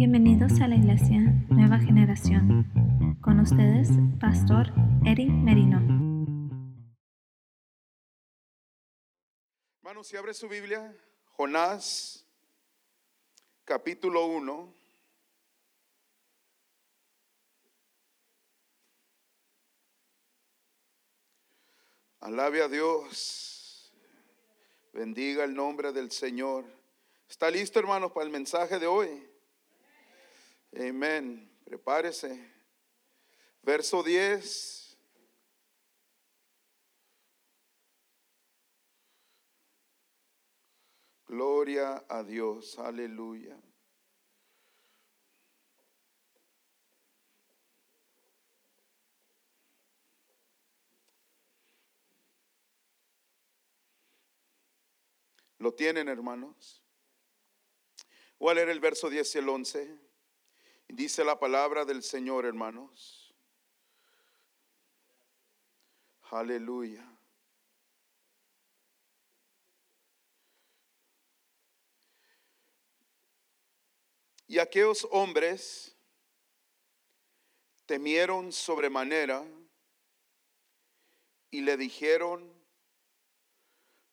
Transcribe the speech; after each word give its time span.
Bienvenidos 0.00 0.62
a 0.62 0.66
la 0.66 0.76
Iglesia 0.76 1.20
Nueva 1.50 1.78
Generación. 1.78 3.18
Con 3.20 3.38
ustedes, 3.38 3.90
Pastor 4.18 4.72
Eric 5.04 5.28
Merino. 5.28 5.76
Hermanos, 9.82 10.06
si 10.06 10.16
abre 10.16 10.32
su 10.32 10.48
Biblia, 10.48 10.96
Jonás, 11.36 12.26
capítulo 13.66 14.24
1. 14.24 14.74
Alabe 22.20 22.62
a 22.62 22.68
Dios. 22.68 23.92
Bendiga 24.94 25.44
el 25.44 25.52
nombre 25.52 25.92
del 25.92 26.10
Señor. 26.10 26.64
¿Está 27.28 27.50
listo, 27.50 27.78
hermanos, 27.78 28.12
para 28.12 28.24
el 28.24 28.32
mensaje 28.32 28.78
de 28.78 28.86
hoy? 28.86 29.29
Amén. 30.72 31.50
Prepárese. 31.64 32.52
Verso 33.62 34.02
10. 34.02 34.96
Gloria 41.26 42.04
a 42.08 42.24
Dios. 42.24 42.78
Aleluya. 42.78 43.56
¿Lo 55.58 55.74
tienen, 55.74 56.08
hermanos? 56.08 56.82
Voy 58.38 58.52
a 58.52 58.54
leer 58.54 58.70
el 58.70 58.80
verso 58.80 59.10
10 59.10 59.34
y 59.34 59.38
el 59.38 59.48
11. 59.48 60.09
Dice 60.92 61.22
la 61.24 61.38
palabra 61.38 61.84
del 61.84 62.02
Señor, 62.02 62.44
hermanos. 62.44 63.32
Aleluya. 66.30 67.06
Y 74.48 74.58
aquellos 74.58 75.06
hombres 75.12 75.94
temieron 77.86 78.52
sobremanera 78.52 79.46
y 81.52 81.60
le 81.60 81.76
dijeron, 81.76 82.52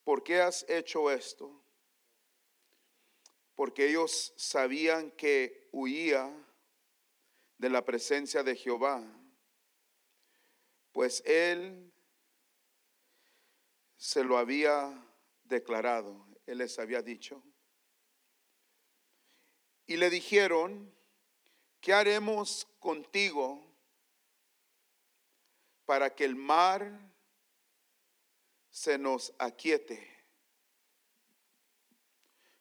¿por 0.03 0.23
qué 0.23 0.41
has 0.41 0.63
hecho 0.69 1.09
esto? 1.09 1.51
Porque 3.55 3.89
ellos 3.89 4.31
sabían 4.37 5.09
que 5.09 5.67
huía 5.71 6.31
de 7.57 7.69
la 7.69 7.83
presencia 7.83 8.43
de 8.43 8.55
Jehová, 8.55 9.03
pues 10.91 11.23
él 11.25 11.91
se 13.95 14.23
lo 14.23 14.37
había 14.37 15.03
declarado, 15.43 16.27
él 16.45 16.59
les 16.59 16.77
había 16.79 17.01
dicho. 17.01 17.43
Y 19.85 19.97
le 19.97 20.09
dijeron, 20.09 20.93
¿qué 21.79 21.93
haremos 21.93 22.67
contigo 22.79 23.67
para 25.85 26.13
que 26.13 26.25
el 26.25 26.35
mar 26.35 26.99
se 28.69 28.99
nos 28.99 29.33
aquiete, 29.39 30.05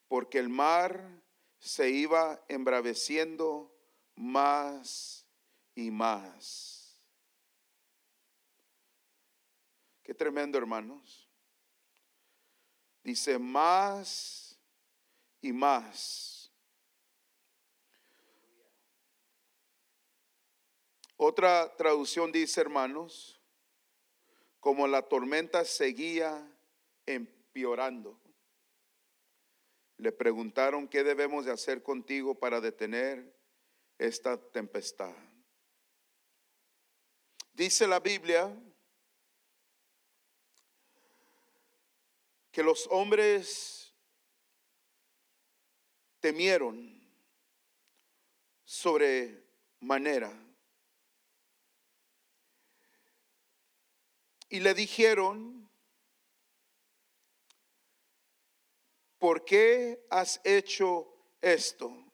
porque 0.09 0.39
el 0.39 0.49
mar 0.49 1.23
se 1.59 1.91
iba 1.91 2.43
embraveciendo 2.49 3.76
más 4.17 5.25
y 5.75 5.91
más. 5.91 7.01
Qué 10.03 10.15
tremendo, 10.15 10.57
hermanos. 10.57 11.29
Dice 13.03 13.39
más 13.39 14.59
y 15.41 15.53
más. 15.53 16.51
Otra 21.17 21.75
traducción 21.77 22.31
dice, 22.31 22.61
hermanos, 22.61 23.41
como 24.61 24.87
la 24.87 25.03
tormenta 25.03 25.65
seguía 25.65 26.47
empeorando. 27.07 28.21
Le 29.99 30.13
preguntaron, 30.13 30.89
¿qué 30.89 31.05
debemos 31.05 31.45
de 31.45 31.53
hacer 31.53 31.83
contigo 31.83 32.35
para 32.35 32.61
detener 32.61 33.36
esta 33.99 34.37
tempestad? 34.51 35.15
Dice 37.53 37.87
la 37.87 38.01
Biblia 38.01 38.55
que 42.53 42.63
los 42.63 42.87
hombres 42.91 43.95
temieron 46.21 47.01
sobre 48.65 49.45
manera 49.81 50.47
Y 54.49 54.61
le 54.61 54.75
dijeron, 54.75 55.69
¿por 59.19 59.45
qué 59.45 60.07
has 60.09 60.41
hecho 60.45 61.13
esto? 61.41 62.06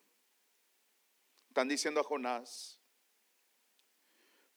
Están 1.53 1.69
diciendo 1.69 2.01
a 2.01 2.05
Jonás, 2.05 2.81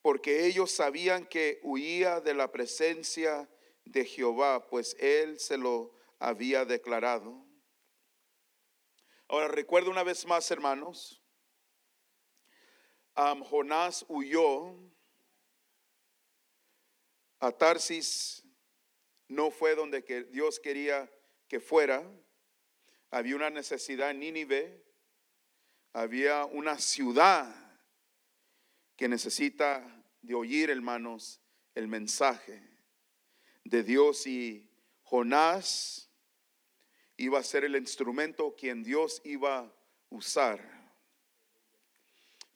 porque 0.02 0.46
ellos 0.46 0.72
sabían 0.72 1.26
que 1.26 1.60
huía 1.62 2.22
de 2.22 2.34
la 2.34 2.54
presencia 2.54 3.50
de 3.84 4.06
Jehová, 4.06 4.66
pues 4.70 4.96
él 4.98 5.38
se 5.38 5.58
lo 5.58 5.94
había 6.20 6.64
declarado. 6.64 7.46
Ahora 9.28 9.50
recuerdo 9.50 9.92
una 9.92 10.04
vez 10.04 10.26
más, 10.26 10.50
hermanos, 10.52 11.22
Jonás 13.14 14.06
huyó 14.08 14.74
a 17.42 17.52
Tarsis 17.52 18.42
no 19.28 19.52
fue 19.52 19.76
donde 19.76 20.06
que 20.06 20.24
Dios 20.24 20.62
quería 20.62 21.12
que 21.50 21.60
fuera. 21.60 22.10
Había 23.10 23.36
una 23.36 23.50
necesidad 23.50 24.12
en 24.12 24.20
Nínive. 24.22 24.85
Había 25.96 26.44
una 26.44 26.78
ciudad 26.78 27.56
que 28.98 29.08
necesita 29.08 30.04
de 30.22 30.36
oír, 30.36 30.70
hermanos, 30.70 31.40
el 31.74 31.88
mensaje 31.88 32.62
de 33.64 33.82
Dios 33.82 34.28
y 34.28 34.70
Jonás 35.04 36.12
iba 37.16 37.40
a 37.40 37.44
ser 37.44 37.64
el 37.64 37.78
instrumento 37.78 38.58
quien 38.58 38.84
Dios 38.84 39.22
iba 39.24 39.60
a 39.60 39.74
usar. 40.10 40.60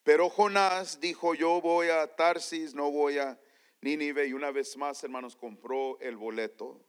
Pero 0.03 0.29
Jonás 0.29 0.99
dijo, 0.99 1.33
yo 1.33 1.61
voy 1.61 1.87
a 1.87 2.13
Tarsis, 2.13 2.73
no 2.73 2.91
voy 2.91 3.19
a 3.19 3.39
Nínive 3.79 4.27
y 4.27 4.33
una 4.33 4.51
vez 4.51 4.75
más, 4.75 5.01
hermanos, 5.01 5.37
compró 5.37 5.97
el 6.01 6.17
boleto 6.17 6.85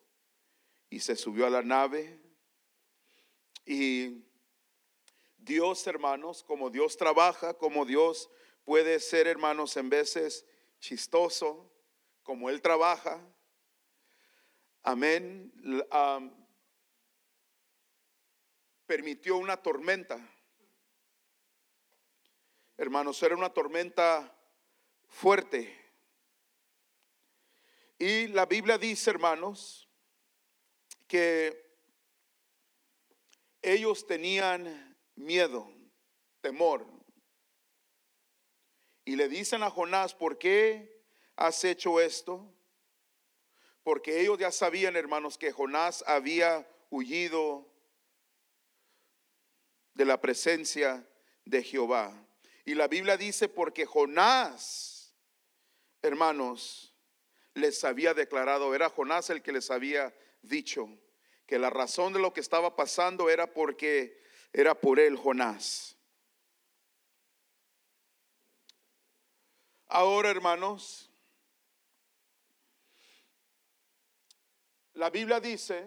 y 0.89 0.99
se 0.99 1.15
subió 1.15 1.47
a 1.47 1.51
la 1.51 1.63
nave. 1.63 2.19
Y 3.65 4.25
Dios, 5.51 5.85
hermanos, 5.89 6.45
como 6.45 6.71
Dios 6.71 6.97
trabaja, 6.97 7.55
como 7.55 7.85
Dios 7.85 8.31
puede 8.65 9.01
ser, 9.01 9.27
hermanos, 9.27 9.77
en 9.77 9.91
veces 9.91 10.47
chistoso, 10.79 11.69
como 12.23 12.49
Él 12.49 12.63
trabaja. 12.63 13.21
Amén. 14.85 15.53
permitió 18.87 19.39
una 19.39 19.57
tormenta. 19.57 20.25
Hermanos, 22.77 23.21
era 23.21 23.35
una 23.35 23.53
tormenta 23.53 24.33
fuerte. 25.09 25.77
Y 27.99 28.29
la 28.29 28.47
Biblia 28.47 28.79
dice, 28.79 29.11
hermanos, 29.11 29.89
que 31.09 31.69
ellos 33.61 34.07
tenían 34.07 34.90
miedo, 35.21 35.73
temor. 36.41 36.87
Y 39.05 39.17
le 39.17 39.29
dicen 39.29 39.63
a 39.63 39.71
Jonás, 39.71 40.15
¿por 40.15 40.39
qué 40.39 41.03
has 41.37 41.65
hecho 41.65 42.01
esto? 42.01 42.53
Porque 43.83 44.21
ellos 44.21 44.39
ya 44.39 44.53
sabían, 44.53 44.97
hermanos, 44.97 45.39
que 45.39 45.53
Jonás 45.53 46.05
había 46.07 46.69
huido 46.91 47.67
de 49.95 50.05
la 50.05 50.21
presencia 50.21 51.07
de 51.45 51.63
Jehová. 51.63 52.15
Y 52.65 52.75
la 52.75 52.89
Biblia 52.89 53.17
dice, 53.17 53.49
porque 53.49 53.87
Jonás, 53.87 55.15
hermanos, 56.03 56.95
les 57.55 57.83
había 57.85 58.15
declarado, 58.15 58.75
era 58.75 58.91
Jonás 58.91 59.31
el 59.31 59.43
que 59.43 59.53
les 59.53 59.71
había 59.71 60.15
dicho 60.43 60.89
que 61.47 61.59
la 61.59 61.71
razón 61.71 62.13
de 62.13 62.21
lo 62.21 62.33
que 62.33 62.41
estaba 62.41 62.77
pasando 62.77 63.29
era 63.29 63.53
porque 63.53 64.23
era 64.53 64.75
por 64.75 64.99
él 64.99 65.17
Jonás. 65.17 65.97
Ahora, 69.87 70.31
hermanos, 70.31 71.11
la 74.95 75.11
Biblia 75.11 75.41
dice 75.41 75.85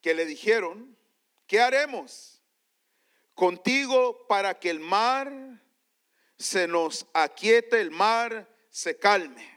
que 0.00 0.14
le 0.14 0.26
dijeron, 0.26 0.96
¿qué 1.46 1.60
haremos 1.60 2.42
contigo 3.34 4.26
para 4.26 4.58
que 4.58 4.70
el 4.70 4.80
mar 4.80 5.32
se 6.38 6.68
nos 6.68 7.06
aquiete, 7.14 7.80
el 7.80 7.90
mar 7.90 8.48
se 8.68 8.98
calme? 8.98 9.48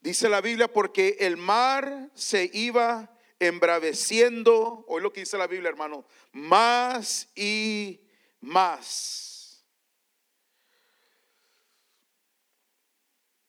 Dice 0.00 0.28
la 0.28 0.40
Biblia, 0.40 0.72
porque 0.72 1.16
el 1.20 1.36
mar 1.36 2.10
se 2.14 2.50
iba 2.52 3.12
embraveciendo, 3.46 4.84
hoy 4.86 5.02
lo 5.02 5.12
que 5.12 5.20
dice 5.20 5.36
la 5.36 5.48
Biblia, 5.48 5.68
hermano, 5.68 6.04
más 6.30 7.28
y 7.34 8.00
más. 8.40 9.64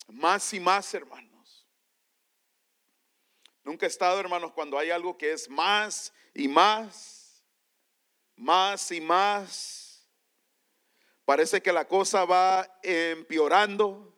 Más 0.08 0.52
y 0.54 0.60
más, 0.60 0.94
hermanos. 0.94 1.68
Nunca 3.64 3.86
he 3.86 3.90
estado, 3.90 4.20
hermanos, 4.20 4.52
cuando 4.52 4.80
hay 4.80 4.90
algo 4.90 5.16
que 5.16 5.32
es 5.32 5.48
más 5.48 6.12
y 6.34 6.48
más, 6.48 7.44
más 8.36 8.92
y 8.92 9.00
más. 9.00 10.10
Parece 11.24 11.62
que 11.62 11.72
la 11.72 11.88
cosa 11.88 12.26
va 12.26 12.80
empeorando, 12.82 14.14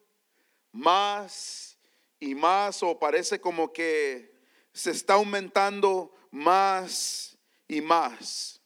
más 0.71 1.77
y 2.19 2.33
más 2.33 2.81
o 2.81 2.97
parece 2.97 3.39
como 3.41 3.71
que 3.73 4.34
se 4.75 4.91
está 4.91 5.13
aumentando 5.13 6.13
más 6.31 7.37
y 7.65 7.79
más. 7.79 8.61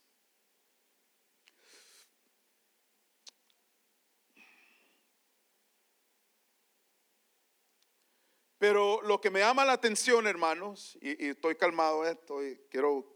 Pero 8.58 9.02
lo 9.04 9.22
que 9.22 9.30
me 9.30 9.40
llama 9.40 9.64
la 9.64 9.74
atención, 9.74 10.26
hermanos, 10.26 10.98
y, 11.00 11.28
estoy 11.28 11.56
calmado, 11.56 12.06
eh, 12.06 12.12
estoy, 12.12 12.60
quiero, 12.72 13.08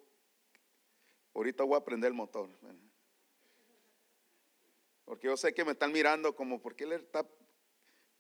ahorita 1.34 1.64
voy 1.64 1.78
a 1.78 1.84
prender 1.84 2.10
el 2.10 2.14
motor. 2.14 2.48
Porque 5.04 5.28
yo 5.28 5.36
sé 5.36 5.54
que 5.54 5.66
me 5.66 5.72
están 5.72 5.92
mirando 5.92 6.36
como, 6.36 6.62
¿por 6.62 6.76
qué 6.76 6.86
le 6.86 6.96
está? 6.96 7.28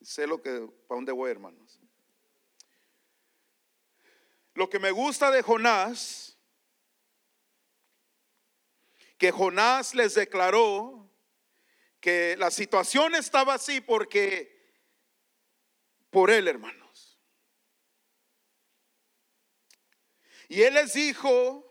Sé 0.02 0.26
lo 0.26 0.42
que, 0.42 0.68
para 0.88 0.98
dónde 0.98 1.12
voy, 1.12 1.30
hermanos. 1.30 1.80
Lo 4.54 4.70
que 4.70 4.80
me 4.80 4.92
gusta 4.92 5.32
de 5.32 5.42
Jonás, 5.42 6.38
que 9.18 9.32
Jonás 9.32 9.96
les 9.96 10.14
declaró 10.14 11.10
que 12.00 12.36
la 12.38 12.52
situación 12.52 13.16
estaba 13.16 13.54
así 13.54 13.82
porque 13.82 14.54
por 16.10 16.30
él, 16.30 16.48
hermanos. 16.48 17.20
Y 20.50 20.62
él 20.62 20.76
les 20.76 20.94
dijo 20.94 21.66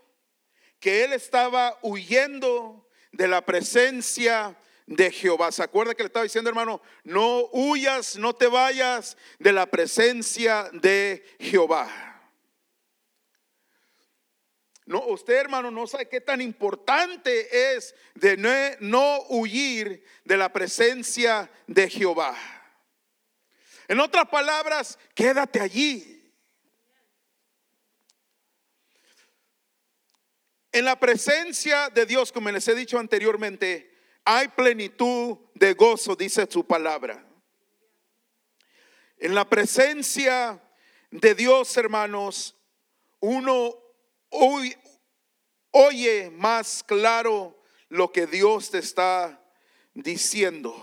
que 0.81 1.05
él 1.05 1.13
estaba 1.13 1.79
huyendo 1.83 2.89
de 3.13 3.29
la 3.29 3.45
presencia 3.45 4.59
de 4.87 5.13
Jehová. 5.13 5.53
¿Se 5.53 5.63
acuerda 5.63 5.95
que 5.95 6.03
le 6.03 6.09
estaba 6.09 6.25
diciendo, 6.25 6.51
hermano? 6.51 6.83
No 7.05 7.49
huyas, 7.53 8.17
no 8.17 8.35
te 8.35 8.49
vayas 8.49 9.17
de 9.39 9.53
la 9.53 9.67
presencia 9.67 10.69
de 10.73 11.25
Jehová. 11.39 12.12
No, 14.93 15.07
usted 15.07 15.39
hermano 15.39 15.71
no 15.71 15.87
sabe 15.87 16.07
qué 16.07 16.21
tan 16.21 16.43
importante 16.43 17.75
es 17.75 17.95
de 18.15 18.37
no, 18.79 19.23
huir 19.31 20.05
de 20.23 20.37
la 20.37 20.53
presencia 20.53 21.51
de 21.67 21.89
Jehová. 21.89 22.37
En 23.89 23.99
otras 24.01 24.29
palabras, 24.29 24.99
quédate 25.15 25.61
allí. 25.61 26.31
En 30.73 30.85
la 30.85 31.01
presencia 31.01 31.89
de 31.89 32.05
Dios, 32.05 32.31
como 32.31 32.51
les 32.51 32.69
he 32.69 32.75
dicho 32.75 32.99
anteriormente, 32.99 33.97
hay 34.27 34.49
plenitud 34.49 35.39
de 35.55 35.73
gozo, 35.73 36.17
dice 36.17 36.47
su 36.51 36.67
palabra. 36.67 37.27
En 39.17 39.35
la 39.35 39.49
presencia 39.49 40.63
de 41.11 41.35
Dios, 41.35 41.75
hermanos, 41.79 42.55
uno 43.21 43.79
oye 45.73 46.31
más 46.31 46.85
claro 46.85 47.61
lo 47.89 48.13
que 48.13 48.27
Dios 48.27 48.71
te 48.71 48.79
está 48.79 49.43
diciendo. 49.95 50.75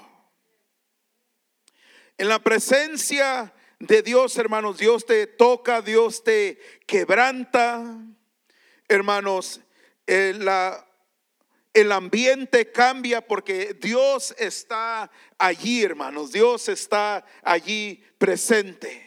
En 2.17 2.27
la 2.27 2.39
presencia 2.39 3.53
de 3.79 4.01
Dios, 4.01 4.37
hermanos, 4.37 4.77
Dios 4.77 5.05
te 5.05 5.25
toca, 5.25 5.81
Dios 5.81 6.23
te 6.23 6.59
quebranta. 6.85 7.97
Hermanos, 8.87 9.61
el, 10.05 10.47
el 11.73 11.91
ambiente 11.91 12.71
cambia 12.71 13.25
porque 13.25 13.77
Dios 13.79 14.35
está 14.37 15.09
allí, 15.37 15.83
hermanos. 15.83 16.31
Dios 16.31 16.67
está 16.67 17.25
allí 17.41 18.03
presente. 18.17 19.05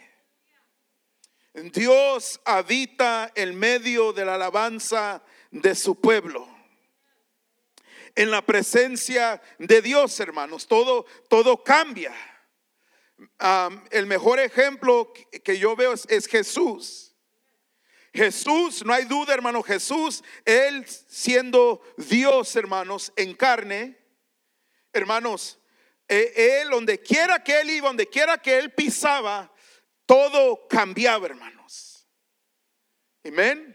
Dios 1.54 2.40
habita 2.46 3.30
en 3.34 3.58
medio 3.58 4.14
de 4.14 4.24
la 4.24 4.36
alabanza 4.36 5.22
de 5.52 5.74
su 5.74 6.00
pueblo. 6.00 6.48
En 8.14 8.30
la 8.30 8.44
presencia 8.44 9.40
de 9.58 9.80
Dios, 9.80 10.18
hermanos, 10.18 10.66
todo, 10.66 11.06
todo 11.28 11.62
cambia. 11.62 12.12
el 13.90 14.06
mejor 14.06 14.40
ejemplo 14.40 15.12
que 15.44 15.58
yo 15.58 15.76
veo 15.76 15.92
es, 15.92 16.26
Jesús. 16.26 17.14
Jesús, 18.12 18.84
no 18.84 18.92
hay 18.92 19.04
duda, 19.04 19.32
hermano, 19.32 19.62
Jesús, 19.62 20.22
Él 20.44 20.86
siendo 20.86 21.80
Dios, 21.96 22.54
hermanos, 22.56 23.10
en 23.16 23.34
carne, 23.34 23.96
hermanos, 24.92 25.58
e, 26.06 26.60
Él, 26.60 26.68
donde 26.68 27.00
quiera 27.00 27.42
que 27.42 27.58
Él 27.60 27.70
iba, 27.70 27.88
donde 27.88 28.06
quiera 28.06 28.36
que 28.36 28.58
Él 28.58 28.74
pisaba, 28.74 29.50
todo 30.04 30.68
cambiaba, 30.68 31.24
hermanos. 31.24 32.06
Amén. 33.24 33.74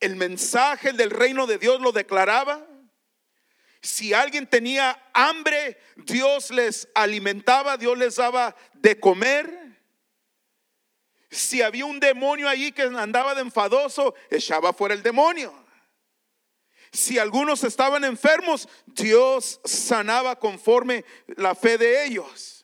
El 0.00 0.16
mensaje 0.16 0.92
del 0.92 1.10
reino 1.10 1.46
de 1.46 1.58
Dios 1.58 1.80
lo 1.80 1.92
declaraba. 1.92 2.66
Si 3.82 4.12
alguien 4.12 4.46
tenía 4.46 5.00
hambre, 5.12 5.78
Dios 5.96 6.50
les 6.50 6.88
alimentaba, 6.94 7.76
Dios 7.76 7.96
les 7.96 8.16
daba 8.16 8.56
de 8.74 8.98
comer. 8.98 9.66
Si 11.30 11.62
había 11.62 11.86
un 11.86 12.00
demonio 12.00 12.48
allí 12.48 12.72
que 12.72 12.82
andaba 12.82 13.34
de 13.34 13.42
enfadoso, 13.42 14.14
echaba 14.30 14.72
fuera 14.72 14.94
el 14.94 15.02
demonio. 15.02 15.66
Si 16.92 17.18
algunos 17.18 17.62
estaban 17.64 18.04
enfermos, 18.04 18.68
Dios 18.86 19.60
sanaba 19.64 20.38
conforme 20.38 21.04
la 21.36 21.54
fe 21.54 21.76
de 21.76 22.06
ellos. 22.06 22.55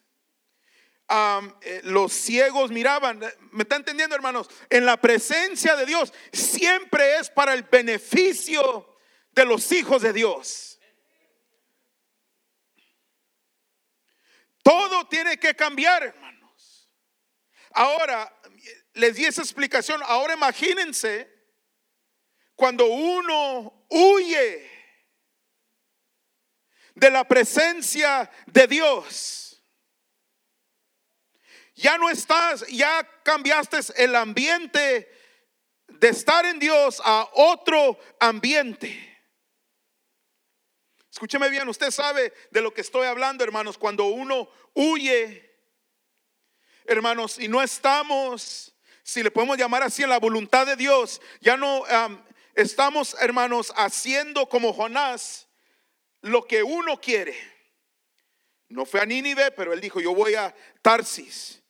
Eh, 1.14 1.82
los 1.84 2.10
ciegos 2.12 2.70
miraban. 2.70 3.20
¿Me 3.50 3.64
está 3.64 3.76
entendiendo, 3.76 4.14
hermanos? 4.14 4.48
En 4.70 4.86
la 4.86 4.96
presencia 4.96 5.76
de 5.76 5.84
Dios 5.84 6.12
siempre 6.32 7.18
es 7.18 7.28
para 7.28 7.52
el 7.52 7.64
beneficio 7.64 8.96
de 9.32 9.44
los 9.44 9.70
hijos 9.72 10.00
de 10.00 10.14
Dios. 10.14 10.80
Todo 14.62 15.06
tiene 15.08 15.38
que 15.38 15.54
cambiar, 15.54 16.02
hermanos. 16.02 16.90
Ahora, 17.72 18.34
les 18.94 19.16
di 19.16 19.26
esa 19.26 19.42
explicación. 19.42 20.00
Ahora 20.04 20.32
imagínense 20.32 21.30
cuando 22.54 22.86
uno 22.86 23.86
huye 23.90 24.70
de 26.94 27.10
la 27.10 27.28
presencia 27.28 28.30
de 28.46 28.66
Dios 28.66 29.51
ya 31.82 31.98
no 31.98 32.08
estás, 32.08 32.64
ya 32.68 33.06
cambiaste 33.24 33.78
el 33.96 34.14
ambiente 34.14 35.10
de 35.88 36.08
estar 36.08 36.46
en 36.46 36.60
Dios 36.60 37.02
a 37.04 37.28
otro 37.34 37.98
ambiente. 38.20 39.08
Escúcheme 41.10 41.50
bien, 41.50 41.68
usted 41.68 41.90
sabe 41.90 42.32
de 42.52 42.62
lo 42.62 42.72
que 42.72 42.80
estoy 42.80 43.06
hablando, 43.06 43.42
hermanos, 43.42 43.76
cuando 43.76 44.04
uno 44.06 44.48
huye, 44.74 45.58
hermanos, 46.84 47.38
y 47.38 47.48
no 47.48 47.60
estamos, 47.60 48.74
si 49.02 49.22
le 49.22 49.32
podemos 49.32 49.58
llamar 49.58 49.82
así, 49.82 50.04
en 50.04 50.08
la 50.08 50.20
voluntad 50.20 50.64
de 50.64 50.76
Dios, 50.76 51.20
ya 51.40 51.56
no 51.56 51.84
estamos, 52.54 53.16
hermanos, 53.20 53.72
haciendo 53.76 54.48
como 54.48 54.72
Jonás 54.72 55.48
lo 56.20 56.46
que 56.46 56.62
uno 56.62 57.00
quiere. 57.00 57.36
No 58.68 58.86
fue 58.86 59.00
a 59.00 59.04
Nínive, 59.04 59.50
pero 59.50 59.72
él 59.72 59.80
dijo, 59.80 60.00
yo 60.00 60.14
voy 60.14 60.36
a 60.36 60.54
Tarsis. 60.80 61.61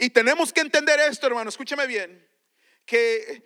Y 0.00 0.10
tenemos 0.10 0.52
que 0.52 0.60
entender 0.60 1.00
esto, 1.00 1.26
hermano, 1.26 1.48
escúchame 1.48 1.86
bien, 1.86 2.28
que 2.86 3.42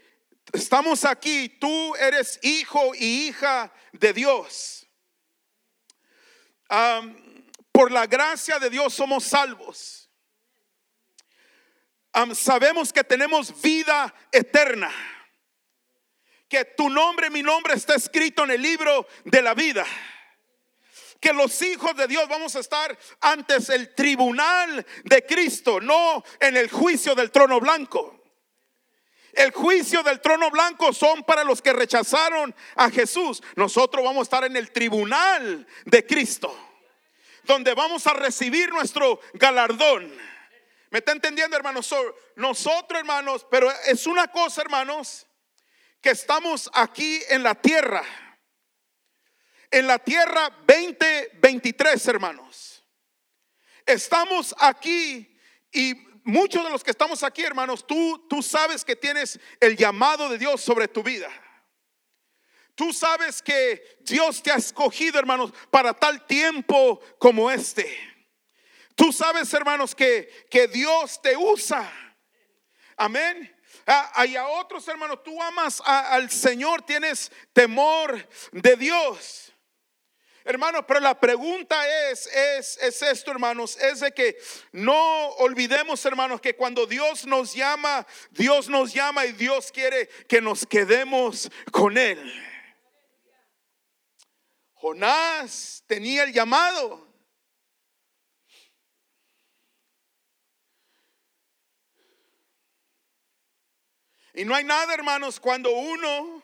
estamos 0.53 1.05
aquí, 1.07 1.49
tú 1.49 1.97
eres 1.97 2.39
hijo 2.43 2.95
y 2.95 3.29
hija 3.29 3.73
de 3.93 4.13
Dios. 4.13 4.87
Por 7.73 7.91
la 7.91 8.07
gracia 8.07 8.59
de 8.59 8.69
Dios 8.69 8.93
somos 8.93 9.25
salvos. 9.25 10.11
Sabemos 12.35 12.93
que 12.93 13.03
tenemos 13.03 13.61
vida 13.63 14.15
eterna. 14.31 14.93
Que 16.49 16.67
tu 16.67 16.91
nombre, 16.91 17.31
mi 17.31 17.43
nombre 17.43 17.73
está 17.73 17.95
escrito 17.95 18.45
en 18.45 18.51
el 18.51 18.61
libro 18.61 19.09
de 19.25 19.41
la 19.41 19.55
vida. 19.55 19.87
Que 21.23 21.33
los 21.33 21.63
hijos 21.63 21.95
de 21.97 22.09
Dios 22.09 22.29
vamos 22.29 22.57
a 22.57 22.59
estar 22.59 22.99
antes 23.21 23.69
el 23.69 23.95
tribunal 23.95 24.85
de 25.05 25.25
Cristo, 25.25 25.81
no 25.81 26.25
en 26.41 26.57
el 26.57 26.69
juicio 26.69 27.15
del 27.15 27.31
trono 27.31 27.61
blanco. 27.61 28.21
El 29.33 29.53
juicio 29.53 30.03
del 30.03 30.21
trono 30.21 30.51
blanco 30.51 30.93
son 30.93 31.23
para 31.23 31.45
los 31.45 31.63
que 31.63 31.73
rechazaron 31.73 32.53
a 32.75 32.91
Jesús. 32.91 33.41
Nosotros 33.55 34.05
vamos 34.05 34.23
a 34.23 34.23
estar 34.25 34.45
en 34.45 34.57
el 34.57 34.73
tribunal 34.73 35.65
de 35.85 36.05
Cristo, 36.05 36.53
donde 37.45 37.73
vamos 37.75 38.05
a 38.09 38.15
recibir 38.15 38.71
nuestro 38.73 39.21
galardón. 39.35 40.13
¿Me 40.91 40.99
está 40.99 41.13
entendiendo, 41.13 41.57
hermanos? 41.57 41.87
So- 41.87 42.17
nosotros, 42.35 42.99
hermanos, 42.99 43.47
pero 43.49 43.71
es 43.87 44.09
una 44.09 44.27
cosa, 44.27 44.61
hermanos, 44.61 45.25
que 46.01 46.11
estamos 46.11 46.69
aquí 46.75 47.23
en 47.29 47.45
la 47.45 47.55
tierra. 47.55 48.03
En 49.73 49.87
la 49.87 49.99
tierra 49.99 50.51
2023, 50.67 52.07
hermanos. 52.09 52.85
Estamos 53.87 54.55
aquí 54.59 55.35
y 55.73 55.95
muchos 56.25 56.63
de 56.63 56.69
los 56.69 56.85
que 56.85 56.91
estamos 56.91 57.23
aquí, 57.23 57.43
hermanos, 57.43 57.87
tú, 57.87 58.27
tú 58.29 58.43
sabes 58.43 58.85
que 58.85 58.95
tienes 58.95 59.41
el 59.59 59.75
llamado 59.75 60.29
de 60.29 60.37
Dios 60.37 60.61
sobre 60.61 60.89
tu 60.89 61.03
vida. 61.03 61.31
Tú 62.75 62.93
sabes 62.93 63.41
que 63.41 63.97
Dios 64.01 64.43
te 64.43 64.53
ha 64.53 64.57
escogido, 64.57 65.19
hermanos, 65.19 65.55
para 65.71 65.95
tal 65.95 66.27
tiempo 66.27 67.01
como 67.19 67.51
este. 67.51 67.99
Tú 68.95 69.11
sabes, 69.11 69.53
hermanos, 69.55 69.95
que, 69.95 70.47
que 70.51 70.69
Dios 70.69 71.19
te 71.23 71.35
usa. 71.35 71.91
Amén. 72.95 73.57
Ah, 73.87 74.13
hay 74.17 74.37
a 74.37 74.47
otros, 74.49 74.87
hermanos, 74.87 75.23
tú 75.23 75.43
amas 75.43 75.81
al 75.87 76.31
Señor, 76.31 76.83
tienes 76.83 77.33
temor 77.55 78.29
de 78.53 78.77
Dios. 78.77 79.52
Hermanos, 80.45 80.85
pero 80.89 80.99
la 81.01 81.19
pregunta 81.19 82.11
es, 82.11 82.27
es, 82.27 82.77
es 82.79 83.03
esto, 83.03 83.31
hermanos, 83.31 83.77
es 83.77 84.01
de 84.01 84.13
que 84.13 84.37
no 84.73 85.29
olvidemos, 85.37 86.05
hermanos, 86.05 86.41
que 86.41 86.57
cuando 86.57 86.87
Dios 86.87 87.27
nos 87.27 87.55
llama, 87.55 88.07
Dios 88.31 88.69
nos 88.69 88.93
llama 88.93 89.25
y 89.27 89.33
Dios 89.33 89.71
quiere 89.71 90.09
que 90.29 90.41
nos 90.41 90.67
quedemos 90.67 91.51
con 91.71 91.97
Él. 91.97 92.21
Jonás 94.75 95.85
tenía 95.87 96.25
el 96.25 96.33
llamado. 96.33 97.07
Y 104.35 104.45
no 104.45 104.57
hay 104.57 104.65
nada, 104.65 104.93
hermanos, 104.95 105.39
cuando 105.39 105.71
uno 105.71 106.43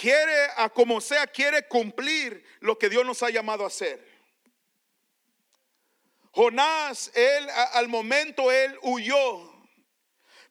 quiere, 0.00 0.48
a 0.56 0.70
como 0.70 0.98
sea, 1.00 1.26
quiere 1.26 1.68
cumplir 1.68 2.42
lo 2.60 2.78
que 2.78 2.88
Dios 2.88 3.04
nos 3.04 3.22
ha 3.22 3.28
llamado 3.28 3.64
a 3.64 3.66
hacer. 3.66 4.02
Jonás, 6.30 7.10
él 7.14 7.48
al 7.74 7.88
momento, 7.88 8.50
él 8.50 8.78
huyó. 8.82 9.52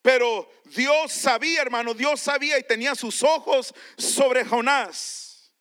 Pero 0.03 0.49
Dios 0.65 1.11
sabía, 1.11 1.61
hermano, 1.63 1.95
Dios 1.95 2.19
sabía 2.19 2.59
y 2.59 2.63
tenía 2.63 2.93
sus 2.93 3.23
ojos 3.23 3.73
sobre 3.97 4.45
Jonás. 4.45 5.51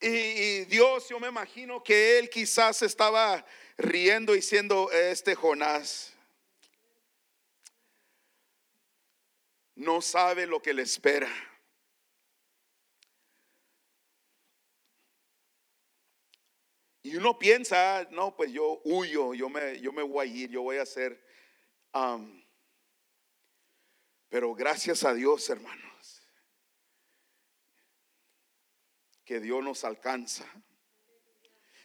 Y, 0.00 0.64
Dios, 0.64 1.08
yo 1.08 1.20
me 1.20 1.28
imagino 1.28 1.84
que 1.84 2.18
él 2.18 2.28
quizás 2.30 2.82
estaba 2.82 3.46
riendo 3.76 4.34
y 4.34 4.42
siendo 4.42 4.90
este 4.90 5.36
Jonás. 5.36 6.12
No 9.76 10.02
sabe 10.02 10.46
lo 10.46 10.60
que 10.60 10.74
le 10.74 10.82
espera. 10.82 11.30
Y 17.10 17.16
uno 17.16 17.36
piensa, 17.36 18.06
no, 18.12 18.36
pues 18.36 18.52
yo 18.52 18.80
huyo, 18.84 19.34
yo 19.34 19.48
me, 19.48 19.80
yo 19.80 19.92
me 19.92 20.04
voy 20.04 20.28
a 20.28 20.32
ir, 20.32 20.50
yo 20.50 20.62
voy 20.62 20.76
a 20.76 20.82
hacer. 20.82 21.20
pero 24.28 24.54
gracias 24.54 25.02
a 25.02 25.12
Dios, 25.12 25.50
hermanos, 25.50 26.22
que 29.24 29.40
Dios 29.40 29.60
nos 29.64 29.82
alcanza. 29.82 30.46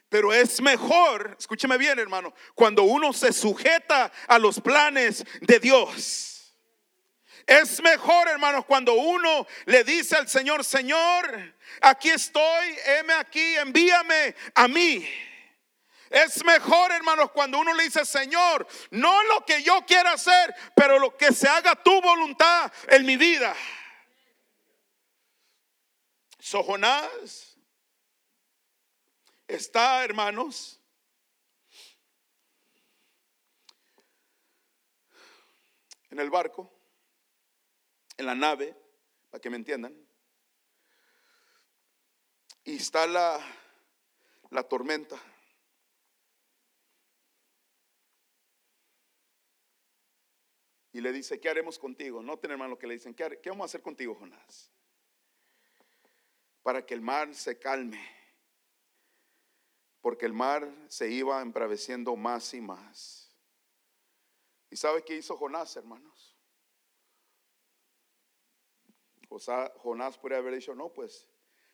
Pero 0.10 0.32
es 0.32 0.62
mejor, 0.62 1.36
escúcheme 1.40 1.80
bien, 1.80 1.98
hermano, 1.98 2.32
cuando 2.54 2.84
uno 2.84 3.12
se 3.12 3.34
sujeta 3.34 4.12
a 4.28 4.38
los 4.38 4.62
planes 4.62 5.26
de 5.42 5.60
Dios. 5.60 6.35
Es 7.46 7.82
mejor, 7.82 8.28
hermanos, 8.28 8.66
cuando 8.66 8.94
uno 8.94 9.46
le 9.66 9.84
dice 9.84 10.16
al 10.16 10.28
Señor, 10.28 10.64
Señor, 10.66 11.54
aquí 11.82 12.10
estoy, 12.10 12.76
heme 12.86 13.14
aquí, 13.14 13.56
envíame 13.58 14.36
a 14.56 14.68
mí. 14.68 15.08
Es 16.10 16.44
mejor, 16.44 16.92
hermanos, 16.92 17.32
cuando 17.32 17.60
uno 17.60 17.74
le 17.74 17.84
dice, 17.84 18.04
Señor, 18.04 18.68
no 18.92 19.24
lo 19.26 19.46
que 19.46 19.62
yo 19.62 19.86
quiera 19.86 20.14
hacer, 20.14 20.56
pero 20.76 20.98
lo 20.98 21.16
que 21.16 21.32
se 21.34 21.48
haga 21.48 21.76
tu 21.76 22.02
voluntad 22.02 22.72
en 22.88 23.06
mi 23.06 23.16
vida. 23.16 23.56
So 26.40 26.64
Jonás 26.64 27.58
está, 29.48 30.04
hermanos, 30.04 30.80
en 36.10 36.20
el 36.20 36.30
barco, 36.30 36.75
en 38.18 38.26
la 38.26 38.36
nave, 38.36 38.76
para 39.30 39.42
que 39.42 39.50
me 39.50 39.58
entiendan. 39.58 39.96
Y 42.64 42.78
está 42.78 43.06
la, 43.06 43.40
la 44.50 44.64
tormenta. 44.64 45.22
Y 50.96 51.02
le 51.02 51.12
dice, 51.12 51.42
¿qué 51.42 51.50
haremos 51.50 51.78
contigo? 51.78 52.24
Noten, 52.24 52.52
hermano, 52.52 52.78
que 52.78 52.88
le 52.88 52.94
dicen, 52.94 53.14
¿qué, 53.14 53.40
qué 53.44 53.50
vamos 53.50 53.66
a 53.66 53.66
hacer 53.66 53.82
contigo, 53.82 54.16
Jonás? 54.16 54.72
Para 56.64 56.86
que 56.86 56.94
el 56.94 57.02
mar 57.02 57.36
se 57.36 57.60
calme. 57.60 58.02
Porque 60.00 60.26
el 60.26 60.34
mar 60.34 60.74
se 60.88 61.10
iba 61.10 61.42
embraveciendo 61.42 62.16
más 62.16 62.54
y 62.54 62.62
más. 62.62 63.36
¿Y 64.70 64.78
sabe 64.78 65.04
qué 65.04 65.18
hizo 65.18 65.36
Jonás, 65.36 65.76
hermanos? 65.76 66.35
Josá- 69.36 69.70
Jonás 69.80 70.18
podría 70.18 70.38
haber 70.38 70.56
dicho, 70.56 70.74
no, 70.74 70.94
pues 70.94 71.28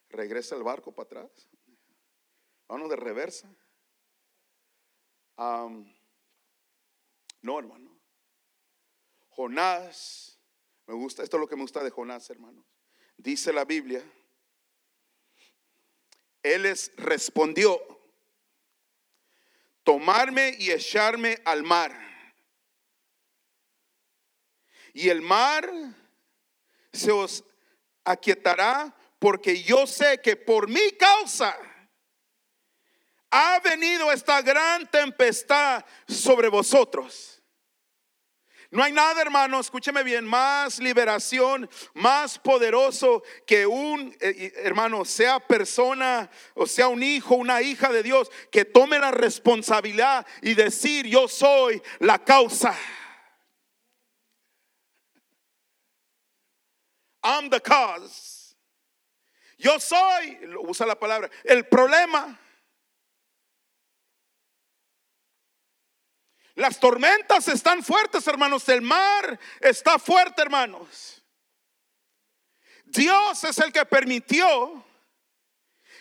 regresa 0.10 0.56
el 0.56 0.63
barco 0.63 0.91
para 0.91 1.06
atrás. 1.06 1.48
Vámonos 2.68 2.89
de 2.89 2.96
reversa. 2.96 3.56
No, 5.38 5.86
hermano. 7.60 7.96
Jonás, 9.30 10.39
me 10.88 10.96
gusta, 10.96 11.22
esto 11.22 11.38
es 11.38 11.41
lo 11.41 11.48
que 11.48 11.56
me 11.56 11.62
gusta 11.62 11.84
de 11.84 11.91
Jonás, 11.91 12.27
hermanos. 12.32 12.65
Dice 13.15 13.53
la 13.53 13.63
Biblia, 13.63 14.03
él 16.41 16.63
les 16.63 16.91
respondió, 16.96 17.80
tomarme 19.84 20.56
y 20.58 20.72
echarme 20.72 21.39
al 21.46 21.62
mar. 21.62 21.96
Y 24.96 25.10
el 25.10 25.22
mar 25.22 25.72
se 26.91 27.12
os 27.12 27.44
aquietará 28.03 28.96
porque 29.20 29.62
yo 29.62 29.86
sé 29.86 30.20
que 30.20 30.36
por 30.36 30.67
mi 30.67 30.91
causa 30.91 31.55
ha 33.29 33.60
venido 33.60 34.12
esta 34.12 34.41
gran 34.41 34.89
tempestad 34.89 35.86
sobre 36.08 36.50
vosotros. 36.50 37.41
No 38.72 38.81
hay 38.81 38.93
nada, 38.93 39.22
hermano, 39.22 39.60
escúcheme 39.60 40.01
bien, 40.01 40.25
más 40.25 40.79
liberación, 40.79 41.70
más 41.93 42.39
poderoso 42.39 43.22
que 43.46 43.67
un 43.67 44.15
eh, 44.22 44.53
hermano, 44.63 45.03
sea 45.03 45.41
persona 45.41 46.29
o 46.53 46.65
sea 46.65 46.88
un 46.88 47.03
hijo, 47.03 47.36
una 47.36 47.62
hija 47.62 47.91
de 47.91 48.01
Dios, 48.01 48.31
que 48.50 48.63
tome 48.63 48.98
la 48.98 49.12
responsabilidad 49.12 50.25
y 50.41 50.53
decir, 50.53 51.05
yo 51.05 51.27
soy 51.27 51.81
la 52.00 52.24
causa. 52.24 52.74
I'm 57.24 57.50
the 57.50 57.60
cause. 57.60 58.56
Yo 59.58 59.80
soy, 59.80 60.40
usa 60.68 60.86
la 60.88 60.96
palabra, 60.96 61.30
el 61.44 61.66
problema. 61.66 62.38
Las 66.56 66.80
tormentas 66.80 67.48
están 67.48 67.84
fuertes, 67.84 68.28
hermanos. 68.28 68.68
El 68.70 68.82
mar 68.82 69.40
está 69.60 69.98
fuerte, 70.00 70.42
hermanos. 70.42 71.22
Dios 72.86 73.44
es 73.44 73.58
el 73.60 73.72
que 73.72 73.86
permitió. 73.86 74.84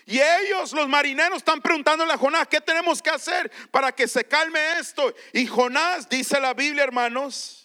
Y 0.06 0.20
ellos, 0.20 0.72
los 0.72 0.88
marineros, 0.88 1.38
están 1.38 1.60
preguntándole 1.60 2.12
a 2.12 2.18
Jonás, 2.18 2.48
¿qué 2.48 2.60
tenemos 2.60 3.00
que 3.00 3.10
hacer 3.10 3.50
para 3.70 3.92
que 3.92 4.08
se 4.08 4.24
calme 4.24 4.78
esto? 4.78 5.14
Y 5.32 5.46
Jonás, 5.46 6.08
dice 6.08 6.40
la 6.40 6.52
Biblia, 6.52 6.82
hermanos, 6.82 7.59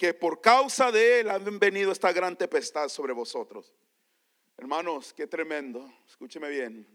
que 0.00 0.14
por 0.14 0.40
causa 0.40 0.90
de 0.90 1.20
él 1.20 1.28
han 1.28 1.58
venido 1.58 1.92
esta 1.92 2.10
gran 2.10 2.34
tempestad 2.34 2.88
sobre 2.88 3.12
vosotros. 3.12 3.74
Hermanos, 4.56 5.12
qué 5.12 5.26
tremendo. 5.26 5.92
Escúcheme 6.08 6.48
bien. 6.48 6.88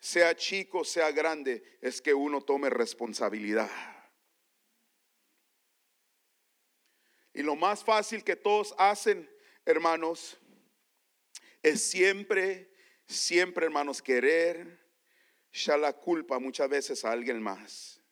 Sea 0.00 0.34
chico, 0.34 0.82
sea 0.82 1.12
grande, 1.12 1.78
es 1.80 2.02
que 2.02 2.12
uno 2.12 2.40
tome 2.40 2.68
responsabilidad. 2.68 3.70
Y 7.32 7.44
lo 7.44 7.54
más 7.54 7.84
fácil 7.84 8.24
que 8.24 8.34
todos 8.34 8.74
hacen, 8.76 9.30
hermanos, 9.64 10.36
es 11.62 11.80
siempre, 11.80 12.72
siempre, 13.06 13.66
hermanos, 13.66 14.02
querer 14.02 14.84
ya 15.52 15.76
la 15.76 15.92
culpa 15.92 16.40
muchas 16.40 16.68
veces 16.68 17.04
a 17.04 17.12
alguien 17.12 17.40
más. 17.40 18.02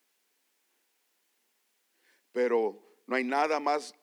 Pero 2.31 2.88
no 3.09 3.17
hay 3.17 3.25
nada 3.25 3.59
más 3.59 3.95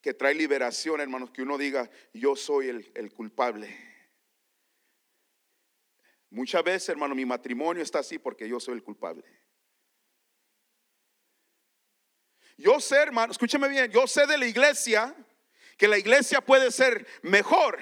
que 0.00 0.14
trae 0.14 0.34
liberación, 0.34 1.00
hermanos, 1.00 1.30
que 1.30 1.42
uno 1.42 1.58
diga, 1.58 1.88
yo 2.14 2.34
soy 2.34 2.68
el, 2.68 3.12
culpable. 3.12 3.78
Muchas 6.30 6.64
veces, 6.64 6.88
hermano, 6.88 7.14
mi 7.14 7.26
matrimonio 7.26 7.82
está 7.82 7.98
así 7.98 8.18
porque 8.18 8.48
yo 8.48 8.58
soy 8.58 8.74
el 8.74 8.82
culpable. 8.82 9.22
Yo 12.56 12.80
sé, 12.80 12.96
hermano, 12.96 13.32
escúcheme 13.32 13.68
bien, 13.68 13.90
yo 13.92 14.06
sé 14.06 14.26
de 14.26 14.38
la 14.38 14.46
iglesia 14.46 15.14
que 15.76 15.86
la 15.86 15.98
iglesia 15.98 16.40
puede 16.40 16.70
ser 16.70 17.06
mejor, 17.20 17.78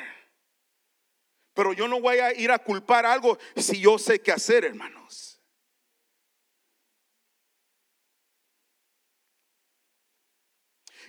pero 1.55 1.73
yo 1.73 1.87
no 1.87 2.01
voy 2.01 2.19
a 2.19 2.35
ir 2.35 2.51
a 2.51 2.59
culpar 2.59 3.07
algo 3.07 3.39
si 3.55 3.81
yo 3.81 3.99
sé 3.99 4.21
qué 4.21 4.33
hacer, 4.33 4.65
hermanos. 4.65 5.00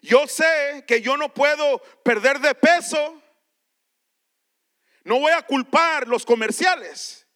Yo 0.02 0.28
sé 0.28 0.84
que 0.88 1.02
yo 1.02 1.16
no 1.16 1.32
puedo 1.32 1.80
perder 2.04 2.40
de 2.40 2.56
peso. 2.56 3.22
No 5.04 5.20
voy 5.20 5.32
a 5.32 5.44
culpar 5.44 6.08
los 6.08 6.26
comerciales. 6.26 7.28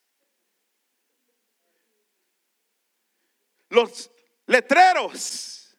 Los 3.70 4.10
letreros. 4.48 5.78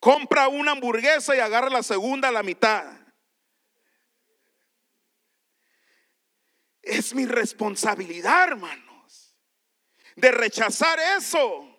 Compra 0.00 0.48
una 0.48 0.72
hamburguesa 0.72 1.36
y 1.36 1.40
agarra 1.40 1.70
la 1.70 1.82
segunda 1.82 2.28
a 2.28 2.32
la 2.32 2.42
mitad. 2.42 2.98
Es 6.82 7.14
mi 7.14 7.26
responsabilidad, 7.26 8.48
hermanos, 8.48 9.36
de 10.16 10.30
rechazar 10.30 10.98
eso. 11.18 11.77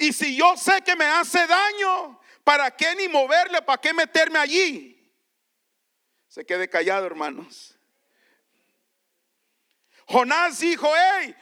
Y 0.00 0.12
si 0.14 0.34
yo 0.34 0.56
sé 0.56 0.80
que 0.80 0.96
me 0.96 1.04
hace 1.04 1.46
daño, 1.46 2.18
¿para 2.42 2.74
qué 2.74 2.94
ni 2.96 3.06
moverle? 3.06 3.60
¿Para 3.60 3.78
qué 3.78 3.92
meterme 3.92 4.38
allí? 4.38 5.14
Se 6.26 6.46
quede 6.46 6.70
callado, 6.70 7.04
hermanos. 7.04 7.78
Jonás 10.06 10.60
dijo, 10.60 10.90
hey, 10.96 11.36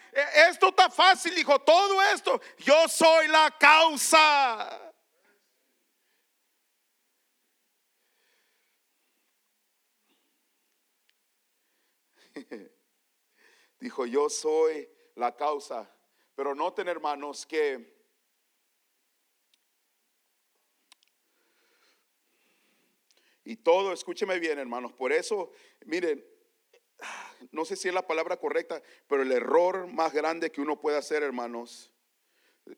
esto 0.49 0.71
está 0.71 0.91
fácil, 0.91 1.37
dijo, 1.37 1.61
todo 1.61 2.03
esto, 2.03 2.41
yo 2.59 2.89
soy 2.89 3.29
la 3.29 3.57
causa. 3.57 4.93
Dijo, 13.79 14.05
yo 14.05 14.29
soy 14.29 14.91
la 15.15 15.37
causa. 15.37 15.89
Pero 16.35 16.57
noten, 16.57 16.89
hermanos, 16.89 17.47
que 17.47 17.98
y 23.49 23.57
todo, 23.57 23.95
escúcheme 23.95 24.39
bien, 24.39 24.59
hermanos, 24.59 24.93
por 24.93 25.11
eso, 25.11 25.51
miren, 25.87 26.23
no 27.51 27.65
sé 27.65 27.77
si 27.77 27.89
es 27.89 27.95
la 27.95 28.07
palabra 28.07 28.37
correcta, 28.37 28.83
pero 29.07 29.23
el 29.23 29.33
error 29.33 29.87
más 29.87 30.13
grande 30.13 30.53
que 30.53 30.61
uno 30.61 30.79
puede 30.79 30.99
hacer, 30.99 31.23
hermanos, 31.23 31.91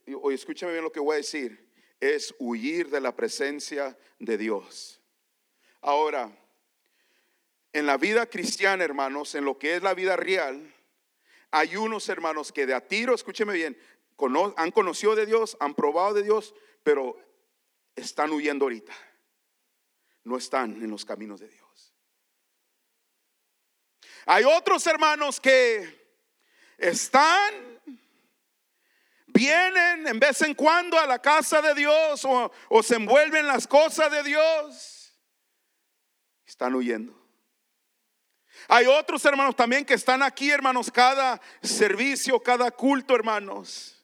y 0.07 0.15
escúcheme 0.33 0.71
bien 0.71 0.85
lo 0.85 0.93
que 0.93 1.01
voy 1.01 1.15
a 1.15 1.17
decir, 1.17 1.69
es 1.99 2.33
huir 2.39 2.89
de 2.89 3.01
la 3.01 3.17
presencia 3.17 3.99
de 4.21 4.39
Dios. 4.39 5.01
Ahora, 5.81 6.31
en 7.73 7.87
la 7.87 7.97
vida 7.97 8.27
cristiana, 8.27 8.85
hermanos, 8.85 9.35
en 9.35 9.45
lo 9.45 9.59
que 9.59 9.75
es 9.75 9.83
la 9.83 9.95
vida 9.95 10.15
real, 10.15 10.73
hay 11.51 11.75
unos 11.75 12.09
hermanos 12.09 12.53
que 12.53 12.67
de 12.67 12.75
a 12.75 12.87
tiro, 12.87 13.13
escúcheme 13.13 13.55
bien, 13.55 13.77
han 14.55 14.71
conocido 14.71 15.17
de 15.17 15.27
Dios, 15.27 15.57
han 15.59 15.75
probado 15.75 16.15
de 16.15 16.23
Dios, 16.23 16.55
pero 16.85 17.19
están 17.97 18.31
huyendo 18.31 18.67
ahorita. 18.67 19.10
No 20.25 20.37
están 20.37 20.73
en 20.83 20.91
los 20.91 21.05
caminos 21.05 21.41
de 21.41 21.49
Dios. 21.49 21.95
Hay 24.27 24.45
otros 24.45 24.87
hermanos 24.87 25.41
que 25.41 26.01
están, 26.79 27.81
vienen 29.27 30.07
en 30.07 30.21
vez 30.21 30.43
en 30.43 30.55
cuando 30.55 30.99
a 30.99 31.07
la 31.07 31.21
casa 31.21 31.61
de 31.63 31.75
Dios 31.75 32.25
o, 32.25 32.83
se 32.83 32.97
envuelven 32.97 33.47
las 33.47 33.67
cosas 33.67 34.11
de 34.11 34.23
Dios. 34.23 35.19
Están 36.45 36.75
huyendo. 36.75 37.19
Hay 38.69 38.87
otros 38.87 39.25
hermanos 39.25 39.57
también 39.57 39.85
que 39.85 39.95
están 39.95 40.23
aquí, 40.23 40.51
hermanos, 40.51 40.91
cada 40.91 41.41
servicio, 41.63 42.41
cada 42.41 42.71
culto, 42.71 43.15
hermanos. 43.15 44.00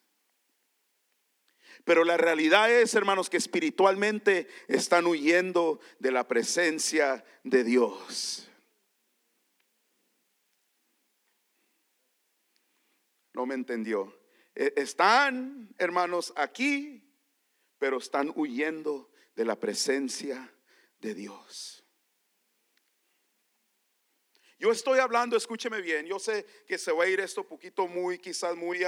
Pero 1.87 2.03
la 2.03 2.17
realidad 2.17 2.69
es, 2.69 2.93
hermanos, 2.95 3.29
que 3.29 3.37
espiritualmente 3.37 4.49
están 4.67 5.05
huyendo 5.05 5.79
de 5.99 6.11
la 6.11 6.27
presencia 6.27 7.23
de 7.45 7.63
Dios. 7.63 8.51
No 13.31 13.45
me 13.45 13.55
entendió. 13.55 14.13
E, 14.53 14.73
están, 14.75 15.73
hermanos, 15.77 16.33
aquí, 16.35 17.09
pero 17.79 17.99
están 17.99 18.33
huyendo 18.35 19.09
de 19.33 19.45
la 19.45 19.57
presencia 19.57 20.53
de 20.99 21.13
Dios. 21.13 21.85
Yo 24.59 24.73
estoy 24.73 24.99
hablando, 24.99 25.37
escúcheme 25.37 25.79
bien, 25.79 26.05
yo 26.05 26.19
sé 26.19 26.45
que 26.67 26.77
se 26.77 26.91
va 26.91 27.05
a 27.05 27.07
ir 27.07 27.21
esto 27.21 27.47
poquito 27.47 27.87
muy, 27.87 28.19
quizás 28.19 28.57
muy, 28.57 28.83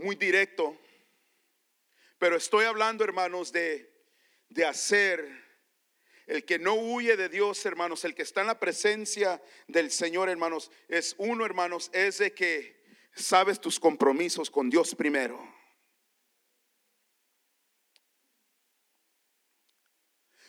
muy 0.00 0.16
directo, 0.16 0.78
pero 2.18 2.36
estoy 2.36 2.64
hablando, 2.64 3.04
hermanos, 3.04 3.52
de, 3.52 3.90
de 4.48 4.64
hacer 4.64 5.50
el 6.26 6.44
que 6.44 6.58
no 6.58 6.74
huye 6.74 7.16
de 7.16 7.28
Dios, 7.28 7.64
hermanos, 7.66 8.04
el 8.04 8.14
que 8.14 8.22
está 8.22 8.42
en 8.42 8.46
la 8.48 8.60
presencia 8.60 9.42
del 9.66 9.90
Señor, 9.90 10.28
hermanos, 10.28 10.70
es 10.88 11.14
uno, 11.18 11.44
hermanos, 11.44 11.90
es 11.92 12.18
de 12.18 12.32
que 12.32 12.84
sabes 13.14 13.60
tus 13.60 13.80
compromisos 13.80 14.50
con 14.50 14.70
Dios 14.70 14.94
primero. 14.94 15.40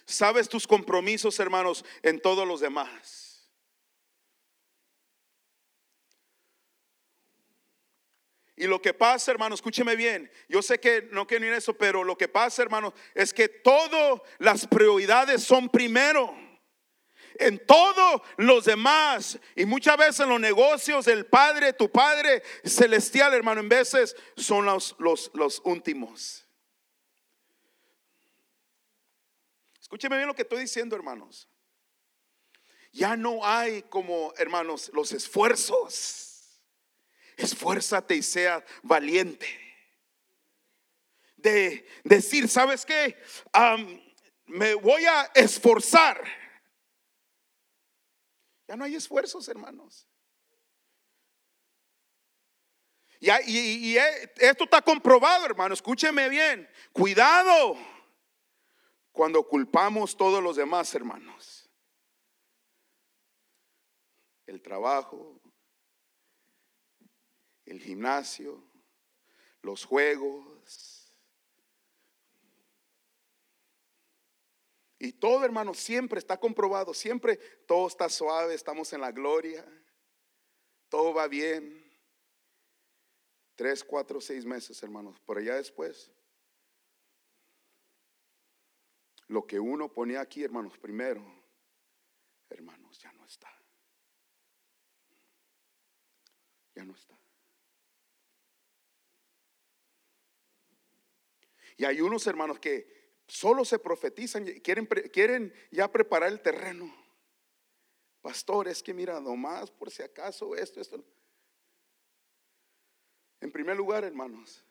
Sabes 0.05 0.49
tus 0.49 0.67
compromisos, 0.67 1.39
hermanos, 1.39 1.85
en 2.03 2.21
todos 2.21 2.47
los 2.47 2.59
demás. 2.59 3.20
Y 8.61 8.67
lo 8.67 8.79
que 8.79 8.93
pasa, 8.93 9.31
hermanos, 9.31 9.57
escúcheme 9.57 9.95
bien. 9.95 10.31
Yo 10.47 10.61
sé 10.61 10.79
que 10.79 11.09
no 11.11 11.25
quiero 11.25 11.47
ir 11.47 11.53
eso, 11.53 11.73
pero 11.73 12.03
lo 12.03 12.15
que 12.15 12.27
pasa, 12.27 12.61
hermanos, 12.61 12.93
es 13.15 13.33
que 13.33 13.49
todas 13.49 14.21
las 14.37 14.67
prioridades 14.67 15.41
son 15.43 15.67
primero. 15.67 16.31
En 17.39 17.65
todos 17.65 18.21
los 18.37 18.65
demás, 18.65 19.39
y 19.55 19.65
muchas 19.65 19.97
veces 19.97 20.19
en 20.19 20.29
los 20.29 20.39
negocios, 20.39 21.07
el 21.07 21.25
Padre, 21.25 21.73
tu 21.73 21.91
Padre 21.91 22.43
celestial, 22.63 23.33
hermano, 23.33 23.61
en 23.61 23.69
veces 23.69 24.15
son 24.37 24.67
los, 24.67 24.95
los, 24.99 25.31
los 25.33 25.59
últimos. 25.65 26.45
Escúcheme 29.81 30.17
bien 30.17 30.27
lo 30.27 30.35
que 30.35 30.43
estoy 30.43 30.59
diciendo, 30.59 30.95
hermanos. 30.95 31.49
Ya 32.91 33.17
no 33.17 33.43
hay 33.43 33.81
como, 33.81 34.35
hermanos, 34.37 34.91
los 34.93 35.13
esfuerzos. 35.13 36.30
Esfuérzate 37.41 38.15
y 38.15 38.23
sea 38.23 38.63
valiente. 38.83 39.47
De 41.35 41.87
decir, 42.03 42.47
¿sabes 42.47 42.85
qué? 42.85 43.17
me 44.45 44.75
voy 44.75 45.05
a 45.05 45.31
esforzar. 45.33 46.23
Ya 48.67 48.75
no 48.75 48.83
hay 48.83 48.95
esfuerzos, 48.95 49.47
hermanos. 49.47 50.07
Y, 53.19 53.29
y, 53.29 53.97
esto 53.97 54.63
está 54.63 54.81
comprobado, 54.81 55.45
hermano. 55.45 55.73
Escúcheme 55.73 56.29
bien. 56.29 56.69
Cuidado 56.91 57.77
cuando 59.11 59.47
culpamos 59.47 60.15
todos 60.15 60.43
los 60.43 60.55
demás, 60.55 60.93
hermanos. 60.95 61.69
El 64.45 64.61
trabajo, 64.61 65.40
el 67.71 67.81
gimnasio, 67.81 68.61
los 69.61 69.85
juegos. 69.85 71.09
Y 74.99 75.13
todo, 75.13 75.45
hermano, 75.45 75.73
siempre 75.73 76.19
está 76.19 76.37
comprobado, 76.37 76.93
siempre 76.93 77.37
todo 77.65 77.87
está 77.87 78.09
suave, 78.09 78.53
estamos 78.53 78.91
en 78.91 78.99
la 79.01 79.11
gloria, 79.11 79.65
todo 80.89 81.13
va 81.13 81.27
bien. 81.27 81.81
Tres, 83.55 83.83
cuatro, 83.83 84.19
seis 84.19 84.45
meses, 84.45 84.83
hermanos, 84.83 85.19
por 85.21 85.37
allá 85.37 85.55
después. 85.55 86.11
Lo 89.27 89.47
que 89.47 89.59
uno 89.61 89.87
ponía 89.91 90.19
aquí, 90.19 90.43
hermanos, 90.43 90.77
primero, 90.77 91.23
hermanos, 92.49 92.99
ya 92.99 93.13
no 93.13 93.25
está. 93.25 93.49
Ya 96.75 96.83
no 96.83 96.93
está. 96.93 97.20
Y 101.81 101.85
hay 101.85 101.99
unos 101.99 102.27
hermanos 102.27 102.59
que 102.59 103.17
solo 103.25 103.65
se 103.65 103.79
profetizan, 103.79 104.45
quieren, 104.59 104.85
quieren 105.11 105.51
ya 105.71 105.91
preparar 105.91 106.31
el 106.31 106.39
terreno. 106.39 106.95
Pastores 108.21 108.83
que 108.83 108.93
mira, 108.93 109.19
nomás 109.19 109.71
por 109.71 109.89
si 109.89 110.03
acaso 110.03 110.55
esto, 110.55 110.79
esto. 110.79 111.03
En 113.39 113.51
primer 113.51 113.75
lugar, 113.75 114.03
hermanos, 114.03 114.63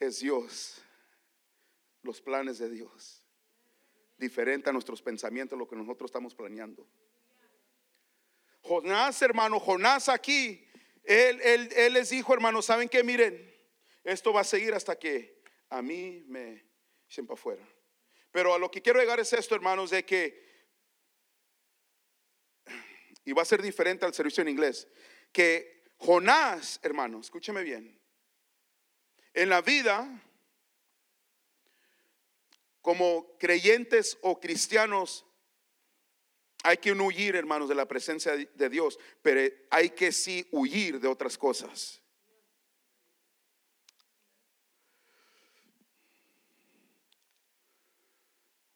es 0.00 0.20
Dios, 0.20 0.82
los 2.00 2.18
planes 2.18 2.56
de 2.56 2.70
Dios. 2.70 3.22
Diferente 4.16 4.70
a 4.70 4.72
nuestros 4.72 5.02
pensamientos, 5.02 5.58
lo 5.58 5.68
que 5.68 5.76
nosotros 5.76 6.08
estamos 6.08 6.34
planeando. 6.34 6.88
Jonás, 8.62 9.20
hermano, 9.20 9.60
Jonás 9.60 10.08
aquí, 10.08 10.66
él, 11.02 11.42
él, 11.42 11.68
él 11.76 11.92
les 11.92 12.08
dijo, 12.08 12.32
hermanos, 12.32 12.64
¿saben 12.64 12.88
qué? 12.88 13.04
Miren, 13.04 13.54
esto 14.02 14.32
va 14.32 14.40
a 14.40 14.44
seguir 14.44 14.72
hasta 14.72 14.98
que 14.98 15.33
a 15.74 15.82
mí 15.82 16.24
me 16.28 16.64
para 17.26 17.34
afuera. 17.34 17.68
Pero 18.30 18.54
a 18.54 18.58
lo 18.58 18.70
que 18.70 18.80
quiero 18.80 19.00
llegar 19.00 19.20
es 19.20 19.32
esto, 19.32 19.54
hermanos, 19.54 19.90
de 19.90 20.04
que, 20.04 20.42
y 23.24 23.32
va 23.32 23.42
a 23.42 23.44
ser 23.44 23.62
diferente 23.62 24.04
al 24.04 24.14
servicio 24.14 24.42
en 24.42 24.48
inglés, 24.48 24.88
que 25.32 25.84
Jonás, 25.98 26.80
hermanos, 26.82 27.26
escúcheme 27.26 27.62
bien, 27.62 28.00
en 29.32 29.48
la 29.48 29.62
vida, 29.62 30.22
como 32.80 33.36
creyentes 33.38 34.18
o 34.22 34.38
cristianos, 34.38 35.24
hay 36.62 36.78
que 36.78 36.92
huir, 36.92 37.36
hermanos, 37.36 37.68
de 37.68 37.74
la 37.74 37.86
presencia 37.86 38.36
de 38.36 38.68
Dios, 38.68 38.98
pero 39.22 39.52
hay 39.70 39.90
que 39.90 40.12
sí 40.12 40.46
huir 40.50 41.00
de 41.00 41.08
otras 41.08 41.36
cosas. 41.36 42.03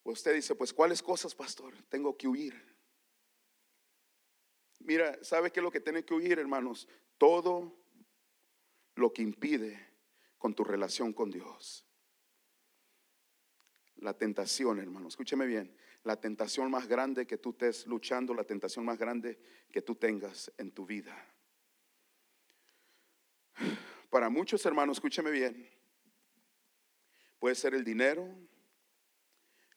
Usted 0.08 0.34
dice, 0.34 0.54
pues 0.54 0.72
¿cuáles 0.72 1.02
cosas, 1.02 1.34
pastor? 1.34 1.74
Tengo 1.90 2.16
que 2.16 2.26
huir. 2.26 2.54
Mira, 4.80 5.22
¿sabe 5.22 5.50
qué 5.50 5.60
es 5.60 5.64
lo 5.64 5.70
que 5.70 5.80
tiene 5.80 6.02
que 6.02 6.14
huir, 6.14 6.38
hermanos? 6.38 6.88
Todo 7.18 7.78
lo 8.94 9.12
que 9.12 9.20
impide 9.20 9.86
con 10.38 10.54
tu 10.54 10.64
relación 10.64 11.12
con 11.12 11.30
Dios. 11.30 11.86
La 13.96 14.16
tentación, 14.16 14.78
hermano, 14.78 15.08
escúcheme 15.08 15.44
bien, 15.44 15.76
la 16.04 16.18
tentación 16.18 16.70
más 16.70 16.86
grande 16.86 17.26
que 17.26 17.36
tú 17.36 17.50
estés 17.50 17.86
luchando, 17.86 18.32
la 18.32 18.44
tentación 18.44 18.86
más 18.86 18.96
grande 18.96 19.38
que 19.70 19.82
tú 19.82 19.94
tengas 19.94 20.50
en 20.56 20.72
tu 20.72 20.86
vida. 20.86 21.14
Para 24.08 24.30
muchos 24.30 24.64
hermanos, 24.64 24.96
escúcheme 24.96 25.30
bien, 25.30 25.68
puede 27.38 27.56
ser 27.56 27.74
el 27.74 27.84
dinero, 27.84 28.26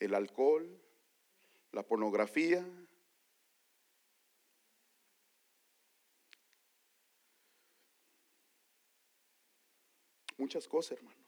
el 0.01 0.15
alcohol, 0.15 0.67
la 1.71 1.83
pornografía. 1.83 2.67
Muchas 10.37 10.67
cosas, 10.67 10.97
hermano. 10.97 11.21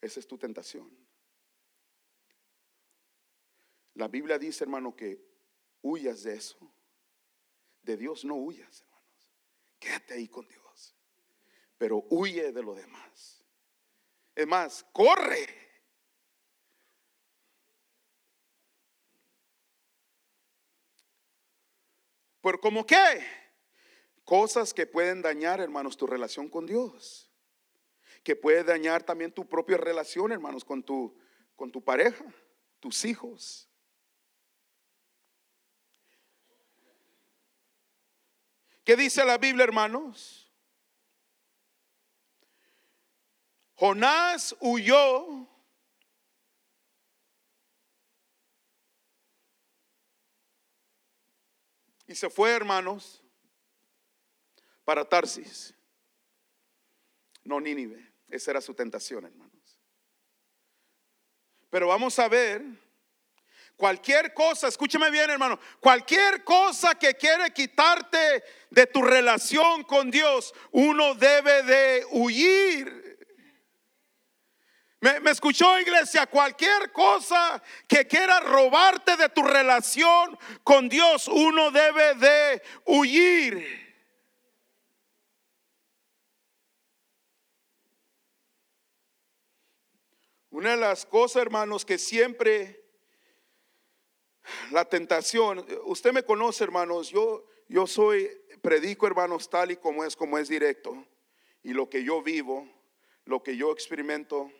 Esa 0.00 0.18
es 0.18 0.26
tu 0.26 0.36
tentación. 0.36 0.90
La 3.94 4.08
Biblia 4.08 4.36
dice, 4.36 4.64
hermano, 4.64 4.96
que 4.96 5.24
huyas 5.82 6.24
de 6.24 6.34
eso. 6.34 6.58
De 7.82 7.96
Dios 7.96 8.24
no 8.24 8.34
huyas, 8.34 8.82
hermanos. 8.82 9.30
Quédate 9.78 10.14
ahí 10.14 10.26
con 10.26 10.48
Dios. 10.48 10.96
Pero 11.78 12.04
huye 12.10 12.50
de 12.50 12.62
lo 12.64 12.74
demás. 12.74 13.39
Es 14.40 14.86
corre. 14.92 15.46
¿Por 22.40 22.58
como 22.58 22.86
qué? 22.86 22.96
Cosas 24.24 24.72
que 24.72 24.86
pueden 24.86 25.20
dañar, 25.20 25.60
hermanos, 25.60 25.98
tu 25.98 26.06
relación 26.06 26.48
con 26.48 26.64
Dios. 26.64 27.30
Que 28.24 28.34
puede 28.34 28.64
dañar 28.64 29.02
también 29.02 29.30
tu 29.30 29.46
propia 29.46 29.76
relación, 29.76 30.32
hermanos, 30.32 30.64
con 30.64 30.82
tu, 30.82 31.18
con 31.54 31.70
tu 31.70 31.84
pareja, 31.84 32.24
tus 32.78 33.04
hijos. 33.04 33.68
¿Qué 38.84 38.96
dice 38.96 39.22
la 39.22 39.36
Biblia, 39.36 39.64
hermanos? 39.64 40.49
Jonás 43.80 44.54
huyó 44.60 45.48
y 52.06 52.14
se 52.14 52.28
fue, 52.28 52.50
hermanos, 52.50 53.24
para 54.84 55.02
Tarsis. 55.08 55.74
No 57.42 57.58
Nínive. 57.58 58.12
Esa 58.28 58.50
era 58.50 58.60
su 58.60 58.74
tentación, 58.74 59.24
hermanos. 59.24 59.80
Pero 61.70 61.88
vamos 61.88 62.18
a 62.18 62.28
ver 62.28 62.62
cualquier 63.76 64.34
cosa, 64.34 64.68
escúchame 64.68 65.10
bien, 65.10 65.30
hermano, 65.30 65.58
cualquier 65.80 66.44
cosa 66.44 66.96
que 66.96 67.14
quiere 67.14 67.50
quitarte 67.54 68.44
de 68.68 68.86
tu 68.88 69.00
relación 69.00 69.84
con 69.84 70.10
Dios, 70.10 70.52
uno 70.70 71.14
debe 71.14 71.62
de 71.62 72.06
huir 72.10 72.99
me, 75.00 75.30
escuchó 75.30 75.78
iglesia, 75.80 76.26
cualquier 76.26 76.92
cosa 76.92 77.62
que 77.88 78.06
quiera 78.06 78.40
robarte 78.40 79.16
de 79.16 79.30
tu 79.30 79.42
relación 79.42 80.38
con 80.62 80.88
Dios, 80.88 81.26
uno 81.28 81.70
debe 81.70 82.14
de 82.14 82.62
huir. 82.84 83.80
Una 90.50 90.72
de 90.72 90.76
las 90.76 91.06
cosas, 91.06 91.42
hermanos, 91.42 91.86
que 91.86 91.96
siempre 91.96 92.84
la 94.70 94.84
tentación, 94.84 95.64
usted 95.84 96.12
me 96.12 96.24
conoce, 96.24 96.64
hermanos, 96.64 97.08
yo, 97.08 97.46
yo 97.68 97.86
soy, 97.86 98.28
predico, 98.60 99.06
hermanos, 99.06 99.48
tal 99.48 99.70
y 99.70 99.76
como 99.76 100.04
es, 100.04 100.14
como 100.14 100.36
es 100.36 100.48
directo. 100.48 101.06
Y 101.62 101.72
lo 101.72 101.88
que 101.88 102.04
yo 102.04 102.22
vivo, 102.22 102.68
lo 103.24 103.42
que 103.42 103.56
yo 103.56 103.72
experimento, 103.72 104.50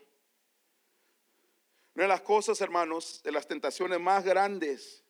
una 1.95 2.05
de 2.05 2.09
las 2.09 2.21
cosas, 2.21 2.61
hermanos, 2.61 3.23
de 3.23 3.33
las 3.33 3.47
tentaciones 3.49 4.01
más 4.01 4.25
grandes 4.25 5.05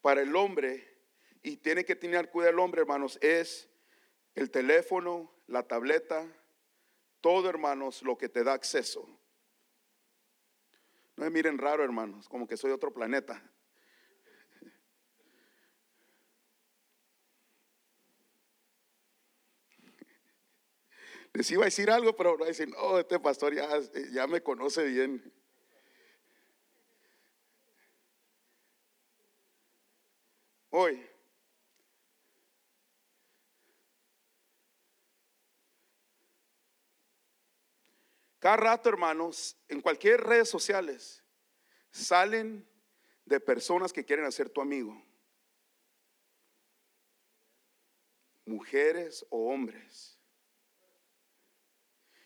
para 0.00 0.22
el 0.22 0.34
hombre, 0.34 0.94
y 1.42 1.58
tiene 1.58 1.84
que 1.84 1.94
tener 1.94 2.30
cuidado 2.30 2.52
el 2.54 2.58
hombre, 2.58 2.80
hermanos, 2.80 3.18
es 3.20 3.68
el 4.34 4.50
teléfono, 4.50 5.30
la 5.46 5.62
tableta, 5.62 6.26
todo, 7.20 7.50
hermanos, 7.50 8.02
lo 8.02 8.16
que 8.16 8.30
te 8.30 8.42
da 8.42 8.54
acceso. 8.54 9.06
No 11.16 11.24
me 11.24 11.30
miren 11.30 11.58
raro, 11.58 11.84
hermanos, 11.84 12.28
como 12.28 12.48
que 12.48 12.56
soy 12.56 12.70
otro 12.70 12.92
planeta. 12.92 13.42
Les 21.34 21.50
iba 21.50 21.64
a 21.64 21.66
decir 21.66 21.90
algo, 21.90 22.16
pero 22.16 22.38
no 22.38 22.46
decir, 22.46 22.68
no, 22.68 22.98
este 22.98 23.20
pastor 23.20 23.54
ya 23.54 24.26
me 24.26 24.42
conoce 24.42 24.84
bien. 24.84 25.43
hoy. 30.76 31.00
Cada 38.40 38.56
rato, 38.56 38.88
hermanos, 38.88 39.56
en 39.68 39.80
cualquier 39.80 40.20
redes 40.20 40.48
sociales 40.50 41.22
salen 41.90 42.68
de 43.24 43.40
personas 43.40 43.92
que 43.92 44.04
quieren 44.04 44.26
hacer 44.26 44.50
tu 44.50 44.60
amigo. 44.60 45.00
Mujeres 48.44 49.24
o 49.30 49.50
hombres. 49.50 50.18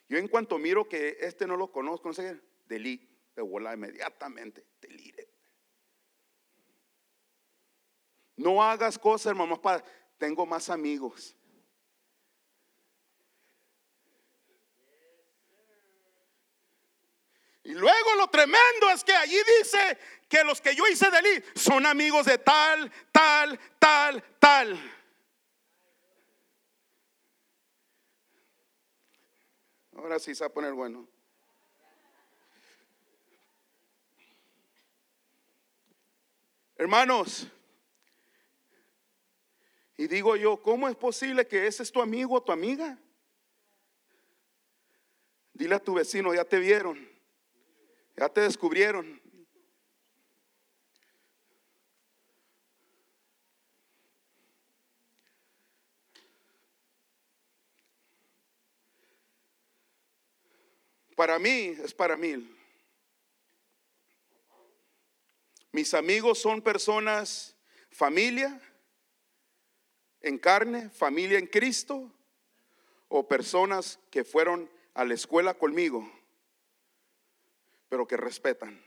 Yo 0.08 0.16
en 0.16 0.26
cuanto 0.26 0.58
miro 0.58 0.88
que 0.88 1.18
este 1.20 1.46
no 1.46 1.56
lo 1.56 1.70
conozco, 1.70 2.08
no 2.08 2.14
sé, 2.14 2.40
delete, 2.66 3.06
de 3.36 3.42
volar 3.42 3.76
inmediatamente, 3.76 4.64
delete. 4.80 5.27
No 8.38 8.62
hagas 8.62 8.96
cosas, 8.96 9.30
hermano, 9.30 9.60
para, 9.60 9.84
tengo 10.16 10.46
más 10.46 10.70
amigos. 10.70 11.34
Y 17.64 17.74
luego 17.74 18.14
lo 18.16 18.28
tremendo 18.28 18.90
es 18.94 19.02
que 19.02 19.12
allí 19.12 19.36
dice 19.58 19.98
que 20.28 20.44
los 20.44 20.60
que 20.60 20.74
yo 20.74 20.86
hice 20.86 21.10
de 21.10 21.18
él 21.18 21.44
son 21.56 21.84
amigos 21.84 22.26
de 22.26 22.38
tal, 22.38 22.90
tal, 23.10 23.58
tal, 23.80 24.22
tal. 24.38 24.94
Ahora 29.96 30.20
sí 30.20 30.32
se 30.32 30.44
va 30.44 30.46
a 30.46 30.52
poner 30.52 30.72
bueno. 30.74 31.08
Hermanos, 36.76 37.48
y 39.98 40.06
digo 40.06 40.36
yo, 40.36 40.62
¿cómo 40.62 40.88
es 40.88 40.94
posible 40.94 41.44
que 41.48 41.66
ese 41.66 41.82
es 41.82 41.90
tu 41.90 42.00
amigo 42.00 42.36
o 42.36 42.40
tu 42.40 42.52
amiga? 42.52 42.96
Dile 45.52 45.74
a 45.74 45.80
tu 45.80 45.94
vecino, 45.94 46.32
ya 46.32 46.44
te 46.44 46.60
vieron. 46.60 46.96
Ya 48.16 48.28
te 48.28 48.42
descubrieron. 48.42 49.20
Para 61.16 61.40
mí 61.40 61.74
es 61.82 61.92
para 61.92 62.16
mí. 62.16 62.56
Mis 65.72 65.92
amigos 65.92 66.38
son 66.38 66.62
personas, 66.62 67.56
familia 67.90 68.62
en 70.22 70.38
carne, 70.38 70.90
familia 70.90 71.38
en 71.38 71.46
Cristo, 71.46 72.12
o 73.08 73.26
personas 73.26 73.98
que 74.10 74.24
fueron 74.24 74.70
a 74.94 75.04
la 75.04 75.14
escuela 75.14 75.54
conmigo 75.54 76.10
pero 77.88 78.06
que 78.06 78.16
respetan. 78.16 78.82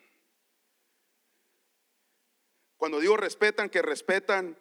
Cuando 2.77 2.99
digo 2.99 3.17
respetan, 3.17 3.69
que 3.69 3.81
respetan 3.81 4.57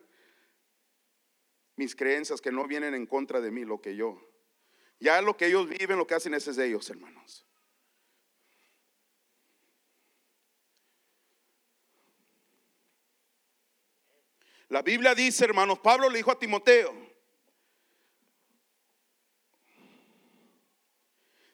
mis 1.77 1.97
creencias, 1.97 2.41
que 2.41 2.53
no 2.53 2.67
vienen 2.67 2.95
en 2.95 3.07
contra 3.07 3.41
de 3.41 3.51
mí, 3.51 3.65
lo 3.65 3.81
que 3.81 3.97
yo. 3.97 4.21
Ya 4.99 5.23
lo 5.23 5.37
que 5.37 5.47
ellos 5.47 5.69
viven, 5.69 5.97
lo 5.97 6.07
que 6.07 6.15
hacen, 6.15 6.35
ese 6.35 6.51
es 6.51 6.57
de 6.57 6.67
ellos, 6.67 6.91
hermanos. 6.91 7.47
La 14.71 14.83
Biblia 14.83 15.17
dice, 15.17 15.45
hermanos, 15.45 15.81
Pablo 15.81 16.09
le 16.09 16.19
dijo 16.19 16.31
a 16.31 16.39
Timoteo, 16.39 17.11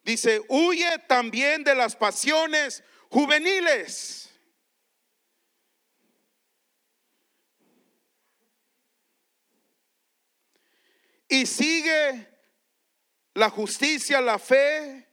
Dice, 0.05 0.41
huye 0.49 0.99
también 1.09 1.65
de 1.65 1.75
las 1.75 1.97
pasiones 1.97 2.85
juveniles. 3.11 4.31
Y 11.27 11.45
sigue 11.47 12.29
la 13.35 13.51
justicia, 13.51 14.21
la 14.21 14.39
fe, 14.39 15.09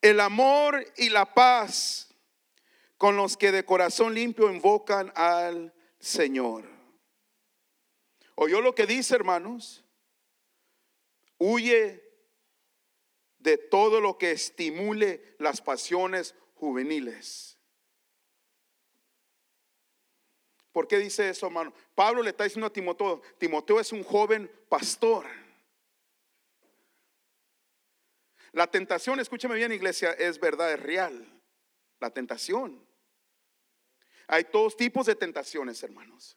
el 0.00 0.20
amor 0.20 0.82
y 0.96 1.10
la 1.10 1.34
paz 1.34 2.14
con 2.96 3.18
los 3.18 3.36
que 3.36 3.52
de 3.52 3.66
corazón 3.66 4.14
limpio 4.14 4.50
invocan 4.50 5.12
al 5.14 5.74
Señor. 5.98 6.71
¿Oyó 8.34 8.60
lo 8.60 8.74
que 8.74 8.86
dice, 8.86 9.14
hermanos? 9.14 9.84
Huye 11.38 12.02
de 13.38 13.58
todo 13.58 14.00
lo 14.00 14.16
que 14.18 14.30
estimule 14.30 15.34
las 15.38 15.60
pasiones 15.60 16.34
juveniles. 16.54 17.58
¿Por 20.72 20.88
qué 20.88 20.98
dice 20.98 21.28
eso, 21.28 21.46
hermano? 21.46 21.74
Pablo 21.94 22.22
le 22.22 22.30
está 22.30 22.44
diciendo 22.44 22.66
a 22.66 22.72
Timoteo, 22.72 23.20
Timoteo 23.38 23.78
es 23.78 23.92
un 23.92 24.02
joven 24.02 24.50
pastor. 24.68 25.26
La 28.52 28.66
tentación, 28.66 29.20
escúchame 29.20 29.56
bien 29.56 29.72
iglesia, 29.72 30.12
es 30.12 30.38
verdad, 30.38 30.72
es 30.72 30.80
real. 30.80 31.40
La 32.00 32.10
tentación. 32.10 32.86
Hay 34.26 34.44
todos 34.44 34.76
tipos 34.76 35.06
de 35.06 35.14
tentaciones, 35.14 35.82
hermanos. 35.82 36.36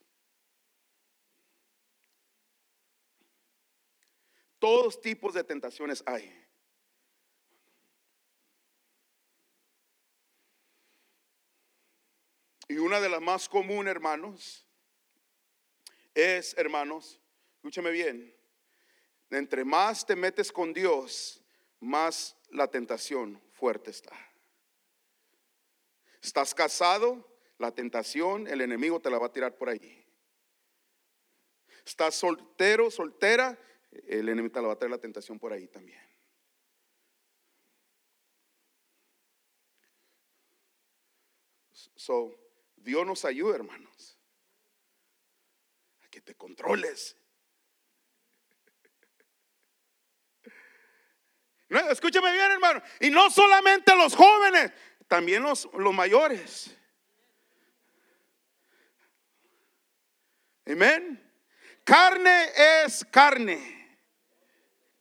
Todos 4.65 4.99
tipos 4.99 5.35
de 5.35 5.43
tentaciones 5.43 6.01
hay. 6.07 6.43
Y 12.67 12.77
una 12.77 12.99
de 12.99 13.07
las 13.07 13.21
más 13.21 13.47
comunes, 13.47 13.91
hermanos, 13.91 14.65
es, 16.15 16.57
hermanos, 16.57 17.21
escúchame 17.57 17.91
bien, 17.91 18.35
entre 19.29 19.63
más 19.63 20.03
te 20.03 20.15
metes 20.15 20.51
con 20.51 20.73
Dios, 20.73 21.43
más 21.79 22.35
la 22.49 22.67
tentación 22.67 23.39
fuerte 23.53 23.91
está. 23.91 24.17
Estás 26.23 26.55
casado, 26.55 27.37
la 27.59 27.69
tentación, 27.69 28.47
el 28.47 28.61
enemigo 28.61 28.99
te 28.99 29.11
la 29.11 29.19
va 29.19 29.27
a 29.27 29.31
tirar 29.31 29.55
por 29.59 29.69
allí. 29.69 30.03
Estás 31.85 32.15
soltero, 32.15 32.89
soltera, 32.89 33.59
el 34.07 34.29
enemigo 34.29 34.51
te 34.51 34.61
la 34.61 34.67
va 34.67 34.73
a 34.73 34.77
tirar 34.77 34.91
la 34.91 34.97
tentación 34.97 35.39
por 35.39 35.53
ahí 35.53 35.67
también. 35.67 36.01
So, 41.95 42.33
Dios 42.75 43.05
nos 43.05 43.25
ayuda, 43.25 43.55
hermanos, 43.55 44.17
a 46.03 46.07
que 46.09 46.21
te 46.21 46.35
controles. 46.35 47.17
No, 51.67 51.79
escúchame 51.89 52.31
bien, 52.31 52.51
hermano. 52.51 52.79
Y 52.99 53.09
no 53.09 53.31
solamente 53.31 53.95
los 53.95 54.15
jóvenes, 54.15 54.71
también 55.07 55.41
los, 55.41 55.67
los 55.73 55.95
mayores. 55.95 56.77
Amén. 60.67 61.25
Carne 61.83 62.51
es 62.83 63.03
carne. 63.05 63.74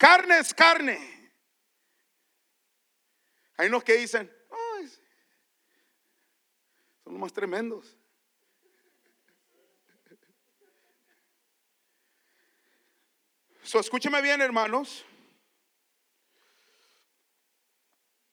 Carne 0.04 0.38
es 0.38 0.52
carne. 0.52 0.98
Hay 3.56 3.68
unos 3.68 3.82
que 3.82 3.94
dicen, 3.94 4.30
son 7.02 7.14
los 7.14 7.20
más 7.20 7.32
tremendos. 7.32 7.96
So, 13.62 13.80
escúcheme 13.80 14.20
bien, 14.20 14.42
hermanos. 14.42 15.06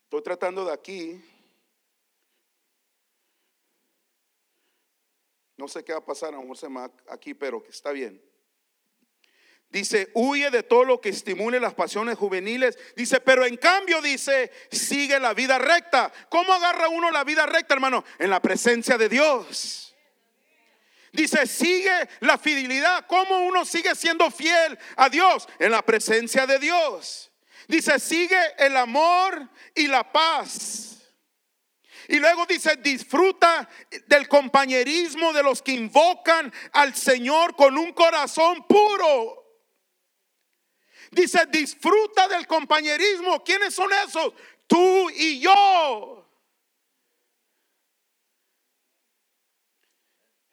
Estoy 0.03 0.23
tratando 0.23 0.65
de 0.65 0.73
aquí. 0.73 1.23
No 5.55 5.69
sé 5.69 5.85
qué 5.85 5.93
va 5.93 5.99
a 5.99 6.05
pasar, 6.05 6.33
a 6.33 6.43
lo 6.43 6.53
se 6.53 6.67
aquí, 7.07 7.33
pero 7.33 7.63
que 7.63 7.69
está 7.69 7.93
bien. 7.93 8.30
Dice, 9.71 10.11
huye 10.13 10.51
de 10.51 10.63
todo 10.63 10.83
lo 10.83 10.99
que 10.99 11.09
estimule 11.09 11.59
las 11.59 11.73
pasiones 11.73 12.17
juveniles. 12.17 12.77
Dice, 12.95 13.21
pero 13.21 13.45
en 13.45 13.55
cambio 13.55 14.01
dice, 14.01 14.51
sigue 14.69 15.17
la 15.17 15.33
vida 15.33 15.57
recta. 15.57 16.11
¿Cómo 16.29 16.51
agarra 16.51 16.89
uno 16.89 17.09
la 17.09 17.23
vida 17.23 17.45
recta, 17.45 17.73
hermano? 17.73 18.03
En 18.19 18.29
la 18.29 18.41
presencia 18.41 18.97
de 18.97 19.07
Dios. 19.07 19.95
Dice, 21.13 21.47
sigue 21.47 22.09
la 22.19 22.37
fidelidad. 22.37 23.05
¿Cómo 23.07 23.45
uno 23.45 23.63
sigue 23.63 23.95
siendo 23.95 24.29
fiel 24.29 24.77
a 24.97 25.07
Dios? 25.07 25.47
En 25.57 25.71
la 25.71 25.81
presencia 25.81 26.45
de 26.45 26.59
Dios. 26.59 27.31
Dice, 27.69 27.97
sigue 27.97 28.39
el 28.57 28.75
amor 28.75 29.49
y 29.73 29.87
la 29.87 30.11
paz. 30.11 30.97
Y 32.09 32.19
luego 32.19 32.45
dice, 32.45 32.75
disfruta 32.75 33.69
del 34.07 34.27
compañerismo 34.27 35.31
de 35.31 35.43
los 35.43 35.61
que 35.61 35.71
invocan 35.71 36.51
al 36.73 36.93
Señor 36.93 37.55
con 37.55 37.77
un 37.77 37.93
corazón 37.93 38.65
puro. 38.67 39.40
Dice, 41.11 41.45
disfruta 41.47 42.27
del 42.27 42.47
compañerismo. 42.47 43.43
¿Quiénes 43.43 43.75
son 43.75 43.91
esos? 44.07 44.33
tú 44.71 45.09
y 45.09 45.41
yo. 45.41 46.25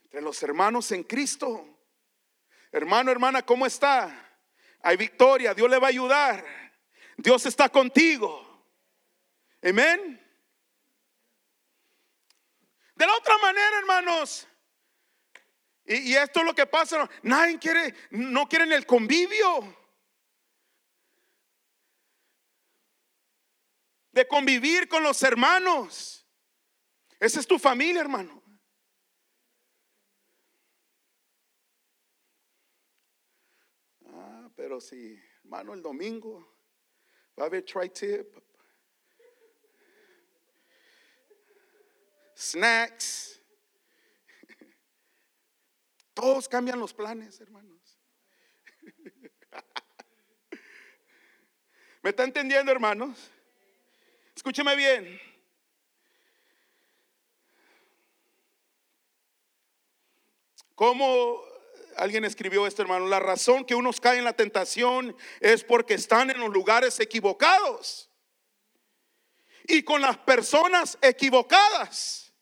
Entre 0.03 0.21
los 0.21 0.43
hermanos 0.43 0.91
en 0.91 1.05
Cristo. 1.05 1.65
Hermano, 2.73 3.13
hermana, 3.13 3.43
¿cómo 3.43 3.65
está? 3.65 4.41
Hay 4.83 4.97
victoria, 4.97 5.55
Dios 5.55 5.71
le 5.71 5.79
va 5.79 5.87
a 5.87 5.91
ayudar. 5.91 6.45
Dios 7.17 7.47
está 7.47 7.69
contigo. 7.69 8.45
Amén. 9.63 10.21
De 12.97 13.07
la 13.07 13.15
otra 13.15 13.39
manera, 13.39 13.79
hermanos, 13.79 14.49
y, 15.85 16.13
esto 16.13 16.41
es 16.41 16.47
lo 16.47 16.55
que 16.57 16.67
pasa, 16.67 17.09
nadie 17.23 17.57
quiere, 17.61 17.95
no 18.11 18.49
quieren 18.49 18.73
el 18.73 18.85
convivio. 18.85 19.78
De 24.19 24.27
convivir 24.27 24.89
con 24.89 25.05
los 25.05 25.23
hermanos. 25.23 26.27
Esa 27.21 27.39
es 27.39 27.47
tu 27.47 27.57
familia, 27.57 28.01
hermano. 28.01 28.43
Ah, 34.07 34.51
pero 34.57 34.81
si, 34.81 35.17
hermano, 35.45 35.73
el 35.73 35.83
domingo 35.83 36.59
va 37.39 37.45
a 37.45 37.47
haber 37.47 37.65
tri-tip, 37.65 38.27
snacks. 42.37 43.41
Todos 46.13 46.49
cambian 46.49 46.81
los 46.81 46.93
planes, 46.93 47.41
hermanos. 47.41 48.01
¿Me 52.03 52.11
está 52.11 52.25
entendiendo, 52.25 52.73
hermanos? 52.73 53.31
Escúcheme 54.39 54.77
bien. 54.77 55.21
¿Cómo 60.77 61.43
alguien 61.97 62.25
escribió 62.25 62.65
esto, 62.65 62.83
hermano? 62.83 63.09
La 63.09 63.19
razón 63.19 63.65
que 63.65 63.75
unos 63.75 64.01
caen 64.01 64.21
en 64.21 64.25
la 64.27 64.33
tentación 64.35 65.17
es 65.41 65.65
porque 65.65 65.95
están 65.95 66.31
en 66.31 66.39
los 66.39 66.51
lugares 66.51 67.01
equivocados 67.01 68.11
y 69.65 69.83
con 69.83 70.01
las 70.01 70.17
personas 70.19 70.97
equivocadas. 71.03 72.33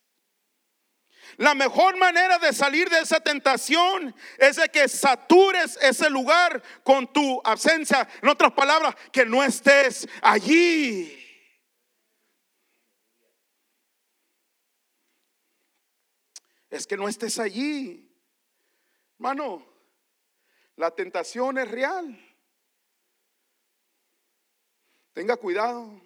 La 1.38 1.54
mejor 1.54 1.96
manera 1.96 2.38
de 2.38 2.52
salir 2.52 2.90
de 2.90 3.00
esa 3.00 3.20
tentación 3.20 4.14
es 4.37 4.56
de 4.56 4.68
que 4.68 4.87
satures 4.87 5.78
ese 5.80 6.11
lugar 6.11 6.62
con 6.85 7.11
tu 7.11 7.40
ausencia. 7.42 8.06
En 8.20 8.28
otras 8.28 8.52
palabras, 8.52 8.94
que 9.11 9.24
no 9.24 9.42
estés 9.42 10.06
allí. 10.20 11.15
Es 16.70 16.87
que 16.87 16.96
no 16.96 17.09
estés 17.09 17.38
allí. 17.38 18.11
Hermano, 19.18 19.66
la 20.76 20.90
tentación 20.90 21.59
es 21.59 21.70
real. 21.70 22.18
Tenga 25.12 25.37
cuidado. 25.37 26.00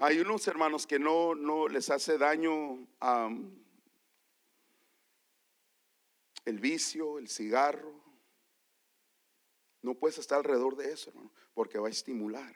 Hay 0.00 0.20
unos 0.20 0.46
hermanos 0.46 0.86
que 0.86 0.98
no, 0.98 1.34
no 1.34 1.66
les 1.66 1.90
hace 1.90 2.18
daño 2.18 2.86
el 6.44 6.58
vicio, 6.60 7.18
el 7.18 7.28
cigarro. 7.28 7.92
No 9.82 9.94
puedes 9.94 10.18
estar 10.18 10.38
alrededor 10.38 10.76
de 10.76 10.92
eso, 10.92 11.10
hermano, 11.10 11.32
porque 11.58 11.76
va 11.76 11.88
a 11.88 11.90
estimular. 11.90 12.54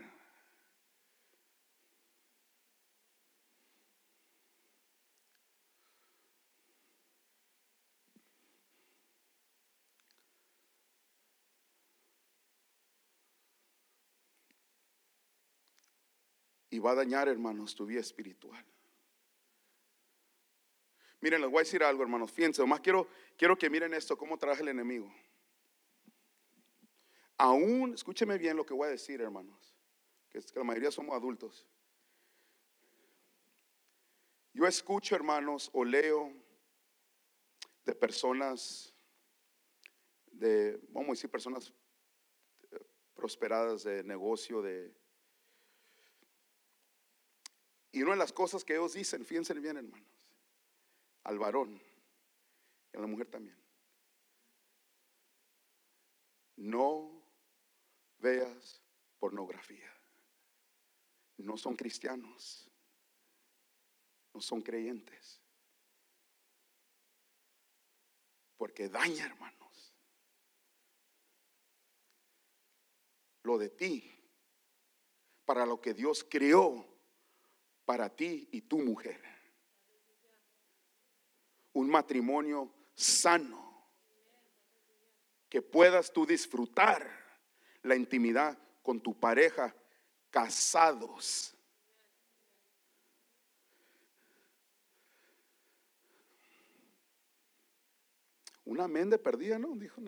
y 16.70 16.78
va 16.78 16.92
a 16.92 16.94
dañar, 16.94 17.28
hermanos, 17.28 17.74
tu 17.74 17.84
vida 17.84 18.00
espiritual. 18.00 18.64
Miren, 21.20 21.40
les 21.40 21.50
voy 21.50 21.58
a 21.58 21.64
decir 21.64 21.82
algo, 21.82 22.04
hermanos. 22.04 22.30
Fíjense, 22.30 22.64
más 22.64 22.80
quiero, 22.80 23.08
quiero 23.36 23.58
que 23.58 23.68
miren 23.68 23.94
esto, 23.94 24.16
cómo 24.16 24.38
trabaja 24.38 24.62
el 24.62 24.68
enemigo. 24.68 25.12
Aún, 27.44 27.92
escúcheme 27.92 28.38
bien 28.38 28.56
lo 28.56 28.64
que 28.64 28.72
voy 28.72 28.86
a 28.86 28.92
decir, 28.92 29.20
hermanos, 29.20 29.74
que 30.30 30.38
es 30.38 30.52
que 30.52 30.60
la 30.60 30.64
mayoría 30.64 30.92
somos 30.92 31.16
adultos. 31.16 31.66
Yo 34.52 34.64
escucho, 34.64 35.16
hermanos, 35.16 35.68
o 35.72 35.84
leo 35.84 36.32
de 37.84 37.96
personas, 37.96 38.94
de, 40.26 40.78
vamos 40.90 41.08
a 41.08 41.12
decir, 41.14 41.30
personas 41.30 41.74
eh, 42.70 42.78
prosperadas 43.12 43.82
de 43.82 44.04
negocio, 44.04 44.62
de 44.62 44.94
y 47.90 48.02
una 48.02 48.12
de 48.12 48.18
las 48.18 48.32
cosas 48.32 48.62
que 48.62 48.74
ellos 48.74 48.92
dicen, 48.92 49.24
fíjense 49.24 49.52
bien 49.54 49.78
hermanos, 49.78 50.28
al 51.24 51.40
varón 51.40 51.82
y 52.92 52.96
a 52.96 53.00
la 53.00 53.08
mujer 53.08 53.26
también. 53.26 53.60
No 56.54 57.21
veas 58.22 58.80
pornografía. 59.18 59.92
No 61.38 61.58
son 61.58 61.76
cristianos. 61.76 62.70
No 64.32 64.40
son 64.40 64.62
creyentes. 64.62 65.42
Porque 68.56 68.88
daña, 68.88 69.26
hermanos. 69.26 69.94
Lo 73.42 73.58
de 73.58 73.68
ti, 73.68 74.08
para 75.44 75.66
lo 75.66 75.80
que 75.80 75.92
Dios 75.92 76.24
creó 76.24 76.86
para 77.84 78.08
ti 78.08 78.48
y 78.52 78.62
tu 78.62 78.78
mujer. 78.78 79.20
Un 81.72 81.90
matrimonio 81.90 82.72
sano. 82.94 83.60
Que 85.48 85.60
puedas 85.60 86.12
tú 86.12 86.24
disfrutar 86.24 87.21
la 87.82 87.96
intimidad 87.96 88.56
con 88.82 89.00
tu 89.00 89.18
pareja 89.18 89.74
casados. 90.30 91.54
Una 98.64 98.86
mente 98.88 99.18
perdida, 99.18 99.58
¿no? 99.58 99.74
Dijo. 99.74 100.00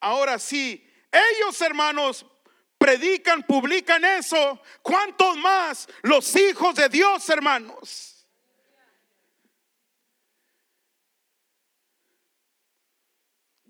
Ahora 0.00 0.38
sí, 0.38 0.86
ellos, 1.10 1.60
hermanos, 1.60 2.26
predican, 2.76 3.42
publican 3.44 4.04
eso. 4.04 4.60
¿Cuántos 4.82 5.36
más 5.38 5.88
los 6.02 6.34
hijos 6.36 6.74
de 6.74 6.88
Dios, 6.88 7.28
hermanos? 7.28 8.11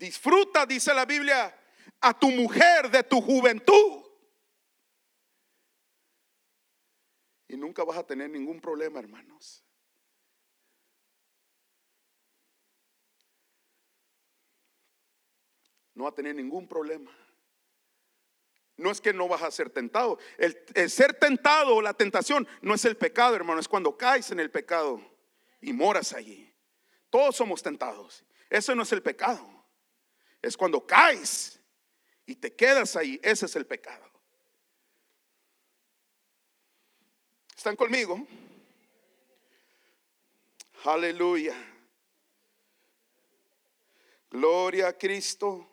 Disfruta, 0.03 0.65
dice 0.65 0.93
la 0.93 1.05
Biblia, 1.05 1.57
a 2.01 2.19
tu 2.19 2.29
mujer 2.29 2.91
de 2.91 3.03
tu 3.03 3.21
juventud. 3.21 4.03
Y 7.47 7.55
nunca 7.55 7.85
vas 7.85 7.99
a 7.99 8.05
tener 8.05 8.29
ningún 8.29 8.59
problema, 8.59 8.99
hermanos. 8.99 9.63
No 15.93 16.03
va 16.03 16.09
a 16.09 16.13
tener 16.15 16.35
ningún 16.35 16.67
problema. 16.67 17.17
No 18.75 18.91
es 18.91 18.99
que 18.99 19.13
no 19.13 19.29
vas 19.29 19.43
a 19.43 19.51
ser 19.51 19.69
tentado. 19.69 20.19
El, 20.37 20.89
ser 20.89 21.13
tentado 21.13 21.75
o 21.77 21.81
la 21.81 21.93
tentación 21.93 22.45
no 22.61 22.73
es 22.73 22.83
el 22.83 22.97
pecado, 22.97 23.37
hermano, 23.37 23.61
es 23.61 23.69
cuando 23.69 23.95
caes 23.95 24.31
en 24.31 24.41
el 24.41 24.51
pecado 24.51 24.99
y 25.61 25.71
moras 25.71 26.11
allí. 26.11 26.53
Todos 27.09 27.37
somos 27.37 27.63
tentados. 27.63 28.25
Eso 28.49 28.75
no 28.75 28.83
es 28.83 28.91
el 28.91 29.01
pecado. 29.01 29.62
Es 30.43 30.55
cuando 30.55 30.85
caes 30.85 31.59
y 32.27 32.35
te 32.35 32.53
quedas 32.53 32.95
ahí. 32.95 33.19
Ese 33.23 33.47
es 33.47 33.55
el 33.55 33.65
pecado. 33.65 34.05
¿Están 37.57 37.75
conmigo? 37.75 38.27
Aleluya. 40.83 41.55
Gloria 44.29 44.89
a 44.89 44.97
Cristo. 44.97 45.67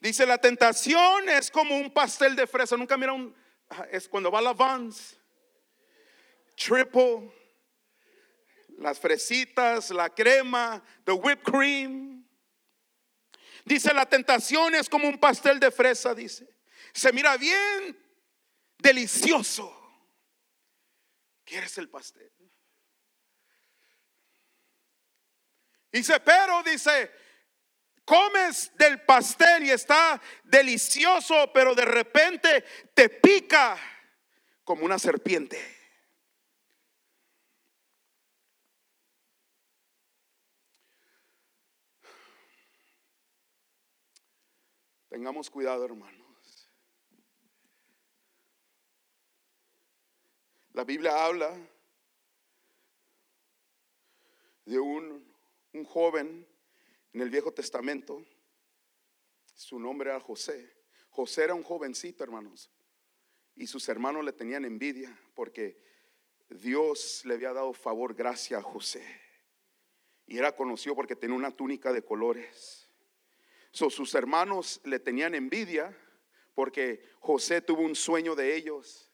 Dice, 0.00 0.26
la 0.26 0.38
tentación 0.38 1.28
es 1.28 1.50
como 1.50 1.76
un 1.76 1.92
pastel 1.92 2.34
de 2.34 2.48
fresa. 2.48 2.76
Nunca 2.76 2.96
mira 2.96 3.12
un 3.12 3.34
es 3.90 4.08
cuando 4.08 4.30
va 4.30 4.40
la 4.40 4.52
Vans, 4.52 5.16
triple, 6.56 7.32
las 8.78 8.98
fresitas, 8.98 9.90
la 9.90 10.10
crema, 10.10 10.82
the 11.04 11.12
whipped 11.12 11.44
cream. 11.44 12.24
Dice, 13.64 13.94
la 13.94 14.06
tentación 14.06 14.74
es 14.74 14.88
como 14.88 15.08
un 15.08 15.18
pastel 15.18 15.58
de 15.58 15.70
fresa, 15.70 16.14
dice. 16.14 16.46
Se 16.92 17.12
mira 17.12 17.36
bien 17.36 17.98
delicioso. 18.78 19.80
¿Quieres 21.44 21.76
el 21.78 21.88
pastel? 21.88 22.30
Dice, 25.90 26.18
pero 26.20 26.62
dice, 26.62 27.10
comes 28.04 28.72
del 28.76 29.00
pastel 29.02 29.64
y 29.64 29.70
está 29.70 30.20
delicioso, 30.42 31.52
pero 31.52 31.74
de 31.74 31.84
repente 31.84 32.64
te 32.92 33.08
pica 33.08 33.78
como 34.64 34.84
una 34.84 34.98
serpiente. 34.98 35.73
Tengamos 45.14 45.48
cuidado, 45.48 45.84
hermanos. 45.84 46.68
La 50.72 50.82
Biblia 50.82 51.24
habla 51.24 51.56
de 54.64 54.80
un, 54.80 55.24
un 55.72 55.84
joven 55.84 56.44
en 57.12 57.20
el 57.20 57.30
Viejo 57.30 57.52
Testamento. 57.52 58.26
Su 59.54 59.78
nombre 59.78 60.10
era 60.10 60.18
José. 60.18 60.74
José 61.10 61.44
era 61.44 61.54
un 61.54 61.62
jovencito, 61.62 62.24
hermanos. 62.24 62.68
Y 63.54 63.68
sus 63.68 63.88
hermanos 63.88 64.24
le 64.24 64.32
tenían 64.32 64.64
envidia 64.64 65.16
porque 65.36 65.80
Dios 66.50 67.24
le 67.24 67.34
había 67.34 67.52
dado 67.52 67.72
favor, 67.72 68.14
gracia 68.14 68.58
a 68.58 68.62
José. 68.62 69.06
Y 70.26 70.38
era 70.38 70.56
conocido 70.56 70.96
porque 70.96 71.14
tenía 71.14 71.36
una 71.36 71.52
túnica 71.52 71.92
de 71.92 72.02
colores 72.02 72.83
sus 73.74 74.14
hermanos 74.14 74.80
le 74.84 75.00
tenían 75.00 75.34
envidia 75.34 75.96
porque 76.54 77.02
José 77.18 77.60
tuvo 77.60 77.82
un 77.82 77.96
sueño 77.96 78.36
de 78.36 78.54
ellos, 78.54 79.10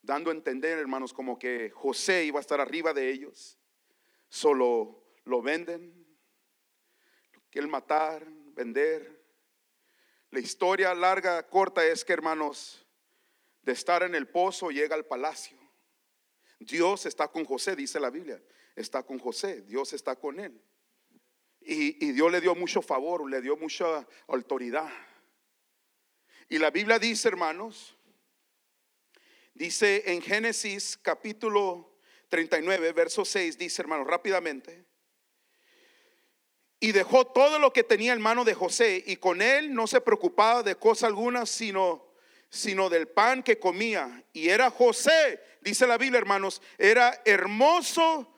dando 0.00 0.30
a 0.30 0.34
entender, 0.34 0.78
hermanos, 0.78 1.12
como 1.12 1.38
que 1.38 1.70
José 1.70 2.24
iba 2.24 2.38
a 2.38 2.40
estar 2.40 2.60
arriba 2.60 2.94
de 2.94 3.10
ellos. 3.10 3.58
Solo 4.30 5.04
lo 5.24 5.42
venden, 5.42 6.06
quieren 7.50 7.70
matar, 7.70 8.26
vender. 8.54 9.22
La 10.30 10.40
historia 10.40 10.94
larga, 10.94 11.46
corta 11.46 11.84
es 11.86 12.02
que, 12.02 12.14
hermanos, 12.14 12.86
de 13.60 13.72
estar 13.72 14.02
en 14.02 14.14
el 14.14 14.26
pozo 14.26 14.70
llega 14.70 14.94
al 14.94 15.04
palacio. 15.04 15.58
Dios 16.58 17.04
está 17.04 17.28
con 17.28 17.44
José, 17.44 17.76
dice 17.76 18.00
la 18.00 18.10
Biblia. 18.10 18.42
Está 18.74 19.02
con 19.02 19.18
José, 19.18 19.60
Dios 19.62 19.92
está 19.92 20.16
con 20.16 20.40
él. 20.40 20.58
Y, 21.66 22.12
Dios 22.12 22.30
le 22.30 22.40
dio 22.40 22.54
mucho 22.54 22.82
favor, 22.82 23.28
le 23.28 23.40
dio 23.40 23.56
mucha 23.56 24.06
autoridad. 24.28 24.90
Y 26.48 26.58
la 26.58 26.70
Biblia 26.70 26.98
dice, 26.98 27.28
hermanos, 27.28 27.96
dice 29.54 30.02
en 30.12 30.20
Génesis 30.20 30.98
capítulo 31.00 31.96
39, 32.28 32.92
verso 32.92 33.24
6, 33.24 33.56
dice, 33.56 33.80
hermanos, 33.80 34.06
rápidamente. 34.06 34.84
Y 36.80 36.92
dejó 36.92 37.26
todo 37.26 37.58
lo 37.58 37.72
que 37.72 37.82
tenía 37.82 38.12
en 38.12 38.20
mano 38.20 38.44
de 38.44 38.52
José 38.52 39.02
y 39.06 39.16
con 39.16 39.40
él 39.40 39.72
no 39.72 39.86
se 39.86 40.02
preocupaba 40.02 40.62
de 40.62 40.76
cosa 40.76 41.06
alguna, 41.06 41.46
sino, 41.46 42.12
sino 42.50 42.90
del 42.90 43.08
pan 43.08 43.42
que 43.42 43.58
comía. 43.58 44.22
Y 44.34 44.50
era 44.50 44.70
José, 44.70 45.40
dice 45.62 45.86
la 45.86 45.96
Biblia, 45.96 46.18
hermanos, 46.18 46.60
era 46.76 47.22
hermoso 47.24 48.33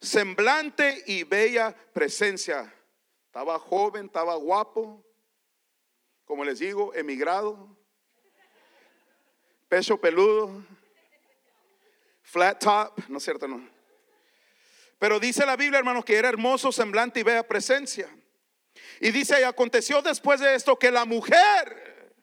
semblante 0.00 1.02
y 1.06 1.24
bella 1.24 1.74
presencia. 1.92 2.72
Estaba 3.26 3.58
joven, 3.58 4.06
estaba 4.06 4.34
guapo, 4.36 5.04
como 6.24 6.44
les 6.44 6.58
digo, 6.58 6.94
emigrado, 6.94 7.76
pecho 9.68 10.00
peludo, 10.00 10.64
flat 12.22 12.62
top, 12.62 13.08
¿no 13.08 13.18
es 13.18 13.24
cierto? 13.24 13.48
No. 13.48 13.68
Pero 14.98 15.20
dice 15.20 15.46
la 15.46 15.56
Biblia, 15.56 15.78
hermanos, 15.78 16.04
que 16.04 16.16
era 16.16 16.28
hermoso 16.28 16.72
semblante 16.72 17.20
y 17.20 17.22
bella 17.22 17.46
presencia. 17.46 18.08
Y 19.00 19.10
dice, 19.10 19.40
y 19.40 19.44
aconteció 19.44 20.02
después 20.02 20.40
de 20.40 20.54
esto 20.54 20.78
que 20.78 20.90
la 20.90 21.04
mujer 21.04 22.14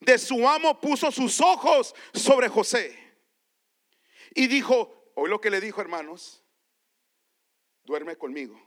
de 0.00 0.18
su 0.18 0.48
amo 0.48 0.80
puso 0.80 1.10
sus 1.10 1.40
ojos 1.40 1.94
sobre 2.14 2.48
José. 2.48 2.96
Y 4.34 4.46
dijo, 4.46 5.12
hoy 5.14 5.28
lo 5.28 5.40
que 5.40 5.50
le 5.50 5.60
dijo, 5.60 5.80
hermanos, 5.80 6.39
duerme 7.84 8.16
conmigo. 8.16 8.60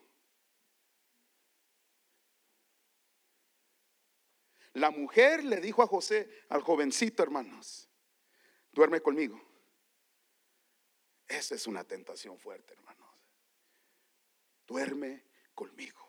La 4.74 4.90
mujer 4.90 5.44
le 5.44 5.58
dijo 5.58 5.84
a 5.84 5.88
José, 5.88 6.30
al 6.50 6.62
jovencito, 6.62 7.22
hermanos, 7.22 7.90
duerme 8.72 9.02
conmigo. 9.02 9.40
Esa 11.28 11.56
es 11.56 11.68
una 11.68 11.84
tentación 11.84 12.40
fuerte, 12.40 12.74
hermanos. 12.74 13.10
Duerme 14.66 15.26
conmigo. 15.54 16.02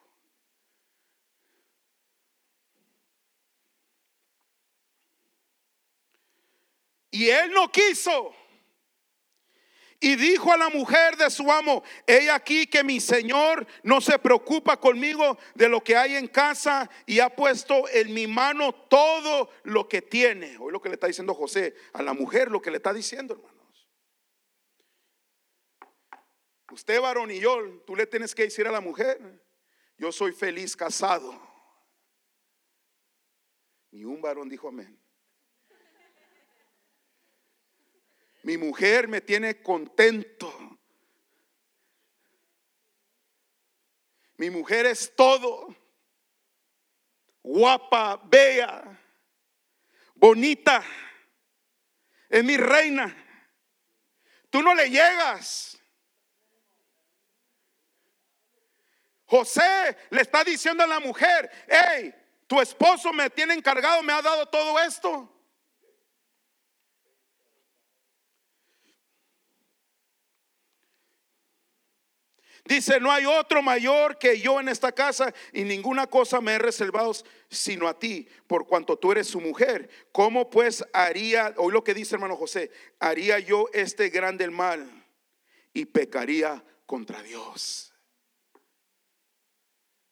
Y 7.11 7.29
él 7.29 7.53
no 7.53 7.71
quiso. 7.71 8.35
Y 10.05 10.17
dijo 10.17 10.53
a 10.53 10.59
la 10.59 10.69
mujer 10.69 11.17
de 11.17 11.31
su 11.31 11.51
amo, 11.51 11.83
he 12.07 12.31
aquí 12.31 12.67
que 12.67 12.85
mi 12.85 13.01
señor 13.01 13.67
no 13.83 14.03
se 14.03 14.19
preocupa 14.19 14.79
conmigo 14.79 15.39
de 15.55 15.67
lo 15.67 15.83
que 15.83 15.97
hay 15.97 16.17
en 16.17 16.29
casa 16.29 16.91
y 17.07 17.21
ha 17.21 17.35
puesto 17.35 17.89
en 17.89 18.13
mi 18.13 18.27
mano 18.27 18.75
todo 18.75 19.49
lo 19.63 19.89
que 19.89 20.03
tiene. 20.03 20.59
Hoy 20.59 20.73
lo 20.73 20.83
que 20.83 20.91
le 20.91 20.97
está 20.97 21.07
diciendo 21.07 21.33
José 21.33 21.75
a 21.95 22.03
la 22.03 22.13
mujer, 22.13 22.51
lo 22.51 22.61
que 22.61 22.71
le 22.71 22.77
está 22.77 22.93
diciendo, 22.93 23.33
hermanos. 23.33 23.89
Usted 26.71 27.01
varón 27.01 27.31
y 27.31 27.41
yo, 27.41 27.81
tú 27.87 27.97
le 27.97 28.07
tienes 28.07 28.35
que 28.35 28.43
decir 28.43 28.69
a 28.69 28.73
la 28.73 28.83
mujer, 28.83 29.43
yo 29.97 30.13
soy 30.13 30.33
feliz 30.33 30.77
casado. 30.77 31.33
Ni 33.91 34.05
un 34.05 34.21
varón 34.21 34.51
dijo 34.51 34.69
amén. 34.69 35.03
Mi 38.45 38.59
mujer 38.59 39.09
me 39.09 39.23
tiene 39.23 39.63
contento. 39.63 40.53
Mi 44.37 44.51
mujer 44.51 44.85
es 44.85 45.17
todo. 45.17 45.75
Guapa, 47.43 48.21
bella, 48.23 49.01
bonita. 50.15 50.85
Es 52.29 52.45
mi 52.45 52.59
reina. 52.59 53.17
Tú 54.51 54.63
no 54.63 54.75
le 54.75 54.91
llegas. 54.91 55.79
José 59.25 59.97
le 60.11 60.21
está 60.21 60.45
diciendo 60.45 60.85
a 60.85 60.87
la 60.87 61.01
mujer, 61.01 61.51
hey, 61.67 62.15
tu 62.47 62.61
esposo 62.61 63.11
me 63.11 63.31
tiene 63.31 63.55
encargado, 63.55 64.03
me 64.03 64.13
ha 64.13 64.21
dado 64.21 64.45
todo 64.47 64.79
esto. 64.81 65.34
Dice, 72.65 72.99
no 72.99 73.13
hay 73.13 73.27
otro 73.27 73.61
mayor 73.61 74.17
que 74.17 74.41
yo 74.41 74.59
en 74.59 74.69
esta 74.69 74.91
casa 74.91 75.35
y 75.53 75.65
ninguna 75.65 76.07
cosa 76.07 76.41
me 76.41 76.55
he 76.55 76.59
reservado 76.59 77.13
sino 77.51 77.87
a 77.89 77.99
ti, 77.99 78.27
por 78.47 78.67
cuanto 78.67 78.99
tú 78.99 79.13
eres 79.13 79.27
su 79.27 79.41
mujer. 79.41 79.91
¿Cómo 80.13 80.49
pues 80.49 80.83
haría, 80.95 81.53
hoy 81.59 81.73
lo 81.73 81.85
que 81.85 81.93
dice 81.93 82.15
hermano 82.15 82.37
José, 82.37 82.71
haría 82.99 83.39
yo 83.39 83.67
este 83.75 84.09
grande 84.09 84.49
mal 84.49 84.89
y 85.75 85.85
pecaría 85.85 86.65
contra 86.87 87.23
Dios? 87.23 87.93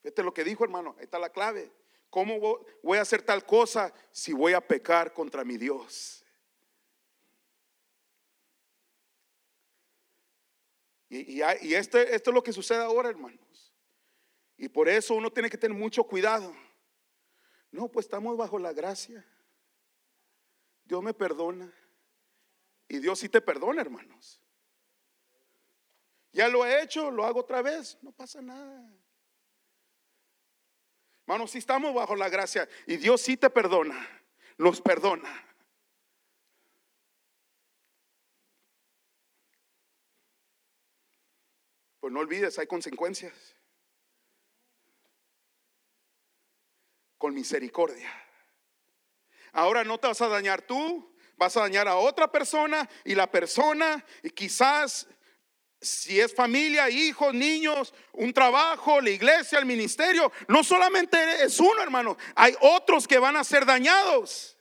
Este 0.02 0.22
lo 0.22 0.34
que 0.34 0.44
dijo 0.44 0.62
hermano, 0.62 0.94
ahí 0.98 1.04
está 1.04 1.18
la 1.18 1.30
clave. 1.30 1.72
¿Cómo 2.10 2.60
voy 2.82 2.98
a 2.98 3.02
hacer 3.02 3.22
tal 3.22 3.46
cosa 3.46 3.94
si 4.10 4.34
voy 4.34 4.52
a 4.52 4.60
pecar 4.60 5.14
contra 5.14 5.42
mi 5.42 5.56
Dios? 5.56 6.21
Y, 11.14 11.42
este, 11.74 12.14
esto 12.14 12.30
es 12.30 12.34
lo 12.34 12.42
que 12.42 12.54
sucede 12.54 12.82
ahora, 12.82 13.10
hermanos. 13.10 13.74
Y 14.56 14.70
por 14.70 14.88
eso 14.88 15.12
uno 15.12 15.30
tiene 15.30 15.50
que 15.50 15.58
tener 15.58 15.76
mucho 15.76 16.04
cuidado. 16.04 16.56
No, 17.70 17.86
pues 17.88 18.06
estamos 18.06 18.34
bajo 18.38 18.58
la 18.58 18.72
gracia. 18.72 19.22
Dios 20.84 21.02
me 21.02 21.12
perdona. 21.12 21.70
Y 22.88 22.98
Dios 22.98 23.18
sí 23.18 23.28
te 23.28 23.42
perdona, 23.42 23.82
hermanos. 23.82 24.40
Ya 26.32 26.48
lo 26.48 26.64
he 26.64 26.82
hecho, 26.82 27.10
lo 27.10 27.26
hago 27.26 27.40
otra 27.40 27.60
vez, 27.60 27.98
no 28.00 28.10
pasa 28.12 28.40
nada. 28.40 28.90
Hermanos, 31.26 31.50
si 31.50 31.58
estamos 31.58 31.92
bajo 31.92 32.16
la 32.16 32.30
gracia 32.30 32.66
y 32.86 32.96
Dios 32.96 33.20
sí 33.20 33.36
te 33.36 33.50
perdona, 33.50 34.08
nos 34.56 34.80
perdona. 34.80 35.30
Pues 42.02 42.12
no 42.12 42.18
olvides, 42.18 42.58
hay 42.58 42.66
consecuencias. 42.66 43.32
Con 47.16 47.32
misericordia. 47.32 48.12
Ahora 49.52 49.84
no 49.84 49.98
te 49.98 50.08
vas 50.08 50.20
a 50.20 50.26
dañar 50.26 50.62
tú, 50.62 51.14
vas 51.36 51.56
a 51.56 51.60
dañar 51.60 51.86
a 51.86 51.94
otra 51.94 52.26
persona 52.26 52.90
y 53.04 53.14
la 53.14 53.30
persona 53.30 54.04
y 54.20 54.30
quizás 54.30 55.06
si 55.80 56.18
es 56.18 56.34
familia, 56.34 56.90
hijos, 56.90 57.32
niños, 57.32 57.94
un 58.14 58.32
trabajo, 58.32 59.00
la 59.00 59.10
iglesia, 59.10 59.60
el 59.60 59.66
ministerio, 59.66 60.32
no 60.48 60.64
solamente 60.64 61.44
es 61.44 61.60
uno, 61.60 61.80
hermano, 61.84 62.16
hay 62.34 62.56
otros 62.62 63.06
que 63.06 63.20
van 63.20 63.36
a 63.36 63.44
ser 63.44 63.64
dañados. 63.64 64.58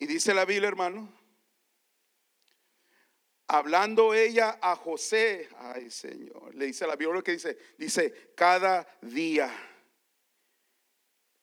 Y 0.00 0.06
dice 0.06 0.32
la 0.32 0.46
Biblia, 0.46 0.66
hermano, 0.66 1.12
hablando 3.46 4.14
ella 4.14 4.58
a 4.62 4.74
José, 4.74 5.46
ay 5.58 5.90
Señor, 5.90 6.54
le 6.54 6.64
dice 6.64 6.86
la 6.86 6.96
Biblia 6.96 7.16
lo 7.16 7.22
que 7.22 7.32
dice, 7.32 7.58
dice, 7.76 8.32
cada 8.34 8.88
día, 9.02 9.52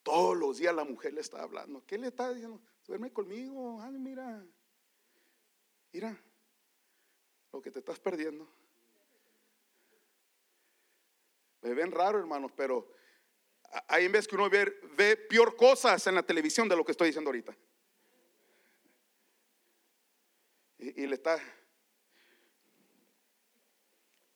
todos 0.01 0.35
los 0.35 0.57
días 0.57 0.73
la 0.73 0.83
mujer 0.83 1.13
le 1.13 1.21
está 1.21 1.43
hablando. 1.43 1.85
¿Qué 1.85 1.99
le 1.99 2.07
está 2.07 2.33
diciendo? 2.33 2.59
Duerme 2.87 3.13
conmigo, 3.13 3.79
ay, 3.79 3.93
mira, 3.99 4.43
mira 5.93 6.19
lo 7.53 7.61
que 7.61 7.69
te 7.69 7.77
estás 7.77 7.99
perdiendo. 7.99 8.51
Me 11.61 11.75
ven 11.75 11.91
raro, 11.91 12.17
hermanos, 12.17 12.51
pero 12.55 12.91
hay 13.87 14.05
en 14.05 14.13
vez 14.13 14.27
que 14.27 14.33
uno 14.33 14.49
ve, 14.49 14.79
ve 14.95 15.15
peor 15.15 15.55
cosas 15.55 16.07
en 16.07 16.15
la 16.15 16.23
televisión 16.23 16.67
de 16.67 16.75
lo 16.75 16.83
que 16.83 16.93
estoy 16.93 17.09
diciendo 17.09 17.29
ahorita. 17.29 17.55
Y, 20.95 21.07
le 21.07 21.15
está, 21.15 21.39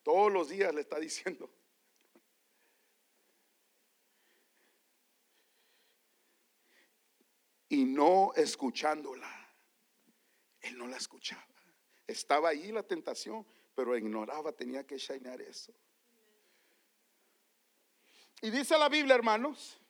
todos 0.02 0.32
los 0.32 0.48
días 0.48 0.74
le 0.74 0.82
está 0.82 0.98
diciendo. 0.98 1.50
Y 7.68 7.84
no 7.84 8.32
escuchándola. 8.34 9.30
Él 10.60 10.76
no 10.76 10.86
la 10.86 10.98
escuchaba. 10.98 11.46
Estaba 12.06 12.50
ahí 12.50 12.70
la 12.70 12.82
tentación, 12.82 13.46
pero 13.74 13.96
ignoraba, 13.96 14.52
tenía 14.52 14.86
que 14.86 14.98
shinear 14.98 15.40
eso. 15.40 15.72
Y 18.42 18.50
dice 18.50 18.76
la 18.76 18.88
Biblia, 18.88 19.14
hermanos, 19.14 19.81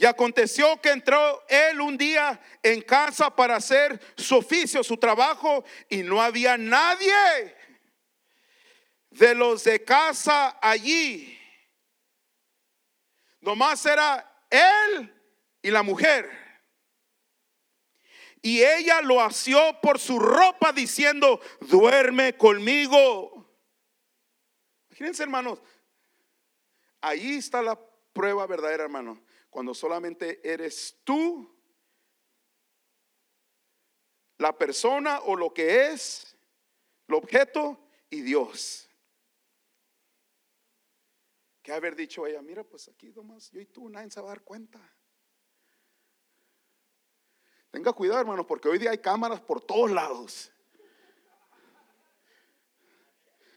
y 0.00 0.06
aconteció 0.06 0.80
que 0.80 0.92
entró 0.92 1.44
él 1.46 1.78
un 1.78 1.98
día 1.98 2.40
en 2.62 2.80
casa 2.80 3.36
para 3.36 3.56
hacer 3.56 4.00
su 4.16 4.38
oficio, 4.38 4.82
su 4.82 4.96
trabajo, 4.96 5.62
y 5.90 5.98
no 5.98 6.22
había 6.22 6.56
nadie 6.56 7.54
de 9.10 9.34
los 9.34 9.62
de 9.64 9.84
casa 9.84 10.56
allí. 10.62 11.38
Nomás 13.42 13.84
era 13.84 14.46
él 14.48 15.14
y 15.60 15.70
la 15.70 15.82
mujer. 15.82 16.30
Y 18.40 18.62
ella 18.62 19.02
lo 19.02 19.20
asió 19.20 19.82
por 19.82 19.98
su 19.98 20.18
ropa 20.18 20.72
diciendo, 20.72 21.42
duerme 21.60 22.38
conmigo. 22.38 23.54
Imagínense 24.88 25.24
hermanos, 25.24 25.60
ahí 27.02 27.36
está 27.36 27.60
la 27.60 27.78
prueba 28.14 28.46
verdadera 28.46 28.84
hermano 28.84 29.22
cuando 29.50 29.74
solamente 29.74 30.40
eres 30.48 31.00
tú, 31.04 31.60
la 34.38 34.56
persona 34.56 35.20
o 35.20 35.36
lo 35.36 35.52
que 35.52 35.88
es, 35.88 36.36
el 37.08 37.14
objeto 37.14 37.78
y 38.08 38.22
Dios. 38.22 38.88
Que 41.62 41.72
haber 41.72 41.94
dicho 41.94 42.26
ella, 42.26 42.40
mira, 42.40 42.64
pues 42.64 42.88
aquí 42.88 43.10
nomás 43.10 43.50
yo 43.50 43.60
y 43.60 43.66
tú, 43.66 43.90
nadie 43.90 44.10
se 44.10 44.20
va 44.20 44.28
a 44.28 44.30
dar 44.30 44.42
cuenta. 44.42 44.80
Tenga 47.70 47.92
cuidado, 47.92 48.20
hermanos, 48.20 48.46
porque 48.46 48.68
hoy 48.68 48.78
día 48.78 48.90
hay 48.90 48.98
cámaras 48.98 49.40
por 49.40 49.60
todos 49.60 49.90
lados. 49.90 50.50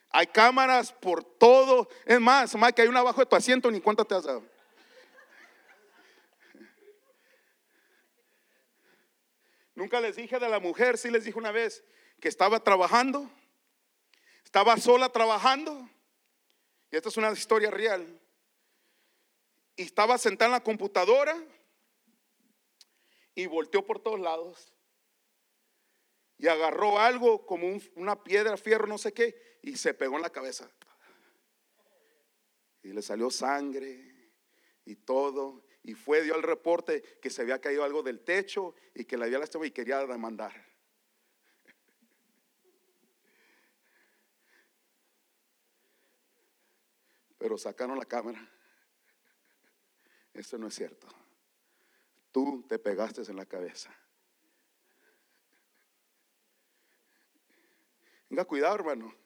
Hay 0.10 0.28
cámaras 0.28 0.92
por 0.92 1.24
todo. 1.24 1.88
Es 2.06 2.20
más, 2.20 2.56
más 2.56 2.74
que 2.74 2.84
hay 2.84 2.88
una 2.88 3.00
abajo 3.00 3.22
de 3.22 3.26
tu 3.26 3.36
asiento, 3.36 3.72
ni 3.72 3.82
cuánto 3.82 4.06
te 4.06 4.14
has 4.14 4.26
dado. 4.26 4.53
Nunca 9.76 10.00
les 10.00 10.16
dije 10.16 10.40
de 10.40 10.50
la 10.50 10.60
mujer, 10.60 10.98
sí 10.98 11.10
les 11.10 11.26
dije 11.26 11.38
una 11.38 11.52
vez 11.52 11.84
que 12.20 12.28
estaba 12.28 12.64
trabajando, 12.64 13.30
estaba 14.44 14.78
sola 14.78 15.10
trabajando, 15.10 15.90
y 16.92 16.96
esta 16.96 17.10
es 17.10 17.18
una 17.18 17.32
historia 17.32 17.72
real, 17.72 18.22
y 19.76 19.84
estaba 19.84 20.18
sentada 20.18 20.48
en 20.48 20.52
la 20.52 20.64
computadora 20.64 21.36
y 23.36 23.48
volteó 23.48 23.84
por 23.86 24.00
todos 24.00 24.20
lados 24.20 24.74
y 26.38 26.48
agarró 26.48 27.00
algo 27.00 27.46
como 27.46 27.80
una 27.96 28.22
piedra, 28.22 28.58
fierro, 28.58 28.86
no 28.86 28.98
sé 28.98 29.14
qué, 29.14 29.60
y 29.62 29.78
se 29.78 29.94
pegó 29.94 30.18
en 30.18 30.24
la 30.24 30.30
cabeza. 30.30 30.70
Y 32.82 32.90
le 32.90 33.02
salió 33.02 33.30
sangre 33.30 34.34
y 34.84 34.96
todo 34.98 35.64
y 35.84 35.94
fue, 35.96 36.22
dio 36.24 36.36
el 36.36 36.44
reporte 36.44 37.02
que 37.22 37.30
se 37.30 37.42
había 37.42 37.60
caído 37.60 37.84
algo 37.84 38.02
del 38.02 38.22
techo 38.22 38.74
y 38.96 39.04
que 39.04 39.18
la 39.18 39.26
había 39.26 39.40
lastimado 39.40 39.66
y 39.66 39.72
quería 39.72 40.00
demandar. 40.06 40.54
Pero 47.38 47.58
sacaron 47.58 48.00
la 48.00 48.06
cámara. 48.06 48.50
Eso 50.34 50.58
no 50.58 50.68
es 50.68 50.76
cierto. 50.76 51.08
Tú 52.32 52.66
te 52.68 52.80
pegaste 52.80 53.22
en 53.30 53.36
la 53.36 53.46
cabeza. 53.46 53.94
Venga, 58.30 58.46
cuidado, 58.46 58.76
hermano. 58.76 59.23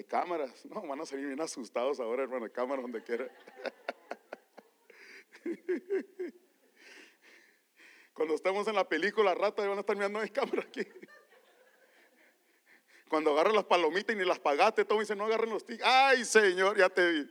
Hay 0.00 0.04
cámaras. 0.04 0.64
No, 0.64 0.80
van 0.80 0.98
a 0.98 1.04
salir 1.04 1.26
bien 1.26 1.42
asustados 1.42 2.00
ahora, 2.00 2.22
hermano. 2.22 2.50
Cámaras 2.50 2.84
donde 2.84 3.02
quiera. 3.04 3.28
Cuando 8.14 8.34
estamos 8.34 8.66
en 8.66 8.76
la 8.76 8.88
película, 8.88 9.34
rata, 9.34 9.68
van 9.68 9.76
a 9.76 9.80
estar 9.80 9.94
mirando, 9.94 10.20
hay 10.20 10.30
cámara 10.30 10.62
aquí. 10.62 10.86
Cuando 13.10 13.32
agarran 13.32 13.54
las 13.54 13.66
palomitas 13.66 14.16
y 14.16 14.18
ni 14.18 14.24
las 14.24 14.38
pagaste, 14.38 14.86
todo 14.86 15.00
dice, 15.00 15.14
no 15.14 15.26
agarren 15.26 15.50
los 15.50 15.66
tickets. 15.66 15.86
Ay, 15.86 16.24
Señor, 16.24 16.78
ya 16.78 16.88
te 16.88 17.06
vi. 17.12 17.30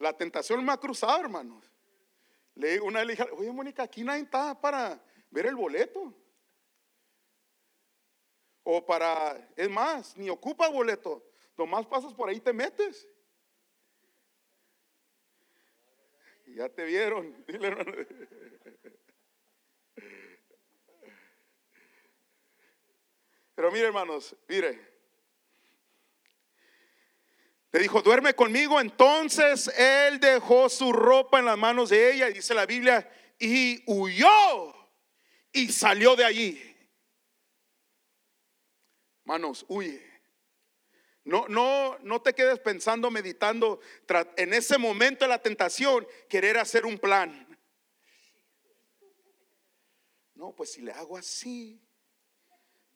La 0.00 0.16
tentación 0.16 0.64
me 0.64 0.72
ha 0.72 0.78
cruzado, 0.78 1.20
hermanos. 1.20 1.64
Le 2.56 2.80
una 2.80 3.04
le 3.04 3.12
dije, 3.12 3.24
oye, 3.38 3.52
Mónica, 3.52 3.84
aquí 3.84 4.02
nadie 4.02 4.24
está 4.24 4.60
para 4.60 5.00
ver 5.30 5.46
el 5.46 5.54
boleto. 5.54 6.12
O 8.64 8.84
para, 8.86 9.48
es 9.56 9.68
más, 9.68 10.16
ni 10.16 10.30
ocupa 10.30 10.68
boleto. 10.68 11.22
Nomás 11.56 11.86
pasas 11.86 12.14
por 12.14 12.28
ahí 12.28 12.40
te 12.40 12.52
metes. 12.52 13.08
Ya 16.46 16.68
te 16.68 16.84
vieron. 16.84 17.44
Pero 23.54 23.70
mire, 23.70 23.86
hermanos, 23.86 24.34
mire. 24.48 24.92
Le 27.70 27.80
dijo, 27.80 28.02
duerme 28.02 28.34
conmigo. 28.34 28.80
Entonces 28.80 29.68
él 29.78 30.20
dejó 30.20 30.68
su 30.68 30.92
ropa 30.92 31.38
en 31.38 31.46
las 31.46 31.56
manos 31.56 31.90
de 31.90 32.12
ella, 32.12 32.26
dice 32.28 32.54
la 32.54 32.66
Biblia, 32.66 33.10
y 33.38 33.82
huyó 33.86 34.74
y 35.52 35.68
salió 35.72 36.16
de 36.16 36.24
allí. 36.24 36.71
Manos, 39.24 39.64
huye. 39.68 40.12
No, 41.24 41.46
no, 41.48 41.98
no 42.00 42.20
te 42.20 42.34
quedes 42.34 42.58
pensando, 42.58 43.10
meditando 43.10 43.80
en 44.36 44.52
ese 44.54 44.76
momento 44.76 45.24
de 45.24 45.28
la 45.28 45.40
tentación, 45.40 46.06
querer 46.28 46.58
hacer 46.58 46.84
un 46.84 46.98
plan. 46.98 47.46
No, 50.34 50.52
pues 50.52 50.72
si 50.72 50.82
le 50.82 50.90
hago 50.90 51.16
así, 51.16 51.80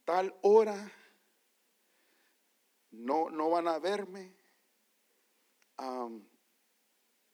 tal 0.04 0.36
hora, 0.42 0.92
no, 2.90 3.30
no 3.30 3.50
van 3.50 3.68
a 3.68 3.78
verme. 3.78 4.34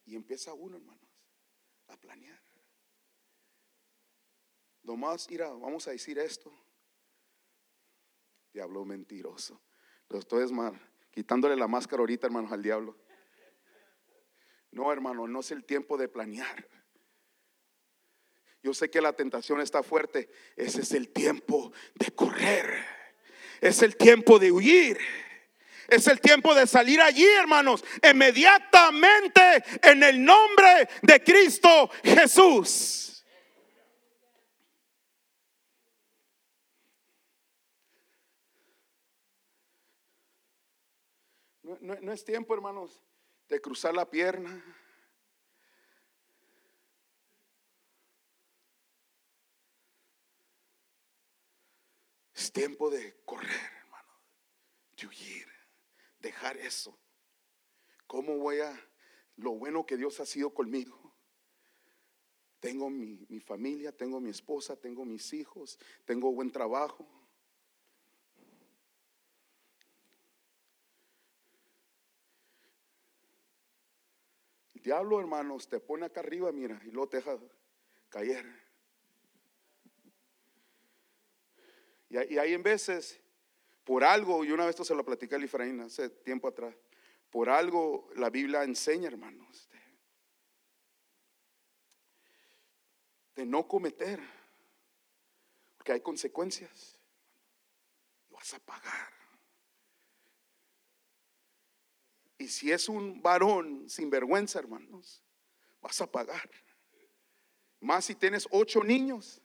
y 0.04 0.14
empieza 0.14 0.52
uno, 0.52 0.76
hermanos. 0.76 1.00
a 1.88 1.96
planear. 1.96 2.42
Nomás, 4.82 5.28
mira, 5.30 5.48
vamos 5.48 5.86
a 5.88 5.92
decir 5.92 6.18
esto. 6.18 6.52
Diablo 8.52 8.84
mentiroso. 8.84 9.60
Lo 10.08 10.18
estoy 10.18 10.50
mal, 10.52 10.78
quitándole 11.10 11.56
la 11.56 11.68
máscara 11.68 12.00
ahorita, 12.00 12.26
hermanos, 12.26 12.52
al 12.52 12.62
diablo. 12.62 12.96
No, 14.70 14.92
hermano, 14.92 15.26
no 15.26 15.40
es 15.40 15.50
el 15.50 15.64
tiempo 15.64 15.96
de 15.96 16.08
planear. 16.08 16.66
Yo 18.62 18.72
sé 18.72 18.90
que 18.90 19.00
la 19.00 19.12
tentación 19.12 19.60
está 19.60 19.82
fuerte. 19.82 20.30
Ese 20.56 20.82
es 20.82 20.92
el 20.92 21.08
tiempo 21.08 21.72
de 21.94 22.10
correr. 22.12 22.84
Es 23.60 23.82
el 23.82 23.96
tiempo 23.96 24.38
de 24.38 24.52
huir. 24.52 24.98
Es 25.88 26.06
el 26.06 26.20
tiempo 26.20 26.54
de 26.54 26.66
salir 26.66 27.00
allí, 27.00 27.26
hermanos, 27.26 27.84
inmediatamente 28.08 29.64
en 29.82 30.02
el 30.02 30.24
nombre 30.24 30.88
de 31.02 31.22
Cristo 31.22 31.90
Jesús. 32.02 33.11
No, 41.82 42.12
es 42.12 42.24
tiempo, 42.24 42.54
hermanos, 42.54 43.02
de 43.48 43.60
cruzar 43.60 43.92
la 43.92 44.08
pierna. 44.08 44.64
Es 52.32 52.52
tiempo 52.52 52.88
de 52.88 53.16
correr, 53.24 53.50
hermano, 53.80 54.12
de 54.96 55.08
huir, 55.08 55.48
dejar 56.20 56.56
eso. 56.56 56.96
¿Cómo 58.06 58.36
voy 58.38 58.60
a, 58.60 58.80
lo 59.34 59.50
bueno 59.50 59.84
que 59.84 59.96
Dios 59.96 60.20
ha 60.20 60.26
sido 60.26 60.54
conmigo? 60.54 61.12
Tengo 62.60 62.90
mi, 62.90 63.26
mi 63.28 63.40
familia, 63.40 63.90
tengo 63.90 64.20
mi 64.20 64.30
esposa, 64.30 64.76
tengo 64.76 65.04
mis 65.04 65.32
hijos, 65.32 65.80
tengo 66.04 66.30
buen 66.30 66.52
trabajo. 66.52 67.21
Diablo, 74.82 75.20
hermanos, 75.20 75.68
te 75.68 75.80
pone 75.80 76.06
acá 76.06 76.20
arriba, 76.20 76.52
mira, 76.52 76.80
y 76.84 76.90
luego 76.90 77.08
te 77.08 77.16
deja 77.18 77.38
caer. 78.08 78.46
Y, 82.10 82.16
hay 82.16 82.52
en 82.52 82.62
veces, 82.62 83.18
por 83.84 84.04
algo, 84.04 84.44
y 84.44 84.52
una 84.52 84.66
vez 84.66 84.70
esto 84.70 84.84
se 84.84 84.94
lo 84.94 85.04
platicé 85.04 85.34
a 85.34 85.38
Efraín 85.38 85.80
hace 85.80 86.10
tiempo 86.10 86.46
atrás, 86.46 86.74
por 87.30 87.48
algo 87.48 88.10
la 88.16 88.28
Biblia 88.28 88.62
enseña, 88.64 89.08
hermanos, 89.08 89.70
de, 93.34 93.46
no 93.46 93.66
cometer, 93.66 94.20
porque 95.76 95.92
hay 95.92 96.00
consecuencias. 96.00 96.98
Y 98.28 98.34
vas 98.34 98.52
a 98.54 98.58
pagar. 98.58 99.21
Y 102.42 102.48
si 102.48 102.72
es 102.72 102.88
un 102.88 103.22
varón 103.22 103.88
sin 103.88 104.10
vergüenza, 104.10 104.58
hermanos, 104.58 105.22
vas 105.80 106.00
a 106.00 106.10
pagar. 106.10 106.50
Más 107.78 108.06
si 108.06 108.16
tienes 108.16 108.48
ocho 108.50 108.82
niños 108.82 109.40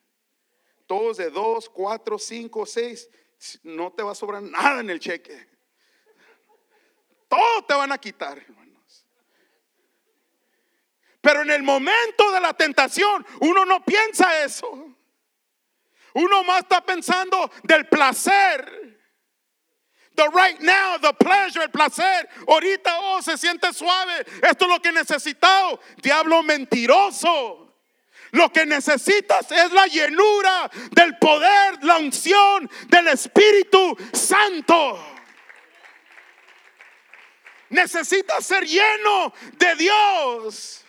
todos 0.87 1.17
de 1.17 1.29
dos, 1.29 1.69
cuatro, 1.69 2.17
cinco, 2.17 2.65
seis, 2.65 3.07
no 3.61 3.91
te 3.91 4.01
va 4.01 4.13
a 4.13 4.15
sobrar 4.15 4.41
nada 4.41 4.79
en 4.79 4.89
el 4.89 4.99
cheque. 4.99 5.47
Todo 7.27 7.65
te 7.67 7.75
van 7.75 7.91
a 7.91 7.99
quitar, 7.99 8.39
hermanos. 8.39 9.05
Pero 11.21 11.43
en 11.43 11.51
el 11.51 11.61
momento 11.61 12.31
de 12.31 12.39
la 12.39 12.55
tentación, 12.55 13.23
uno 13.41 13.63
no 13.63 13.85
piensa 13.85 14.43
eso. 14.43 14.71
Uno 16.15 16.43
más 16.45 16.61
está 16.61 16.83
pensando 16.83 17.51
del 17.61 17.87
placer. 17.87 18.96
The 20.18 20.30
right 20.34 20.59
now, 20.61 20.97
the 20.97 21.13
pleasure, 21.13 21.61
el 21.61 21.70
placer. 21.70 22.28
Ahorita, 22.47 22.89
oh, 22.89 23.22
se 23.22 23.38
siente 23.38 23.72
suave. 23.72 24.26
Esto 24.41 24.65
es 24.65 24.70
lo 24.72 24.80
que 24.80 24.89
he 24.89 24.91
necesitado. 24.91 25.80
Diablo 26.01 26.41
mentiroso. 26.41 27.72
Lo 28.32 28.49
que 28.49 28.65
necesitas 28.65 29.51
es 29.51 29.72
la 29.72 29.86
llenura 29.86 30.70
del 30.91 31.18
poder, 31.18 31.84
la 31.84 31.97
unción 31.97 32.70
del 32.88 33.09
Espíritu 33.09 33.95
Santo. 34.11 34.99
Necesitas 37.70 38.43
ser 38.43 38.65
lleno 38.65 39.34
de 39.53 39.76
Dios. 39.76 40.84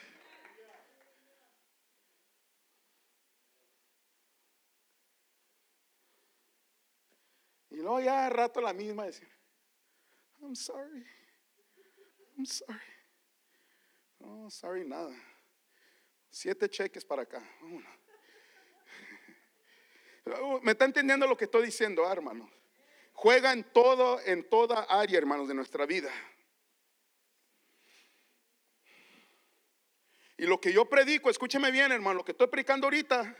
Y 7.78 7.80
luego 7.80 8.00
ya 8.00 8.26
a 8.26 8.28
rato 8.28 8.60
la 8.60 8.72
misma 8.72 9.04
decir, 9.04 9.28
I'm 10.42 10.56
sorry, 10.56 11.06
I'm 12.36 12.44
sorry. 12.44 12.80
No, 14.18 14.50
sorry 14.50 14.84
nada. 14.84 15.14
Siete 16.28 16.68
cheques 16.68 17.04
para 17.04 17.22
acá. 17.22 17.40
¿Me 20.62 20.72
está 20.72 20.86
entendiendo 20.86 21.24
lo 21.28 21.36
que 21.36 21.44
estoy 21.44 21.66
diciendo, 21.66 22.04
ah, 22.04 22.10
hermanos? 22.10 22.50
Juega 23.12 23.52
en 23.52 23.62
todo, 23.62 24.20
en 24.26 24.48
toda 24.48 24.82
área, 24.82 25.16
hermanos, 25.16 25.46
de 25.46 25.54
nuestra 25.54 25.86
vida. 25.86 26.10
Y 30.36 30.46
lo 30.46 30.60
que 30.60 30.72
yo 30.72 30.84
predico, 30.88 31.30
escúcheme 31.30 31.70
bien, 31.70 31.92
hermano, 31.92 32.18
lo 32.18 32.24
que 32.24 32.32
estoy 32.32 32.48
predicando 32.48 32.88
ahorita 32.88 33.36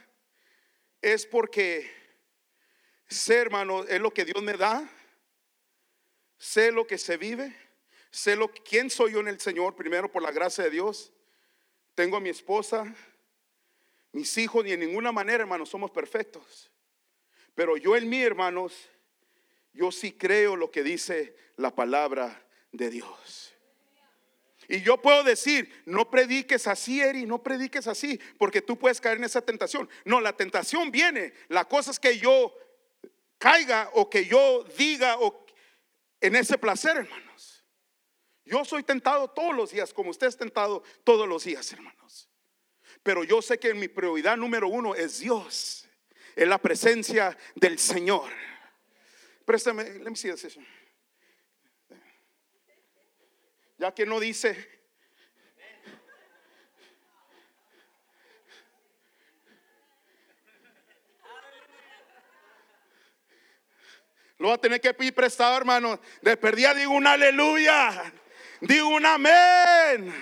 es 1.01 1.25
porque 1.25 1.98
sé, 3.09 3.35
hermano, 3.35 3.83
es 3.83 3.99
lo 3.99 4.13
que 4.13 4.25
Dios 4.25 4.41
me 4.41 4.53
da. 4.53 4.87
Sé 6.37 6.71
lo 6.71 6.87
que 6.87 6.97
se 6.97 7.17
vive. 7.17 7.55
Sé 8.11 8.35
lo 8.35 8.51
quién 8.51 8.89
soy 8.89 9.13
yo 9.13 9.19
en 9.19 9.27
el 9.27 9.39
Señor, 9.39 9.75
primero 9.75 10.11
por 10.11 10.23
la 10.23 10.31
gracia 10.31 10.63
de 10.63 10.69
Dios. 10.69 11.11
Tengo 11.95 12.17
a 12.17 12.21
mi 12.21 12.29
esposa, 12.29 12.95
mis 14.11 14.37
hijos, 14.37 14.65
y 14.65 14.71
en 14.71 14.79
ninguna 14.79 15.11
manera, 15.11 15.43
hermanos, 15.43 15.69
somos 15.69 15.91
perfectos. 15.91 16.71
Pero 17.55 17.77
yo 17.77 17.95
en 17.95 18.09
mí, 18.09 18.21
hermanos, 18.21 18.89
yo 19.73 19.91
sí 19.91 20.13
creo 20.13 20.55
lo 20.55 20.71
que 20.71 20.81
dice 20.81 21.35
la 21.57 21.75
palabra 21.75 22.45
de 22.71 22.89
Dios. 22.89 23.53
Y 24.67 24.81
yo 24.81 25.01
puedo 25.01 25.23
decir, 25.23 25.81
no 25.85 26.09
prediques 26.09 26.67
así, 26.67 27.01
Eri, 27.01 27.25
no 27.25 27.41
prediques 27.41 27.87
así, 27.87 28.19
porque 28.37 28.61
tú 28.61 28.77
puedes 28.77 29.01
caer 29.01 29.17
en 29.17 29.23
esa 29.23 29.41
tentación. 29.41 29.89
No, 30.05 30.21
la 30.21 30.37
tentación 30.37 30.91
viene. 30.91 31.33
La 31.47 31.65
cosa 31.65 31.89
es 31.91 31.99
que 31.99 32.19
yo 32.19 32.55
caiga 33.39 33.89
o 33.93 34.07
que 34.07 34.25
yo 34.25 34.63
diga 34.77 35.17
o 35.17 35.45
en 36.21 36.35
ese 36.35 36.57
placer, 36.57 36.97
hermanos. 36.97 37.65
Yo 38.45 38.65
soy 38.65 38.83
tentado 38.83 39.29
todos 39.29 39.55
los 39.55 39.71
días, 39.71 39.93
como 39.93 40.11
usted 40.11 40.27
es 40.27 40.37
tentado 40.37 40.83
todos 41.03 41.27
los 41.27 41.43
días, 41.43 41.71
hermanos. 41.71 42.29
Pero 43.01 43.23
yo 43.23 43.41
sé 43.41 43.57
que 43.57 43.73
mi 43.73 43.87
prioridad 43.87 44.37
número 44.37 44.67
uno 44.67 44.93
es 44.93 45.19
Dios, 45.19 45.87
es 46.35 46.47
la 46.47 46.57
presencia 46.57 47.37
del 47.55 47.79
Señor. 47.79 48.29
Préstame, 49.45 49.83
let 49.99 50.09
me 50.09 50.15
see 50.15 50.31
this. 50.31 50.59
Ya 53.77 53.93
que 53.93 54.05
no 54.05 54.19
dice, 54.19 54.78
Lo 64.39 64.47
va 64.47 64.53
a 64.55 64.57
tener 64.57 64.79
que 64.79 64.93
pedir 64.93 65.13
prestado, 65.13 65.55
hermano. 65.57 65.99
De 66.21 66.37
perdida 66.37 66.73
digo 66.73 66.93
un 66.93 67.05
aleluya. 67.05 68.11
Digo 68.61 68.87
un 68.87 69.05
amén. 69.05 70.13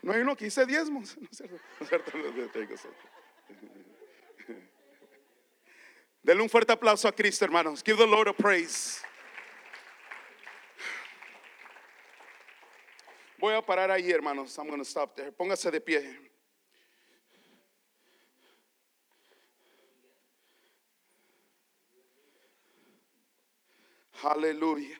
No 0.00 0.12
hay 0.12 0.20
uno 0.20 0.34
que 0.34 0.46
dice 0.46 0.66
diezmos. 0.66 1.16
No 1.20 1.28
es 1.30 1.36
cierto. 1.36 1.60
No 1.78 1.84
es 1.84 2.80
cierto. 2.80 2.98
Denle 6.22 6.42
un 6.42 6.48
fuerte 6.48 6.72
aplauso 6.72 7.06
a 7.06 7.12
Cristo, 7.12 7.44
hermanos. 7.44 7.82
Give 7.84 7.98
the 7.98 8.06
Lord 8.06 8.28
a 8.28 8.32
praise. 8.32 9.02
Voy 13.44 13.52
a 13.52 13.60
parar 13.60 13.90
ahí, 13.90 14.10
hermanos. 14.10 14.56
I'm 14.56 14.68
going 14.68 14.78
to 14.78 14.86
stop 14.86 15.14
there. 15.14 15.30
Póngase 15.30 15.70
de 15.70 15.78
pie. 15.78 16.00
Aleluya. 24.22 24.98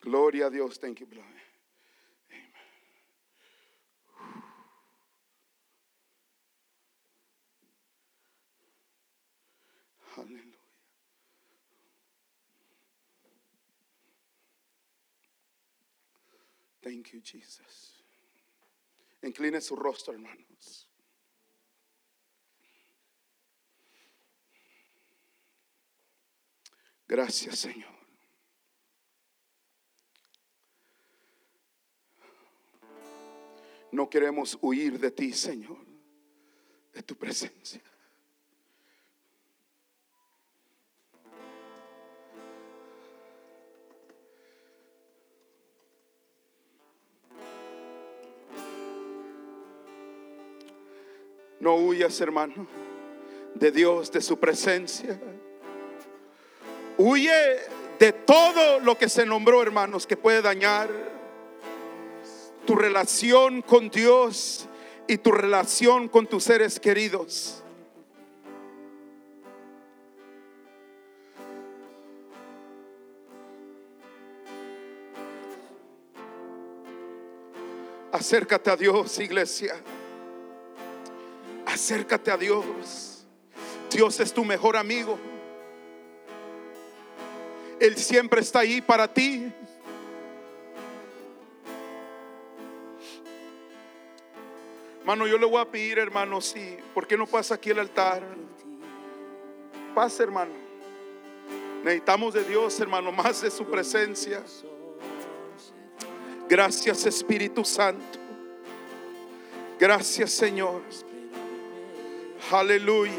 Gloria 0.00 0.48
a 0.48 0.50
Dios. 0.50 0.78
Thank 0.78 0.98
you, 0.98 1.06
blood. 1.06 1.39
Thank 16.82 17.12
you, 17.12 17.20
Jesus. 17.20 18.02
Incline 19.22 19.60
su 19.60 19.76
rostro, 19.76 20.14
hermanos. 20.14 20.88
Gracias, 27.06 27.58
Señor. 27.58 27.90
No 33.92 34.08
queremos 34.08 34.56
huir 34.62 34.98
de 34.98 35.10
ti, 35.10 35.32
Señor, 35.32 35.84
de 36.92 37.02
tu 37.02 37.16
presencia. 37.16 37.82
No 51.60 51.76
huyas, 51.76 52.18
hermano, 52.22 52.66
de 53.54 53.70
Dios, 53.70 54.10
de 54.10 54.22
su 54.22 54.38
presencia. 54.38 55.20
Huye 56.96 57.58
de 57.98 58.12
todo 58.12 58.80
lo 58.80 58.96
que 58.96 59.10
se 59.10 59.26
nombró, 59.26 59.62
hermanos, 59.62 60.06
que 60.06 60.16
puede 60.16 60.40
dañar 60.40 60.88
tu 62.64 62.74
relación 62.74 63.60
con 63.60 63.90
Dios 63.90 64.66
y 65.06 65.18
tu 65.18 65.32
relación 65.32 66.08
con 66.08 66.26
tus 66.26 66.44
seres 66.44 66.80
queridos. 66.80 67.62
Acércate 78.12 78.70
a 78.70 78.76
Dios, 78.76 79.18
iglesia. 79.18 79.74
Acércate 81.72 82.30
a 82.30 82.36
Dios. 82.36 83.24
Dios 83.90 84.18
es 84.20 84.32
tu 84.32 84.44
mejor 84.44 84.76
amigo. 84.76 85.18
Él 87.78 87.96
siempre 87.96 88.40
está 88.40 88.60
ahí 88.60 88.80
para 88.80 89.12
ti. 89.12 89.52
Hermano, 95.00 95.26
yo 95.26 95.38
le 95.38 95.46
voy 95.46 95.60
a 95.60 95.64
pedir, 95.64 95.98
hermano, 95.98 96.40
sí, 96.40 96.76
¿por 96.94 97.06
qué 97.06 97.16
no 97.16 97.26
pasa 97.26 97.54
aquí 97.54 97.70
el 97.70 97.78
altar? 97.78 98.22
Pasa, 99.94 100.22
hermano. 100.22 100.52
Necesitamos 101.82 102.34
de 102.34 102.44
Dios, 102.44 102.78
hermano, 102.78 103.10
más 103.10 103.40
de 103.40 103.50
su 103.50 103.64
presencia. 103.64 104.42
Gracias, 106.48 107.06
Espíritu 107.06 107.64
Santo. 107.64 108.18
Gracias, 109.78 110.30
Señor. 110.32 110.82
Aleluya. 112.52 113.12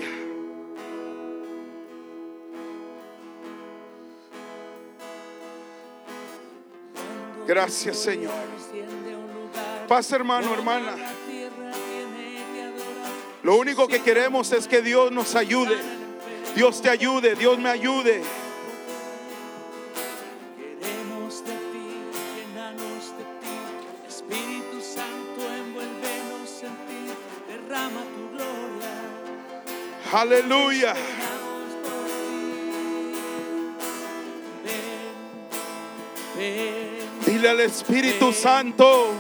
Gracias, 7.48 7.98
Señor. 7.98 8.34
Pasa, 9.88 10.16
hermano, 10.18 10.54
hermana. 10.54 10.96
Lo 13.44 13.56
único 13.56 13.88
que 13.88 14.02
queremos 14.02 14.52
es 14.52 14.68
que 14.68 14.82
Dios 14.82 15.12
nos 15.12 15.36
ayude. 15.36 15.78
Dios 16.56 16.82
te 16.82 16.90
ayude, 16.90 17.36
Dios 17.36 17.58
me 17.58 17.70
ayude. 17.70 18.22
Aleluya. 30.22 30.94
Dile 37.26 37.50
al 37.50 37.60
Espíritu 37.62 38.32
Santo 38.32 39.14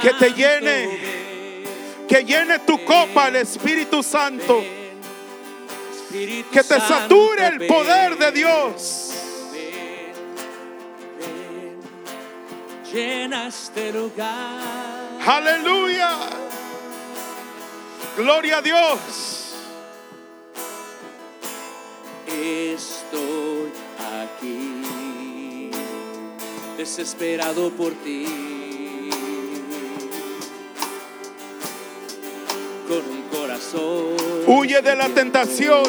Que 0.00 0.10
te 0.14 0.30
llene. 0.32 1.64
que 2.08 2.24
llene 2.24 2.60
tu 2.60 2.84
copa 2.84 3.26
el 3.26 3.36
Espíritu 3.36 4.00
Santo. 4.04 4.62
Que 6.12 6.62
te 6.62 6.80
sature 6.80 7.48
el 7.48 7.66
poder 7.66 8.16
de 8.16 8.30
Dios. 8.30 9.10
Llena 12.92 13.48
este 13.48 13.92
lugar. 13.92 15.18
Aleluya. 15.26 16.10
Gloria 18.16 18.58
a 18.58 18.62
Dios. 18.62 19.33
Estoy 22.46 23.72
aquí, 24.22 25.70
desesperado 26.76 27.70
por 27.70 27.92
ti. 27.92 28.26
Con 32.86 32.98
un 32.98 33.22
corazón. 33.32 34.16
Huye 34.46 34.82
de 34.82 34.94
la 34.94 35.08
tentación. 35.08 35.84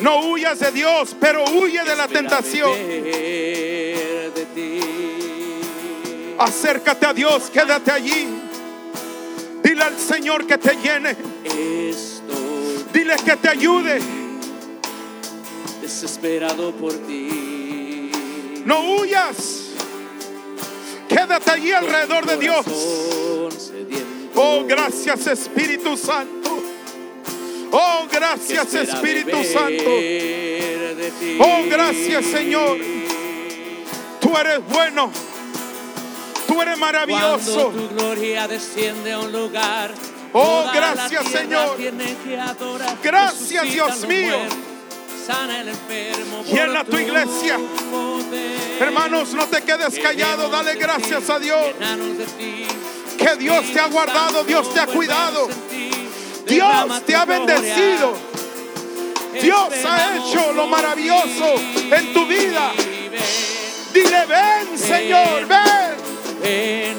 No 0.00 0.30
huyas 0.30 0.58
de 0.60 0.72
Dios, 0.72 1.14
pero 1.20 1.44
huye 1.44 1.84
de 1.84 1.94
la 1.94 2.08
tentación. 2.08 2.72
beber 2.72 4.32
de 4.32 4.46
ti. 4.54 4.80
Acércate 6.38 7.04
a 7.04 7.12
Dios, 7.12 7.50
quédate 7.50 7.90
allí. 7.90 8.26
Dile 9.62 9.82
al 9.82 9.98
Señor 9.98 10.46
que 10.46 10.56
te 10.56 10.76
llene. 10.76 11.14
Dile 12.90 13.16
que 13.22 13.36
te 13.36 13.48
ayude. 13.50 14.21
Desesperado 15.92 16.72
por 16.72 16.92
ti. 17.06 18.10
No 18.64 18.80
huyas. 18.94 19.68
Quédate 21.08 21.50
allí 21.50 21.72
alrededor 21.72 22.24
de 22.24 22.36
Dios. 22.38 22.66
Oh, 24.34 24.64
gracias 24.66 25.26
Espíritu 25.26 25.96
Santo. 25.96 26.50
Oh, 27.72 28.06
gracias 28.10 28.74
Espíritu 28.74 29.44
Santo. 29.44 29.90
Oh, 31.40 31.62
gracias, 31.68 32.24
Señor. 32.26 32.78
Tú 34.20 34.36
eres 34.36 34.60
bueno. 34.68 35.10
Tú 36.46 36.62
eres 36.62 36.78
maravilloso. 36.78 37.70
Cuando 37.70 37.88
tu 37.88 37.94
gloria 37.94 38.48
desciende 38.48 39.12
a 39.12 39.18
un 39.18 39.32
lugar. 39.32 39.92
Oh, 40.32 40.64
gracias, 40.72 41.26
Señor. 41.28 41.76
Gracias, 43.02 43.64
Dios 43.70 44.06
mío. 44.06 44.71
Sana 45.26 45.60
el 45.60 45.68
enfermo. 45.68 46.42
Llena 46.44 46.84
tu 46.84 46.98
iglesia. 46.98 47.58
poder. 47.90 48.78
Hermanos, 48.80 49.32
no 49.34 49.46
te 49.46 49.62
quedes 49.62 49.98
callado. 49.98 50.48
Dale 50.48 50.74
gracias 50.74 51.30
a 51.30 51.38
Dios. 51.38 51.64
Que 53.18 53.36
Dios 53.36 53.72
te 53.72 53.78
ha 53.78 53.86
guardado, 53.86 54.42
Dios 54.44 54.72
te 54.74 54.80
ha 54.80 54.86
cuidado. 54.86 55.48
Dios 56.46 57.04
te 57.06 57.14
ha 57.14 57.24
bendecido. 57.24 58.14
Dios 59.40 59.72
ha 59.84 60.16
hecho 60.16 60.52
lo 60.52 60.66
maravilloso 60.66 61.54
en 61.90 62.12
tu 62.12 62.26
vida. 62.26 62.72
Dile, 63.92 64.26
ven, 64.26 64.78
Señor, 64.78 65.46
ven. 65.46 66.12
Ven, 66.42 66.96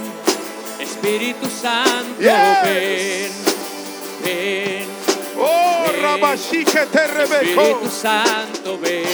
Espíritu 0.79 1.49
Santo, 1.49 2.15
ven, 2.17 3.31
ven, 4.23 4.72
Espíritu. 6.17 7.89
Santo, 7.89 8.77
ven, 8.79 9.05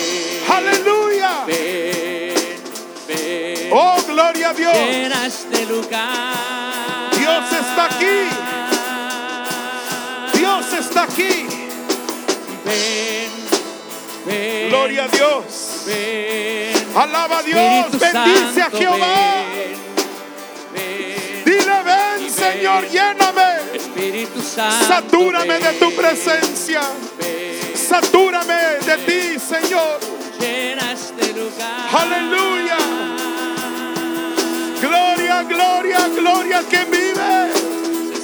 Aleluya. 0.50 1.43
ven, 1.47 2.36
ven. 3.08 3.70
Oh, 3.72 3.97
gloria 4.08 4.50
a 4.50 4.54
Dios. 4.54 4.74
Llena 4.74 5.26
este 5.28 5.66
lugar. 5.66 7.12
Dios 7.18 7.45
está 7.52 7.86
aquí. 7.86 8.30
Dios 10.38 10.74
está 10.74 11.04
aquí. 11.04 11.47
Ven, 12.66 13.32
ven. 14.26 14.70
Gloria 14.70 15.04
a 15.06 15.08
Dios. 15.08 15.84
Ven. 15.86 16.88
Alaba 16.95 17.38
a 17.39 17.43
Dios. 17.43 17.60
Espíritu 17.93 18.00
Bendice 18.00 18.62
a 18.62 18.64
Santo, 18.66 18.78
Jehová. 18.78 19.43
ven, 19.54 19.78
ven. 20.74 21.43
Dile, 21.45 21.84
ven, 21.84 22.30
Señor. 22.32 22.86
Espíritu 24.30 24.41
Santo. 24.41 24.86
Satúrame 24.86 25.59
de 25.59 25.73
tu 25.73 25.91
presencia. 25.95 26.82
ven. 27.17 27.75
Satúrame 27.75 28.77
de 28.86 28.97
ti, 28.97 29.39
Señor. 29.39 29.99
Llena 30.39 30.91
este 30.93 31.34
lugar. 31.34 31.89
Aleluya. 31.91 32.77
Gloria, 34.82 35.43
gloria, 35.43 36.07
gloria 36.15 36.63
que 36.69 36.86
vive. 36.86 37.51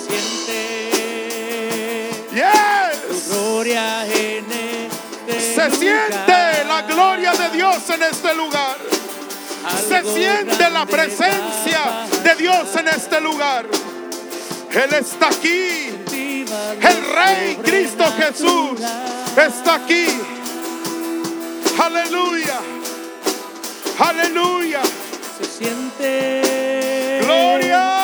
Se 0.08 0.20
siente 0.22 2.26
tu 2.30 2.36
Yes. 2.36 3.28
gloria 3.30 4.06
en 4.06 4.46
este 5.28 5.56
Se 5.56 5.72
siente 5.76 6.64
la 6.68 6.82
gloria 6.88 7.32
de 7.34 7.50
Dios 7.58 7.90
en 7.90 8.04
este 8.04 8.34
lugar. 8.36 8.78
Se 9.88 10.04
siente 10.04 10.70
la 10.70 10.86
presencia 10.86 12.06
de 12.24 12.36
Dios 12.36 12.76
en 12.76 12.88
este 12.90 13.20
lugar. 13.20 13.66
Él 14.72 14.94
está 14.94 15.28
aquí. 15.28 15.95
El 16.82 17.16
Rey 17.16 17.56
Cristo 17.64 18.06
Jesús 18.18 18.80
está 19.38 19.76
aquí. 19.76 20.06
Aleluya. 21.82 22.60
Aleluya. 24.00 24.82
Se 25.38 25.46
siente 25.46 27.22
Gloria. 27.24 28.02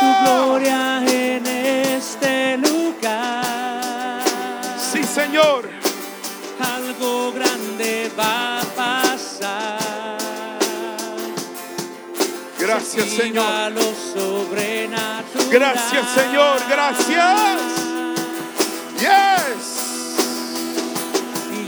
tu 0.00 0.24
gloria 0.24 1.02
en 1.06 1.46
este 1.46 2.56
lugar. 2.58 4.22
Sí, 4.92 5.02
Señor. 5.02 5.68
Algo 6.60 7.32
grande 7.32 8.10
va 8.18 8.60
a 8.60 8.64
pasar. 8.76 10.18
Gracias, 12.58 13.08
Se 13.08 13.16
Señor. 13.22 13.72
Lo. 13.72 13.88
Gracias, 15.50 16.06
Señor. 16.14 16.60
Gracias. 16.68 17.77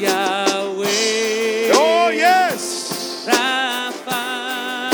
Yahweh. 0.00 1.72
Oh, 1.74 2.08
yes. 2.08 3.26
Rafa, 3.26 4.90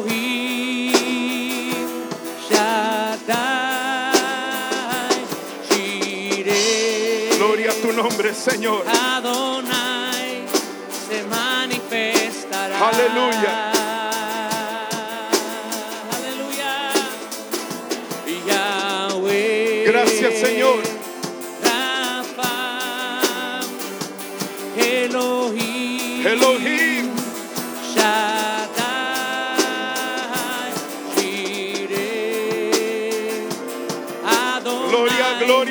Elohim, 0.00 0.88
Shaddai, 2.48 3.36
Jireh, 5.68 7.36
Gloria 7.36 7.70
a 7.70 7.74
tu 7.74 7.92
nombre, 7.92 8.32
Señor. 8.34 8.84
Adonai, 8.88 10.46
se 11.08 11.22
manifestará. 11.24 12.78
Aleluya. 12.88 13.72
Aleluya. 16.16 16.72
Yahweh. 18.48 19.84
Gracias, 19.86 20.40
Señor. 20.40 20.89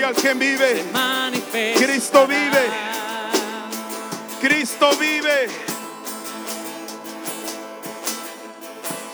Al 0.10 0.16
que 0.16 0.34
vive. 0.34 0.86
Cristo 1.78 2.26
vive. 2.26 2.66
Cristo 4.41 4.89
vive. 4.97 5.47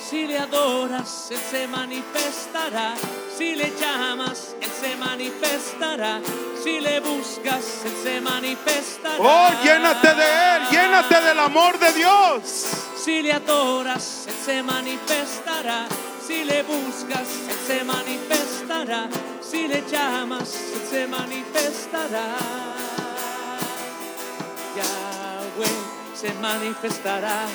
Si 0.09 0.25
le 0.25 0.39
adoras, 0.39 1.31
Él 1.31 1.39
se 1.51 1.67
manifestará. 1.67 2.93
Si 3.37 3.55
le 3.55 3.73
llamas, 3.77 4.55
Él 4.61 4.69
se 4.71 4.95
manifestará. 4.95 6.21
Si 6.63 6.79
le 6.79 7.01
buscas, 7.01 7.65
Él 7.83 7.93
se 8.01 8.21
manifestará. 8.21 9.17
Oh, 9.19 9.49
llénate 9.65 10.15
de 10.15 10.23
Él. 10.23 10.61
Llénate 10.71 11.21
del 11.21 11.39
amor 11.39 11.77
de 11.77 11.91
Dios. 11.91 12.67
Si 13.03 13.21
le 13.21 13.33
adoras, 13.33 14.27
Él 14.29 14.35
se 14.45 14.63
manifestará. 14.63 15.87
Si 16.25 16.45
le 16.45 16.63
buscas, 16.63 17.27
Él 17.49 17.57
se 17.67 17.83
manifestará. 17.83 19.09
Si 19.55 19.67
le 19.69 19.81
llamas, 19.89 20.53
Él 20.73 20.81
se 20.89 21.07
manifestará. 21.07 22.35
Yahweh 24.75 25.77
se 26.13 26.33
manifestará. 26.33 27.45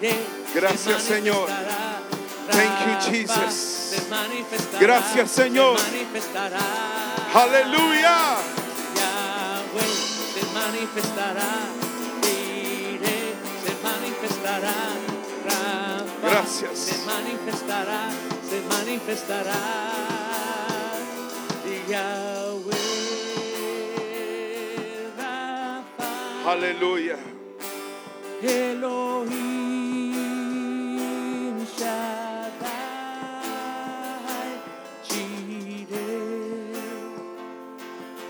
Se 0.00 0.58
Gracias, 0.58 1.02
Señor. 1.02 1.48
manifestará. 1.48 2.02
Thank 2.50 2.74
you, 2.86 2.94
Jesus. 3.12 4.02
Gracias, 4.80 5.30
Señor. 5.30 5.78
Se. 5.78 6.58
Aleluya. 7.34 8.16
Yahweh 8.98 9.94
se 10.34 10.42
manifestará, 10.58 11.50
Jireh 12.22 13.34
se 13.64 13.72
manifestará, 13.88 14.74
Rafa 15.46 16.28
Gracias. 16.28 16.78
se 16.78 16.98
manifestará, 17.06 18.10
se 18.50 18.60
manifestará, 18.76 19.60
Yahweh, 21.94 22.74
Aleluya. 26.44 27.18
Elohim, 28.42 29.34
Shaddai, 31.78 32.72
Jireh. 35.08 35.94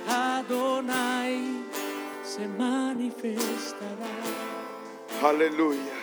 Adonai 0.09 1.65
se 2.23 2.47
manifestará. 2.47 4.15
Aleluya. 5.23 5.97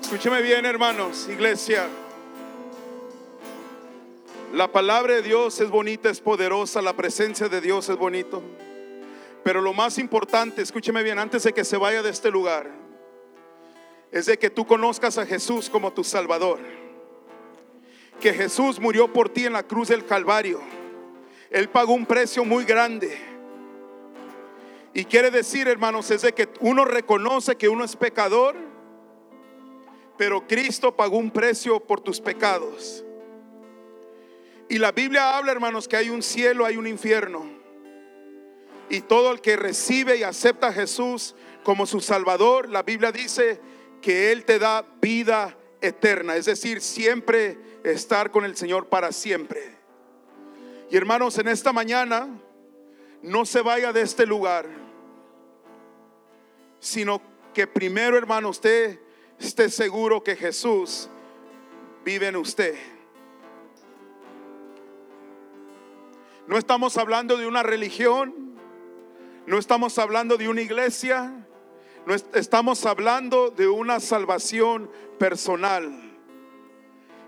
Escúcheme 0.00 0.40
bien, 0.40 0.64
hermanos, 0.64 1.28
iglesia. 1.28 1.88
La 4.56 4.72
palabra 4.72 5.16
de 5.16 5.20
Dios 5.20 5.60
es 5.60 5.68
bonita, 5.68 6.08
es 6.08 6.22
poderosa, 6.22 6.80
la 6.80 6.96
presencia 6.96 7.46
de 7.46 7.60
Dios 7.60 7.90
es 7.90 7.96
bonito. 7.98 8.42
Pero 9.44 9.60
lo 9.60 9.74
más 9.74 9.98
importante, 9.98 10.62
escúcheme 10.62 11.02
bien, 11.02 11.18
antes 11.18 11.42
de 11.42 11.52
que 11.52 11.62
se 11.62 11.76
vaya 11.76 12.02
de 12.02 12.08
este 12.08 12.30
lugar, 12.30 12.70
es 14.10 14.24
de 14.24 14.38
que 14.38 14.48
tú 14.48 14.66
conozcas 14.66 15.18
a 15.18 15.26
Jesús 15.26 15.68
como 15.68 15.92
tu 15.92 16.02
Salvador. 16.02 16.60
Que 18.18 18.32
Jesús 18.32 18.80
murió 18.80 19.12
por 19.12 19.28
ti 19.28 19.44
en 19.44 19.52
la 19.52 19.62
cruz 19.62 19.88
del 19.88 20.06
Calvario. 20.06 20.62
Él 21.50 21.68
pagó 21.68 21.92
un 21.92 22.06
precio 22.06 22.42
muy 22.42 22.64
grande. 22.64 23.14
Y 24.94 25.04
quiere 25.04 25.30
decir, 25.30 25.68
hermanos, 25.68 26.10
es 26.10 26.22
de 26.22 26.32
que 26.32 26.48
uno 26.60 26.86
reconoce 26.86 27.56
que 27.56 27.68
uno 27.68 27.84
es 27.84 27.94
pecador, 27.94 28.56
pero 30.16 30.46
Cristo 30.46 30.96
pagó 30.96 31.18
un 31.18 31.30
precio 31.30 31.78
por 31.78 32.00
tus 32.00 32.22
pecados. 32.22 33.04
Y 34.68 34.78
la 34.78 34.92
Biblia 34.92 35.36
habla, 35.36 35.52
hermanos, 35.52 35.86
que 35.86 35.96
hay 35.96 36.10
un 36.10 36.22
cielo, 36.22 36.64
hay 36.64 36.76
un 36.76 36.86
infierno. 36.86 37.44
Y 38.88 39.00
todo 39.00 39.32
el 39.32 39.40
que 39.40 39.56
recibe 39.56 40.16
y 40.16 40.22
acepta 40.22 40.68
a 40.68 40.72
Jesús 40.72 41.34
como 41.62 41.86
su 41.86 42.00
Salvador, 42.00 42.68
la 42.68 42.82
Biblia 42.82 43.12
dice 43.12 43.60
que 44.00 44.32
Él 44.32 44.44
te 44.44 44.58
da 44.58 44.84
vida 45.00 45.56
eterna, 45.80 46.36
es 46.36 46.46
decir, 46.46 46.80
siempre 46.80 47.58
estar 47.84 48.30
con 48.30 48.44
el 48.44 48.56
Señor 48.56 48.88
para 48.88 49.12
siempre. 49.12 49.76
Y 50.90 50.96
hermanos, 50.96 51.38
en 51.38 51.48
esta 51.48 51.72
mañana 51.72 52.28
no 53.22 53.44
se 53.44 53.60
vaya 53.62 53.92
de 53.92 54.02
este 54.02 54.26
lugar, 54.26 54.66
sino 56.78 57.20
que 57.52 57.66
primero, 57.66 58.16
hermano, 58.16 58.50
usted 58.50 59.00
esté 59.40 59.68
seguro 59.70 60.22
que 60.22 60.36
Jesús 60.36 61.08
vive 62.04 62.28
en 62.28 62.36
usted. 62.36 62.74
No 66.46 66.56
estamos 66.58 66.96
hablando 66.96 67.36
de 67.36 67.46
una 67.46 67.62
religión, 67.62 68.54
no 69.46 69.58
estamos 69.58 69.98
hablando 69.98 70.36
de 70.36 70.48
una 70.48 70.60
iglesia, 70.62 71.46
no 72.06 72.14
est- 72.14 72.34
estamos 72.36 72.86
hablando 72.86 73.50
de 73.50 73.66
una 73.68 73.98
salvación 74.00 74.90
personal. 75.18 75.92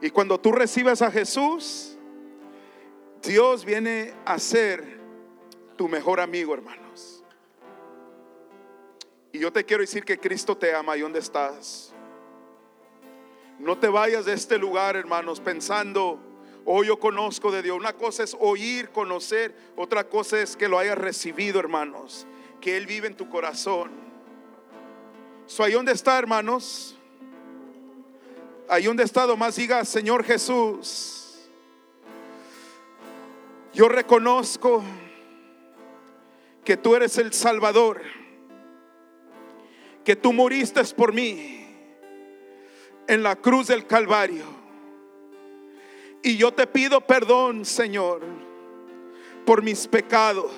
Y 0.00 0.10
cuando 0.10 0.38
tú 0.38 0.52
recibes 0.52 1.02
a 1.02 1.10
Jesús, 1.10 1.98
Dios 3.22 3.64
viene 3.64 4.14
a 4.24 4.38
ser 4.38 5.00
tu 5.76 5.88
mejor 5.88 6.20
amigo, 6.20 6.54
hermanos. 6.54 7.24
Y 9.32 9.40
yo 9.40 9.52
te 9.52 9.64
quiero 9.64 9.80
decir 9.80 10.04
que 10.04 10.18
Cristo 10.18 10.56
te 10.56 10.74
ama 10.74 10.96
y 10.96 11.00
dónde 11.00 11.18
estás. 11.18 11.92
No 13.58 13.76
te 13.76 13.88
vayas 13.88 14.24
de 14.24 14.34
este 14.34 14.56
lugar, 14.58 14.94
hermanos, 14.94 15.40
pensando, 15.40 16.20
oh, 16.70 16.84
yo 16.84 17.00
conozco 17.00 17.50
de 17.50 17.62
Dios. 17.62 17.78
Una 17.78 17.94
cosa 17.94 18.22
es 18.22 18.36
oír, 18.38 18.90
conocer, 18.90 19.54
otra 19.74 20.04
cosa 20.04 20.38
es 20.38 20.54
que 20.54 20.68
lo 20.68 20.78
hayas 20.78 20.98
recibido, 20.98 21.58
hermanos, 21.58 22.26
que 22.60 22.76
Él 22.76 22.86
vive 22.86 23.06
en 23.06 23.16
tu 23.16 23.30
corazón. 23.30 23.90
So, 25.46 25.64
ahí 25.64 25.72
donde 25.72 25.92
está, 25.92 26.18
hermanos, 26.18 26.94
ahí 28.68 28.84
donde 28.84 29.02
está, 29.02 29.26
más 29.34 29.56
diga, 29.56 29.82
Señor 29.86 30.24
Jesús, 30.24 31.48
yo 33.72 33.88
reconozco 33.88 34.84
que 36.66 36.76
tú 36.76 36.94
eres 36.94 37.16
el 37.16 37.32
Salvador, 37.32 38.02
que 40.04 40.16
tú 40.16 40.34
moriste 40.34 40.84
por 40.94 41.14
mí 41.14 41.66
en 43.06 43.22
la 43.22 43.36
cruz 43.36 43.68
del 43.68 43.86
Calvario. 43.86 44.57
Y 46.28 46.36
yo 46.36 46.52
te 46.52 46.66
pido 46.66 47.00
perdón, 47.00 47.64
Señor, 47.64 48.20
por 49.46 49.62
mis 49.62 49.86
pecados. 49.88 50.52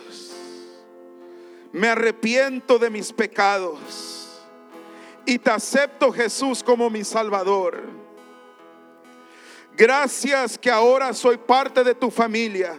Me 1.70 1.86
arrepiento 1.86 2.76
de 2.76 2.90
mis 2.90 3.12
pecados. 3.12 4.42
y 5.24 5.38
te 5.38 5.48
acepto 5.48 6.10
Jesús 6.10 6.60
como 6.64 6.90
mi 6.90 7.04
Salvador. 7.04 7.84
Gracias 9.76 10.58
que 10.58 10.72
ahora 10.72 11.14
soy 11.14 11.36
parte 11.36 11.84
de 11.84 11.94
tu 11.94 12.10
familia. 12.10 12.76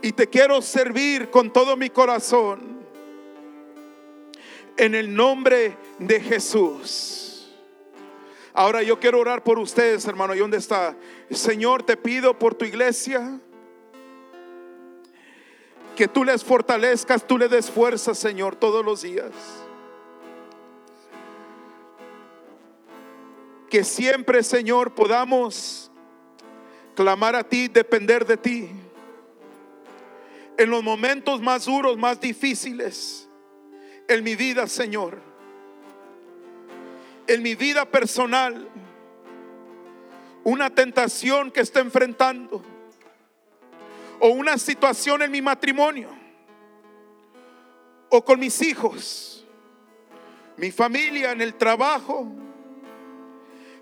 Y 0.00 0.12
te 0.12 0.28
quiero 0.28 0.62
servir 0.62 1.28
con 1.28 1.52
todo 1.52 1.76
mi 1.76 1.90
corazón. 1.90 2.84
En 4.76 4.94
el 4.94 5.12
nombre 5.12 5.76
de 5.98 6.20
Jesús. 6.20 7.29
Ahora 8.52 8.82
yo 8.82 8.98
quiero 8.98 9.20
orar 9.20 9.44
por 9.44 9.58
ustedes, 9.58 10.04
hermano. 10.06 10.34
¿Y 10.34 10.38
dónde 10.38 10.58
está? 10.58 10.96
Señor, 11.30 11.82
te 11.82 11.96
pido 11.96 12.38
por 12.38 12.54
tu 12.54 12.64
iglesia 12.64 13.40
que 15.96 16.08
tú 16.08 16.24
les 16.24 16.42
fortalezcas, 16.42 17.26
tú 17.26 17.36
le 17.36 17.48
des 17.48 17.70
fuerza, 17.70 18.14
Señor, 18.14 18.56
todos 18.56 18.84
los 18.84 19.02
días. 19.02 19.32
Que 23.68 23.84
siempre, 23.84 24.42
Señor, 24.42 24.94
podamos 24.94 25.90
clamar 26.94 27.36
a 27.36 27.44
ti, 27.44 27.68
depender 27.68 28.26
de 28.26 28.36
ti. 28.36 28.70
En 30.56 30.70
los 30.70 30.82
momentos 30.82 31.40
más 31.40 31.66
duros, 31.66 31.96
más 31.96 32.20
difíciles, 32.20 33.28
en 34.08 34.24
mi 34.24 34.36
vida, 34.36 34.66
Señor. 34.66 35.29
En 37.30 37.44
mi 37.44 37.54
vida 37.54 37.84
personal, 37.84 38.68
una 40.42 40.68
tentación 40.68 41.52
que 41.52 41.60
está 41.60 41.78
enfrentando 41.78 42.60
o 44.18 44.30
una 44.30 44.58
situación 44.58 45.22
en 45.22 45.30
mi 45.30 45.40
matrimonio 45.40 46.08
o 48.08 48.24
con 48.24 48.40
mis 48.40 48.60
hijos, 48.62 49.46
mi 50.56 50.72
familia, 50.72 51.30
en 51.30 51.40
el 51.40 51.54
trabajo. 51.54 52.26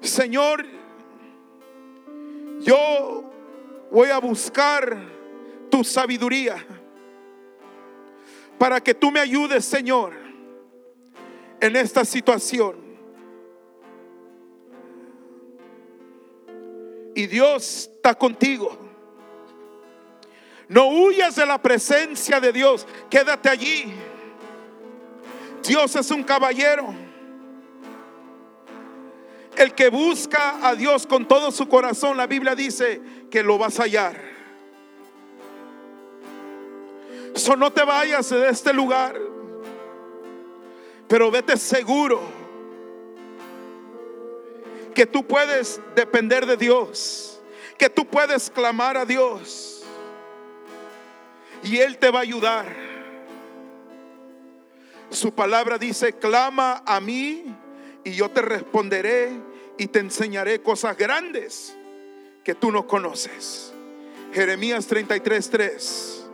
Señor, 0.03 0.67
yo 2.61 3.33
voy 3.91 4.11
a 4.11 4.19
buscar 4.19 4.95
tu 5.71 5.85
sabiduría 5.85 6.63
para 8.59 8.79
que 8.83 8.93
tú 8.93 9.11
me 9.11 9.21
ayudes, 9.21 9.65
Señor, 9.65 10.13
en 11.63 11.77
esta 11.77 12.05
situación. 12.05 12.88
Y 17.19 17.27
Dios 17.27 17.91
está 17.97 18.15
contigo. 18.15 18.79
No 20.69 20.87
huyas 20.87 21.35
de 21.35 21.45
la 21.45 21.61
presencia 21.61 22.39
de 22.39 22.53
Dios. 22.53 22.87
Quédate 23.11 23.49
allí. 23.49 23.93
Dios 25.67 25.97
es 25.97 26.13
un 26.13 26.23
caballero. 26.23 26.95
El 29.57 29.75
que 29.75 29.89
busca 29.89 30.65
a 30.65 30.77
Dios 30.77 31.09
con 31.09 31.27
todo 31.27 31.51
su 31.51 31.69
corazón, 31.69 32.17
la 32.17 32.29
Biblia 32.29 32.55
dice 32.55 33.03
que 33.29 33.43
lo 33.43 33.59
vas 33.59 33.81
a 33.81 33.83
hallar. 33.83 34.23
So 37.35 37.57
no 37.57 37.73
te 37.73 37.83
vayas 37.83 38.31
de 38.31 38.49
este 38.49 38.73
lugar, 38.73 39.19
pero 41.09 41.33
vete 41.33 41.57
seguro 41.57 42.48
que 44.99 45.07
tú 45.07 45.25
puedes 45.25 45.81
depender 45.95 46.45
de 46.45 46.57
Dios, 46.57 47.41
que 47.79 47.89
tú 47.89 48.05
puedes 48.05 48.51
clamar 48.51 48.97
a 48.97 49.05
Dios 49.05 49.85
y 51.63 51.77
Él 51.77 51.99
te 51.99 52.11
va 52.11 52.19
a 52.19 52.23
ayudar. 52.23 52.67
Su 55.09 55.33
palabra 55.33 55.79
dice, 55.79 56.15
clama 56.15 56.83
a 56.85 56.99
mí 56.99 57.45
y 58.03 58.11
yo 58.11 58.29
te 58.33 58.43
responderé 58.43 59.31
y 59.77 59.87
te 59.87 60.01
enseñaré 60.01 60.63
cosas 60.63 60.97
grandes 60.97 61.77
que 62.43 62.57
tú 62.57 62.73
no 62.73 62.85
conoces. 62.89 63.73
Jeremías 64.33 64.85
33, 64.89 65.49
3. 65.49 66.27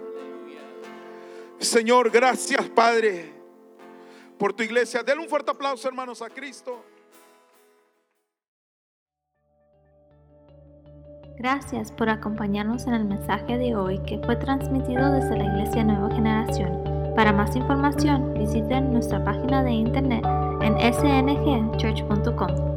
Señor, 1.58 2.10
gracias 2.10 2.66
Padre 2.70 3.30
por 4.38 4.54
tu 4.54 4.62
iglesia. 4.62 5.02
Denle 5.02 5.22
un 5.22 5.28
fuerte 5.28 5.50
aplauso 5.50 5.86
hermanos 5.86 6.22
a 6.22 6.30
Cristo. 6.30 6.82
Gracias 11.36 11.90
por 11.90 12.08
acompañarnos 12.08 12.86
en 12.86 12.94
el 12.94 13.04
mensaje 13.04 13.58
de 13.58 13.74
hoy 13.74 13.98
que 14.06 14.18
fue 14.18 14.36
transmitido 14.36 15.10
desde 15.10 15.36
la 15.36 15.44
Iglesia 15.44 15.84
Nueva 15.84 16.14
Generación. 16.14 16.84
Para 17.16 17.32
más 17.32 17.56
información, 17.56 18.34
visiten 18.34 18.92
nuestra 18.92 19.22
página 19.24 19.62
de 19.62 19.72
internet 19.72 20.24
en 20.62 20.74
sngchurch.com. 20.92 22.73